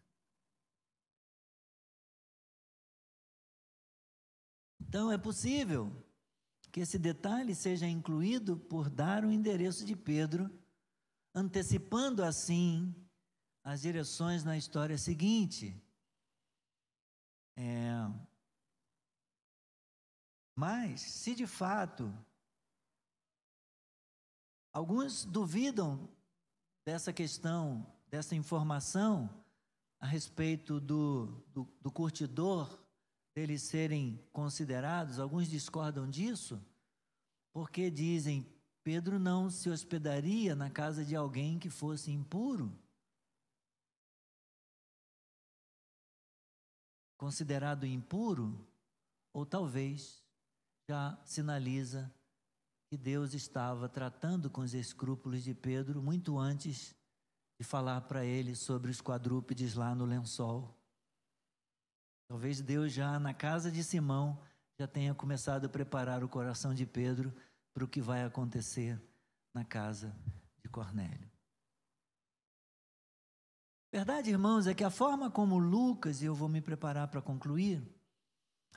Então 4.93 5.11
é 5.11 5.17
possível 5.17 5.91
que 6.71 6.79
esse 6.79 6.99
detalhe 6.99 7.55
seja 7.55 7.88
incluído 7.88 8.55
por 8.55 8.91
dar 8.91 9.25
o 9.25 9.31
endereço 9.31 9.84
de 9.84 9.95
Pedro, 9.95 10.47
antecipando 11.34 12.23
assim 12.23 12.93
as 13.64 13.82
direções 13.82 14.43
na 14.43 14.57
história 14.57 14.97
seguinte. 14.97 15.76
É, 17.55 17.93
mas, 20.55 21.01
se 21.01 21.34
de 21.34 21.47
fato 21.47 22.14
alguns 24.72 25.24
duvidam 25.26 26.09
dessa 26.86 27.14
questão, 27.14 27.86
dessa 28.07 28.36
informação 28.36 29.30
a 29.99 30.05
respeito 30.05 30.80
do, 30.80 31.28
do, 31.53 31.64
do 31.82 31.91
curtidor 31.91 32.78
deles 33.36 33.61
serem 33.64 34.20
considerados, 34.32 35.20
alguns 35.20 35.49
discordam 35.49 36.09
disso, 36.09 36.61
porque 37.53 37.89
dizem 37.89 38.45
Pedro 38.84 39.18
não 39.18 39.49
se 39.49 39.70
hospedaria 39.70 40.55
na 40.55 40.70
casa 40.70 41.05
de 41.05 41.16
alguém 41.16 41.57
que 41.57 41.70
fosse 41.70 42.11
impuro. 42.11 42.78
Considerado 47.24 47.86
impuro, 47.86 48.67
ou 49.32 49.45
talvez 49.45 50.21
já 50.89 51.17
sinaliza 51.24 52.13
que 52.89 52.97
Deus 52.97 53.34
estava 53.34 53.88
tratando 53.88 54.49
com 54.49 54.59
os 54.59 54.74
escrúpulos 54.74 55.41
de 55.41 55.53
Pedro 55.53 56.01
muito 56.01 56.38
antes 56.38 56.93
de 57.57 57.65
falar 57.65 58.01
para 58.01 58.26
ele 58.26 58.57
sobre 58.57 58.91
os 58.91 58.99
quadrúpedes 58.99 59.74
lá 59.74 59.95
no 59.95 60.03
lençol. 60.03 60.78
Talvez 62.28 62.59
Deus 62.59 62.91
já 62.91 63.17
na 63.17 63.34
casa 63.34 63.71
de 63.71 63.86
Simão 63.86 64.38
já 64.78 64.86
tenha 64.86 65.15
começado 65.15 65.67
a 65.67 65.69
preparar 65.69 66.26
o 66.26 66.30
coração 66.30 66.74
de 66.74 66.86
Pedro 66.86 67.34
para 67.74 67.86
o 67.86 67.88
que 67.88 68.01
vai 68.01 68.26
acontecer 68.26 69.01
na 69.53 69.63
casa 69.63 70.13
de 70.61 70.67
Cornélio. 70.67 71.32
Verdade, 73.94 74.32
irmãos, 74.32 74.66
é 74.66 74.74
que 74.74 74.84
a 74.84 74.89
forma 74.89 75.30
como 75.30 75.60
Lucas, 75.60 76.24
e 76.24 76.26
eu 76.26 76.34
vou 76.34 76.50
me 76.50 76.60
preparar 76.60 77.08
para 77.10 77.22
concluir, 77.22 77.80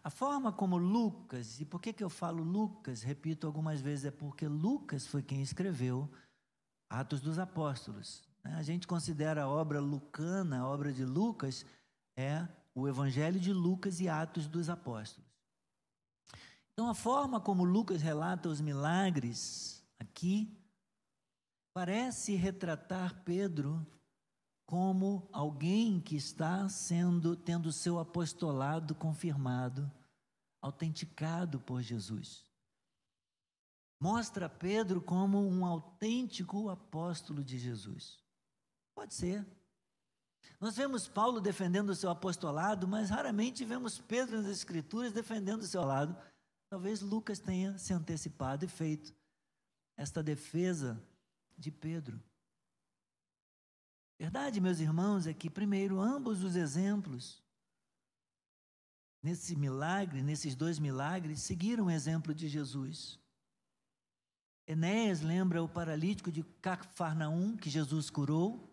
a 0.04 0.10
forma 0.10 0.52
como 0.52 0.76
Lucas, 0.76 1.58
e 1.58 1.64
por 1.64 1.80
que, 1.80 1.90
que 1.90 2.04
eu 2.04 2.10
falo 2.10 2.42
Lucas, 2.42 3.00
repito 3.00 3.46
algumas 3.46 3.80
vezes, 3.80 4.04
é 4.04 4.10
porque 4.10 4.46
Lucas 4.46 5.06
foi 5.06 5.22
quem 5.22 5.40
escreveu 5.40 6.06
Atos 6.90 7.22
dos 7.22 7.38
Apóstolos. 7.38 8.28
Né? 8.44 8.56
A 8.56 8.62
gente 8.62 8.86
considera 8.86 9.44
a 9.44 9.48
obra 9.48 9.80
lucana, 9.80 10.58
a 10.58 10.68
obra 10.68 10.92
de 10.92 11.06
Lucas, 11.06 11.64
é 12.14 12.46
o 12.74 12.86
Evangelho 12.86 13.40
de 13.40 13.54
Lucas 13.54 14.00
e 14.00 14.10
Atos 14.10 14.46
dos 14.46 14.68
Apóstolos. 14.68 15.30
Então, 16.74 16.90
a 16.90 16.94
forma 16.94 17.40
como 17.40 17.64
Lucas 17.64 18.02
relata 18.02 18.50
os 18.50 18.60
milagres 18.60 19.82
aqui 19.98 20.54
parece 21.72 22.34
retratar 22.34 23.22
Pedro 23.24 23.95
como 24.66 25.28
alguém 25.32 26.00
que 26.00 26.16
está 26.16 26.68
sendo 26.68 27.36
tendo 27.36 27.72
seu 27.72 28.00
apostolado 28.00 28.94
confirmado, 28.96 29.90
autenticado 30.60 31.60
por 31.60 31.80
Jesus. 31.80 32.44
Mostra 34.00 34.48
Pedro 34.48 35.00
como 35.00 35.38
um 35.38 35.64
autêntico 35.64 36.68
apóstolo 36.68 37.42
de 37.42 37.58
Jesus. 37.58 38.18
Pode 38.94 39.14
ser. 39.14 39.46
Nós 40.60 40.76
vemos 40.76 41.06
Paulo 41.06 41.40
defendendo 41.40 41.90
o 41.90 41.94
seu 41.94 42.10
apostolado, 42.10 42.88
mas 42.88 43.10
raramente 43.10 43.64
vemos 43.64 43.98
Pedro 43.98 44.38
nas 44.38 44.50
Escrituras 44.50 45.12
defendendo 45.12 45.62
o 45.62 45.66
seu 45.66 45.84
lado. 45.84 46.16
Talvez 46.68 47.00
Lucas 47.00 47.38
tenha 47.38 47.78
se 47.78 47.92
antecipado 47.92 48.64
e 48.64 48.68
feito 48.68 49.14
esta 49.96 50.22
defesa 50.22 51.00
de 51.56 51.70
Pedro. 51.70 52.20
Verdade, 54.18 54.60
meus 54.60 54.80
irmãos, 54.80 55.26
é 55.26 55.34
que, 55.34 55.50
primeiro, 55.50 56.00
ambos 56.00 56.42
os 56.42 56.56
exemplos, 56.56 57.42
nesse 59.22 59.54
milagre, 59.54 60.22
nesses 60.22 60.54
dois 60.54 60.78
milagres, 60.78 61.40
seguiram 61.40 61.86
o 61.86 61.90
exemplo 61.90 62.34
de 62.34 62.48
Jesus. 62.48 63.18
Enéas 64.66 65.20
lembra 65.20 65.62
o 65.62 65.68
paralítico 65.68 66.32
de 66.32 66.42
Cafarnaum, 66.62 67.56
que 67.56 67.68
Jesus 67.68 68.08
curou. 68.10 68.72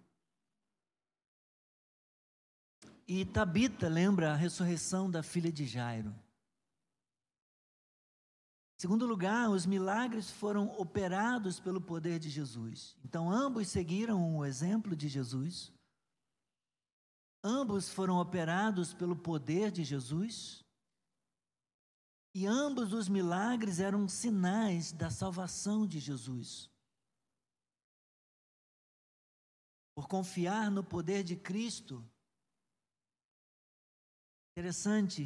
E 3.05 3.25
Tabita 3.25 3.89
lembra 3.89 4.31
a 4.31 4.35
ressurreição 4.35 5.11
da 5.11 5.21
filha 5.21 5.51
de 5.51 5.67
Jairo. 5.67 6.15
Segundo 8.83 9.05
lugar, 9.05 9.49
os 9.49 9.65
milagres 9.65 10.29
foram 10.29 10.67
operados 10.77 11.57
pelo 11.57 11.79
poder 11.79 12.19
de 12.19 12.29
Jesus. 12.29 12.97
Então, 13.01 13.31
ambos 13.31 13.69
seguiram 13.69 14.35
o 14.35 14.43
exemplo 14.43 14.93
de 14.93 15.07
Jesus. 15.07 15.71
Ambos 17.41 17.87
foram 17.87 18.19
operados 18.19 18.93
pelo 18.93 19.15
poder 19.15 19.71
de 19.71 19.85
Jesus. 19.85 20.61
E 22.35 22.45
ambos 22.45 22.91
os 22.91 23.07
milagres 23.07 23.79
eram 23.79 24.05
sinais 24.09 24.91
da 24.91 25.09
salvação 25.09 25.87
de 25.87 26.01
Jesus. 26.01 26.69
Por 29.95 30.09
confiar 30.09 30.69
no 30.69 30.83
poder 30.83 31.23
de 31.23 31.37
Cristo, 31.37 32.05
Interessante. 34.51 35.25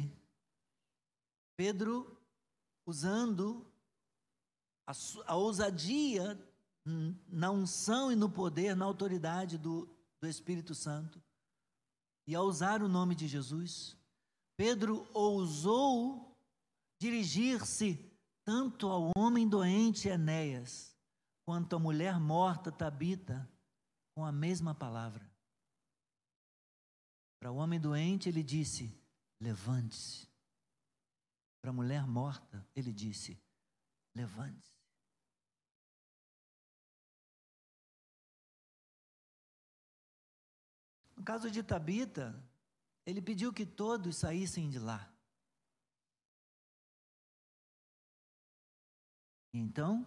Pedro 1.56 2.17
usando 2.88 3.70
a, 4.86 4.92
a, 5.26 5.36
ousadia 5.36 6.42
na 7.28 7.50
unção 7.50 8.10
e 8.10 8.16
no 8.16 8.30
poder, 8.30 8.74
na 8.74 8.86
autoridade 8.86 9.58
do, 9.58 9.86
do 10.18 10.26
Espírito 10.26 10.74
Santo, 10.74 11.22
e 12.26 12.34
a 12.34 12.40
usar 12.40 12.82
o 12.82 12.88
nome 12.88 13.14
de 13.14 13.28
Jesus, 13.28 13.94
Pedro 14.56 15.06
ousou 15.12 16.34
dirigir-se 16.98 18.10
tanto 18.42 18.88
ao 18.88 19.12
homem 19.14 19.46
doente 19.46 20.08
Enéas, 20.08 20.96
quanto 21.44 21.76
à 21.76 21.78
mulher 21.78 22.18
morta 22.18 22.72
Tabita, 22.72 23.46
com 24.14 24.24
a 24.24 24.32
mesma 24.32 24.74
palavra. 24.74 25.30
Para 27.38 27.52
o 27.52 27.56
homem 27.56 27.78
doente, 27.78 28.30
ele 28.30 28.42
disse: 28.42 28.90
Levante-se. 29.40 30.27
Para 31.68 31.74
a 31.74 31.76
mulher 31.76 32.06
morta, 32.06 32.66
ele 32.74 32.90
disse: 32.90 33.38
Levante-se. 34.14 34.80
No 41.14 41.22
caso 41.22 41.50
de 41.50 41.62
Tabita, 41.62 42.42
ele 43.04 43.20
pediu 43.20 43.52
que 43.52 43.66
todos 43.66 44.16
saíssem 44.16 44.70
de 44.70 44.78
lá. 44.78 45.14
Então, 49.52 50.06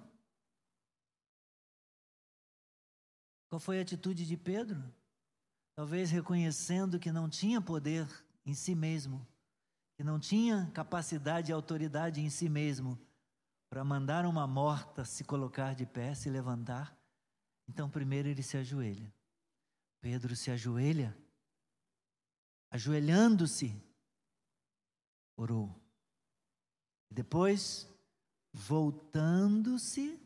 qual 3.49 3.59
foi 3.59 3.77
a 3.77 3.83
atitude 3.83 4.25
de 4.25 4.35
Pedro? 4.35 4.83
Talvez 5.75 6.09
reconhecendo 6.09 6.99
que 6.99 7.11
não 7.11 7.29
tinha 7.29 7.61
poder 7.61 8.07
em 8.43 8.55
si 8.55 8.73
mesmo, 8.73 9.30
que 10.01 10.05
não 10.05 10.19
tinha 10.19 10.65
capacidade 10.73 11.51
e 11.51 11.53
autoridade 11.53 12.21
em 12.21 12.27
si 12.27 12.49
mesmo 12.49 12.99
para 13.69 13.83
mandar 13.83 14.25
uma 14.25 14.47
morta 14.47 15.05
se 15.05 15.23
colocar 15.23 15.75
de 15.75 15.85
pé, 15.85 16.15
se 16.15 16.27
levantar, 16.27 16.97
então 17.67 17.87
primeiro 17.87 18.27
ele 18.27 18.41
se 18.41 18.57
ajoelha. 18.57 19.13
Pedro 19.99 20.35
se 20.35 20.49
ajoelha, 20.49 21.15
ajoelhando-se, 22.71 23.79
orou. 25.37 25.79
Depois, 27.07 27.87
voltando-se, 28.51 30.19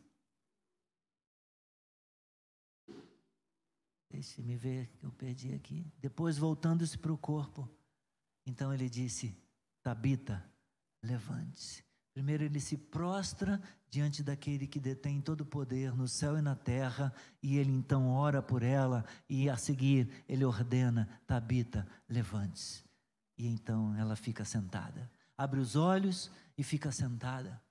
deixe-me 4.10 4.56
ver 4.56 4.88
que 4.96 5.04
eu 5.04 5.12
perdi 5.12 5.52
aqui. 5.52 5.92
Depois, 5.98 6.38
voltando-se 6.38 6.96
para 6.96 7.12
o 7.12 7.18
corpo, 7.18 7.68
então 8.46 8.72
ele 8.72 8.88
disse: 8.88 9.38
Tabita, 9.86 10.44
levante-se. 11.00 11.84
Primeiro 12.12 12.42
ele 12.42 12.58
se 12.58 12.76
prostra 12.76 13.62
diante 13.88 14.20
daquele 14.20 14.66
que 14.66 14.80
detém 14.80 15.20
todo 15.20 15.42
o 15.42 15.46
poder 15.46 15.94
no 15.94 16.08
céu 16.08 16.36
e 16.36 16.42
na 16.42 16.56
terra, 16.56 17.14
e 17.40 17.56
ele 17.56 17.70
então 17.70 18.08
ora 18.08 18.42
por 18.42 18.64
ela, 18.64 19.04
e 19.28 19.48
a 19.48 19.56
seguir 19.56 20.24
ele 20.28 20.44
ordena: 20.44 21.06
Tabita, 21.24 21.86
levante-se. 22.08 22.82
E 23.38 23.46
então 23.46 23.94
ela 23.94 24.16
fica 24.16 24.44
sentada. 24.44 25.08
Abre 25.38 25.60
os 25.60 25.76
olhos 25.76 26.32
e 26.58 26.64
fica 26.64 26.90
sentada. 26.90 27.62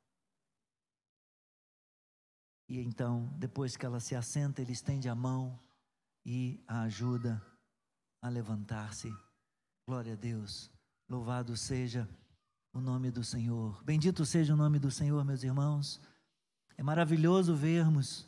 E 2.70 2.80
então, 2.80 3.28
depois 3.38 3.76
que 3.76 3.86
ela 3.86 3.99
se 3.99 4.16
assenta, 4.16 4.61
ele 4.61 4.72
estende 4.72 5.09
a 5.09 5.16
mão 5.16 5.59
e 6.26 6.63
a 6.66 6.84
ajuda 6.84 7.45
a 8.22 8.30
levantar-se. 8.30 9.13
Glória 9.86 10.13
a 10.13 10.16
Deus. 10.16 10.74
Louvado 11.07 11.55
seja 11.55 12.09
o 12.73 12.81
nome 12.81 13.11
do 13.11 13.23
Senhor. 13.23 13.83
Bendito 13.83 14.25
seja 14.25 14.55
o 14.55 14.57
nome 14.57 14.79
do 14.79 14.89
Senhor, 14.89 15.23
meus 15.23 15.43
irmãos. 15.43 16.01
É 16.75 16.81
maravilhoso 16.81 17.55
vermos 17.55 18.25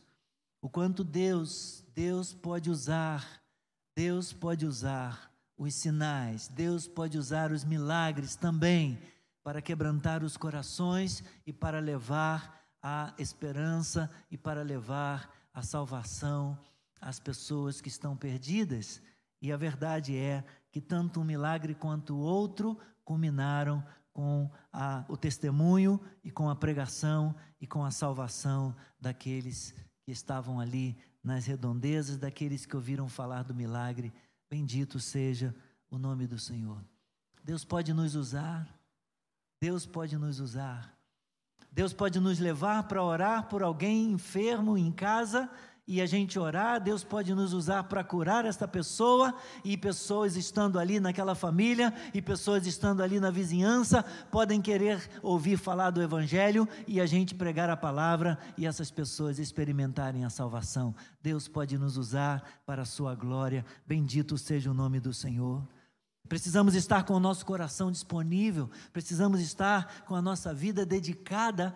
o 0.61 0.69
quanto 0.69 1.03
Deus, 1.03 1.83
Deus 1.95 2.35
pode 2.35 2.69
usar, 2.69 3.41
Deus 3.95 4.31
pode 4.31 4.63
usar 4.63 5.33
os 5.57 5.73
sinais, 5.73 6.47
Deus 6.49 6.87
pode 6.87 7.17
usar 7.17 7.51
os 7.51 7.63
milagres 7.63 8.35
também 8.35 9.01
para 9.43 9.59
quebrantar 9.59 10.23
os 10.23 10.37
corações 10.37 11.23
e 11.47 11.51
para 11.51 11.79
levar 11.79 12.63
a 12.79 13.11
esperança 13.17 14.07
e 14.29 14.37
para 14.37 14.61
levar 14.61 15.33
a 15.51 15.63
salvação 15.63 16.55
às 17.01 17.19
pessoas 17.19 17.81
que 17.81 17.87
estão 17.87 18.15
perdidas. 18.15 19.01
E 19.41 19.51
a 19.51 19.57
verdade 19.57 20.15
é 20.15 20.43
que 20.77 20.81
tanto 20.81 21.19
um 21.19 21.23
milagre 21.23 21.73
quanto 21.73 22.13
o 22.13 22.19
outro 22.19 22.77
culminaram 23.03 23.83
com 24.13 24.47
a, 24.71 25.03
o 25.09 25.17
testemunho 25.17 25.99
e 26.23 26.29
com 26.29 26.51
a 26.51 26.55
pregação 26.55 27.35
e 27.59 27.65
com 27.65 27.83
a 27.83 27.89
salvação 27.89 28.75
daqueles 29.01 29.73
que 30.03 30.11
estavam 30.11 30.59
ali 30.59 30.95
nas 31.23 31.47
redondezas, 31.47 32.19
daqueles 32.19 32.63
que 32.63 32.75
ouviram 32.75 33.09
falar 33.09 33.41
do 33.41 33.55
milagre. 33.55 34.13
Bendito 34.47 34.99
seja 34.99 35.55
o 35.89 35.97
nome 35.97 36.27
do 36.27 36.37
Senhor. 36.37 36.79
Deus 37.43 37.65
pode 37.65 37.91
nos 37.91 38.13
usar, 38.13 38.71
Deus 39.59 39.83
pode 39.83 40.15
nos 40.15 40.39
usar. 40.39 40.95
Deus 41.71 41.91
pode 41.91 42.19
nos 42.19 42.37
levar 42.37 42.83
para 42.83 43.03
orar 43.03 43.49
por 43.49 43.63
alguém 43.63 44.11
enfermo 44.11 44.77
em 44.77 44.91
casa 44.91 45.49
e 45.87 46.01
a 46.01 46.05
gente 46.05 46.37
orar, 46.37 46.81
Deus 46.81 47.01
pode 47.01 47.33
nos 47.33 47.53
usar 47.53 47.85
para 47.85 48.03
curar 48.03 48.43
esta 48.43 48.67
pessoa, 48.67 49.33
e 49.63 49.77
pessoas 49.77 50.35
estando 50.35 50.77
ali 50.77 50.99
naquela 50.99 51.33
família, 51.33 51.93
e 52.13 52.21
pessoas 52.21 52.67
estando 52.67 53.01
ali 53.01 53.21
na 53.21 53.31
vizinhança, 53.31 54.03
podem 54.29 54.61
querer 54.61 55.09
ouvir 55.23 55.55
falar 55.55 55.91
do 55.91 56.01
Evangelho 56.01 56.67
e 56.85 56.99
a 56.99 57.05
gente 57.05 57.33
pregar 57.33 57.69
a 57.69 57.77
palavra 57.77 58.37
e 58.57 58.65
essas 58.65 58.91
pessoas 58.91 59.39
experimentarem 59.39 60.25
a 60.25 60.29
salvação. 60.29 60.93
Deus 61.21 61.47
pode 61.47 61.77
nos 61.77 61.95
usar 61.95 62.43
para 62.65 62.81
a 62.81 62.85
sua 62.85 63.15
glória, 63.15 63.65
bendito 63.85 64.37
seja 64.37 64.69
o 64.69 64.73
nome 64.73 64.99
do 64.99 65.13
Senhor. 65.13 65.65
Precisamos 66.27 66.75
estar 66.75 67.03
com 67.03 67.13
o 67.13 67.19
nosso 67.21 67.45
coração 67.45 67.89
disponível, 67.89 68.69
precisamos 68.91 69.39
estar 69.39 70.03
com 70.05 70.13
a 70.13 70.21
nossa 70.21 70.53
vida 70.53 70.85
dedicada 70.85 71.73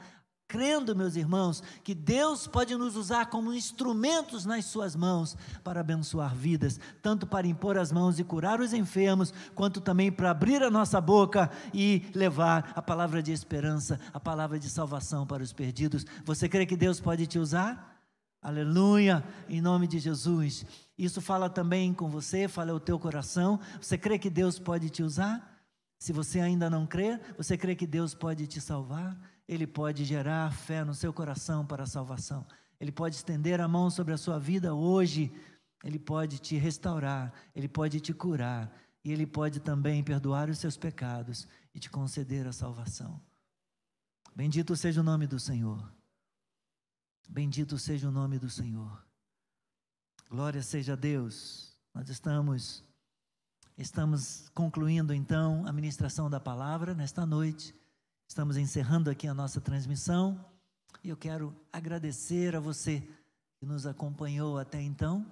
crendo, 0.52 0.94
meus 0.94 1.16
irmãos, 1.16 1.64
que 1.82 1.96
Deus 1.96 2.46
pode 2.46 2.76
nos 2.76 2.98
usar 2.98 3.28
como 3.28 3.54
instrumentos 3.54 4.44
nas 4.44 4.66
Suas 4.66 4.98
mãos 4.98 5.38
para 5.64 5.80
abençoar 5.80 6.36
vidas, 6.36 6.78
tanto 7.02 7.26
para 7.26 7.48
impor 7.48 7.78
as 7.78 7.90
mãos 7.90 8.20
e 8.20 8.24
curar 8.26 8.60
os 8.60 8.74
enfermos, 8.74 9.34
quanto 9.56 9.80
também 9.80 10.12
para 10.12 10.30
abrir 10.30 10.62
a 10.62 10.70
nossa 10.70 11.00
boca 11.00 11.50
e 11.74 12.06
levar 12.14 12.74
a 12.76 12.82
palavra 12.82 13.24
de 13.24 13.32
esperança, 13.32 13.98
a 14.14 14.20
palavra 14.20 14.60
de 14.60 14.70
salvação 14.70 15.26
para 15.26 15.42
os 15.42 15.54
perdidos. 15.54 16.06
Você 16.26 16.50
crê 16.50 16.66
que 16.66 16.76
Deus 16.76 17.00
pode 17.00 17.26
te 17.28 17.40
usar? 17.40 18.04
Aleluia, 18.42 19.24
em 19.48 19.62
nome 19.62 19.88
de 19.88 20.00
Jesus. 20.00 20.66
Isso 20.98 21.22
fala 21.22 21.50
também 21.50 21.94
com 21.94 22.10
você, 22.10 22.50
fala 22.50 22.74
o 22.74 22.80
teu 22.80 23.00
coração. 23.00 23.58
Você 23.80 23.98
crê 23.98 24.20
que 24.20 24.30
Deus 24.30 24.60
pode 24.60 24.90
te 24.90 25.02
usar? 25.02 25.64
Se 25.98 26.12
você 26.12 26.42
ainda 26.42 26.70
não 26.70 26.86
crê, 26.86 27.18
você 27.38 27.58
crê 27.58 27.74
que 27.74 27.88
Deus 27.88 28.14
pode 28.14 28.48
te 28.48 28.60
salvar? 28.60 29.18
Ele 29.52 29.68
pode 29.68 30.06
gerar 30.06 30.50
fé 30.54 30.82
no 30.82 30.96
seu 30.96 31.12
coração 31.12 31.66
para 31.66 31.84
a 31.84 31.86
salvação. 31.86 32.48
Ele 32.80 32.90
pode 32.90 33.18
estender 33.18 33.60
a 33.60 33.68
mão 33.68 33.90
sobre 33.90 34.14
a 34.14 34.18
sua 34.18 34.40
vida 34.40 34.74
hoje. 34.74 35.30
Ele 35.84 36.00
pode 36.00 36.40
te 36.40 36.56
restaurar. 36.56 37.34
Ele 37.54 37.68
pode 37.68 38.00
te 38.00 38.14
curar. 38.14 38.72
E 39.04 39.12
Ele 39.12 39.28
pode 39.28 39.60
também 39.60 40.02
perdoar 40.02 40.50
os 40.50 40.58
seus 40.58 40.78
pecados 40.78 41.50
e 41.76 41.80
te 41.80 41.90
conceder 41.90 42.48
a 42.48 42.54
salvação. 42.54 43.22
Bendito 44.34 44.74
seja 44.74 45.02
o 45.02 45.04
nome 45.04 45.28
do 45.28 45.38
Senhor. 45.38 45.92
Bendito 47.28 47.78
seja 47.78 48.08
o 48.08 48.12
nome 48.12 48.40
do 48.40 48.50
Senhor. 48.50 49.06
Glória 50.30 50.64
seja 50.64 50.94
a 50.94 50.96
Deus. 50.96 51.76
Nós 51.94 52.08
estamos 52.08 52.86
estamos 53.78 54.48
concluindo 54.54 55.14
então 55.14 55.68
a 55.68 55.74
ministração 55.74 56.30
da 56.30 56.40
palavra 56.40 56.94
nesta 56.94 57.26
noite. 57.26 57.81
Estamos 58.32 58.56
encerrando 58.56 59.10
aqui 59.10 59.28
a 59.28 59.34
nossa 59.34 59.60
transmissão 59.60 60.40
e 61.04 61.10
eu 61.10 61.18
quero 61.18 61.54
agradecer 61.70 62.56
a 62.56 62.62
você 62.62 63.06
que 63.60 63.66
nos 63.66 63.86
acompanhou 63.86 64.58
até 64.58 64.82
então. 64.82 65.26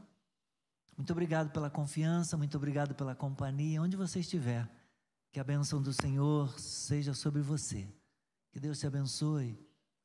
Muito 0.97 1.09
obrigado 1.13 1.49
pela 1.49 1.69
confiança, 1.69 2.35
muito 2.35 2.57
obrigado 2.57 2.93
pela 2.93 3.15
companhia, 3.15 3.81
onde 3.81 3.95
você 3.95 4.19
estiver. 4.19 4.69
Que 5.31 5.39
a 5.39 5.45
bênção 5.45 5.81
do 5.81 5.93
Senhor 5.93 6.59
seja 6.59 7.13
sobre 7.13 7.41
você. 7.41 7.87
Que 8.51 8.59
Deus 8.59 8.79
te 8.79 8.85
abençoe. 8.85 9.57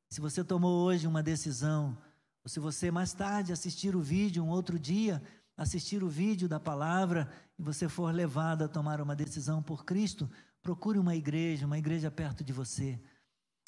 Se 0.09 0.21
você 0.21 0.45
tomou 0.45 0.85
hoje 0.85 1.09
uma 1.09 1.21
decisão, 1.21 1.99
ou 2.45 2.49
se 2.49 2.61
você 2.61 2.93
mais 2.93 3.13
tarde 3.13 3.53
assistir 3.53 3.97
o 3.97 4.01
vídeo, 4.01 4.45
um 4.45 4.51
outro 4.51 4.79
dia, 4.79 5.21
assistir 5.57 6.05
o 6.05 6.09
vídeo 6.09 6.49
da 6.49 6.61
palavra 6.61 7.29
e 7.59 7.63
você 7.63 7.89
for 7.89 8.15
levado 8.15 8.63
a 8.63 8.69
tomar 8.69 9.01
uma 9.01 9.17
decisão 9.17 9.61
por 9.61 9.85
Cristo, 9.85 10.31
Procure 10.65 10.99
uma 10.99 11.15
igreja, 11.15 11.67
uma 11.67 11.77
igreja 11.77 12.11
perto 12.11 12.43
de 12.43 12.51
você. 12.51 12.99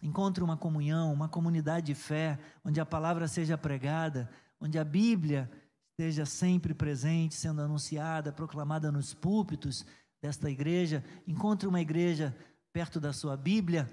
Encontre 0.03 0.43
uma 0.43 0.57
comunhão, 0.57 1.13
uma 1.13 1.29
comunidade 1.29 1.85
de 1.85 1.95
fé, 1.95 2.39
onde 2.65 2.81
a 2.81 2.87
palavra 2.87 3.29
seja 3.29 3.59
pregada, 3.59 4.31
onde 4.59 4.79
a 4.79 4.85
Bíblia 4.85 5.51
esteja 5.91 6.25
sempre 6.25 6.73
presente, 6.73 7.35
sendo 7.35 7.61
anunciada, 7.61 8.33
proclamada 8.33 8.91
nos 8.91 9.13
púlpitos 9.13 9.85
desta 10.23 10.51
igreja. 10.51 11.05
Encontre 11.27 11.69
uma 11.69 11.83
igreja 11.83 12.35
perto 12.73 12.99
da 12.99 13.13
sua 13.13 13.37
Bíblia 13.37 13.87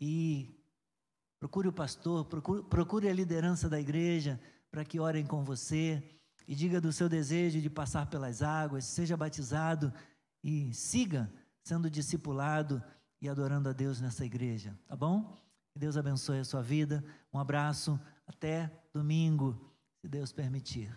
e 0.00 0.48
procure 1.38 1.68
o 1.68 1.72
pastor, 1.72 2.24
procure, 2.24 2.62
procure 2.62 3.10
a 3.10 3.14
liderança 3.14 3.68
da 3.68 3.78
igreja 3.78 4.40
para 4.70 4.86
que 4.86 4.98
orem 4.98 5.26
com 5.26 5.44
você 5.44 6.02
e 6.46 6.54
diga 6.54 6.80
do 6.80 6.94
seu 6.94 7.10
desejo 7.10 7.60
de 7.60 7.68
passar 7.68 8.06
pelas 8.06 8.40
águas, 8.40 8.86
seja 8.86 9.18
batizado 9.18 9.92
e 10.42 10.72
siga 10.72 11.30
sendo 11.68 11.90
discipulado 11.90 12.82
e 13.20 13.28
adorando 13.28 13.68
a 13.68 13.74
Deus 13.74 14.00
nessa 14.00 14.24
igreja, 14.24 14.74
tá 14.86 14.96
bom? 14.96 15.36
Que 15.70 15.78
Deus 15.78 15.98
abençoe 15.98 16.38
a 16.38 16.44
sua 16.44 16.62
vida. 16.62 17.04
Um 17.30 17.38
abraço, 17.38 18.00
até 18.26 18.72
domingo, 18.90 19.70
se 20.00 20.08
Deus 20.08 20.32
permitir. 20.32 20.90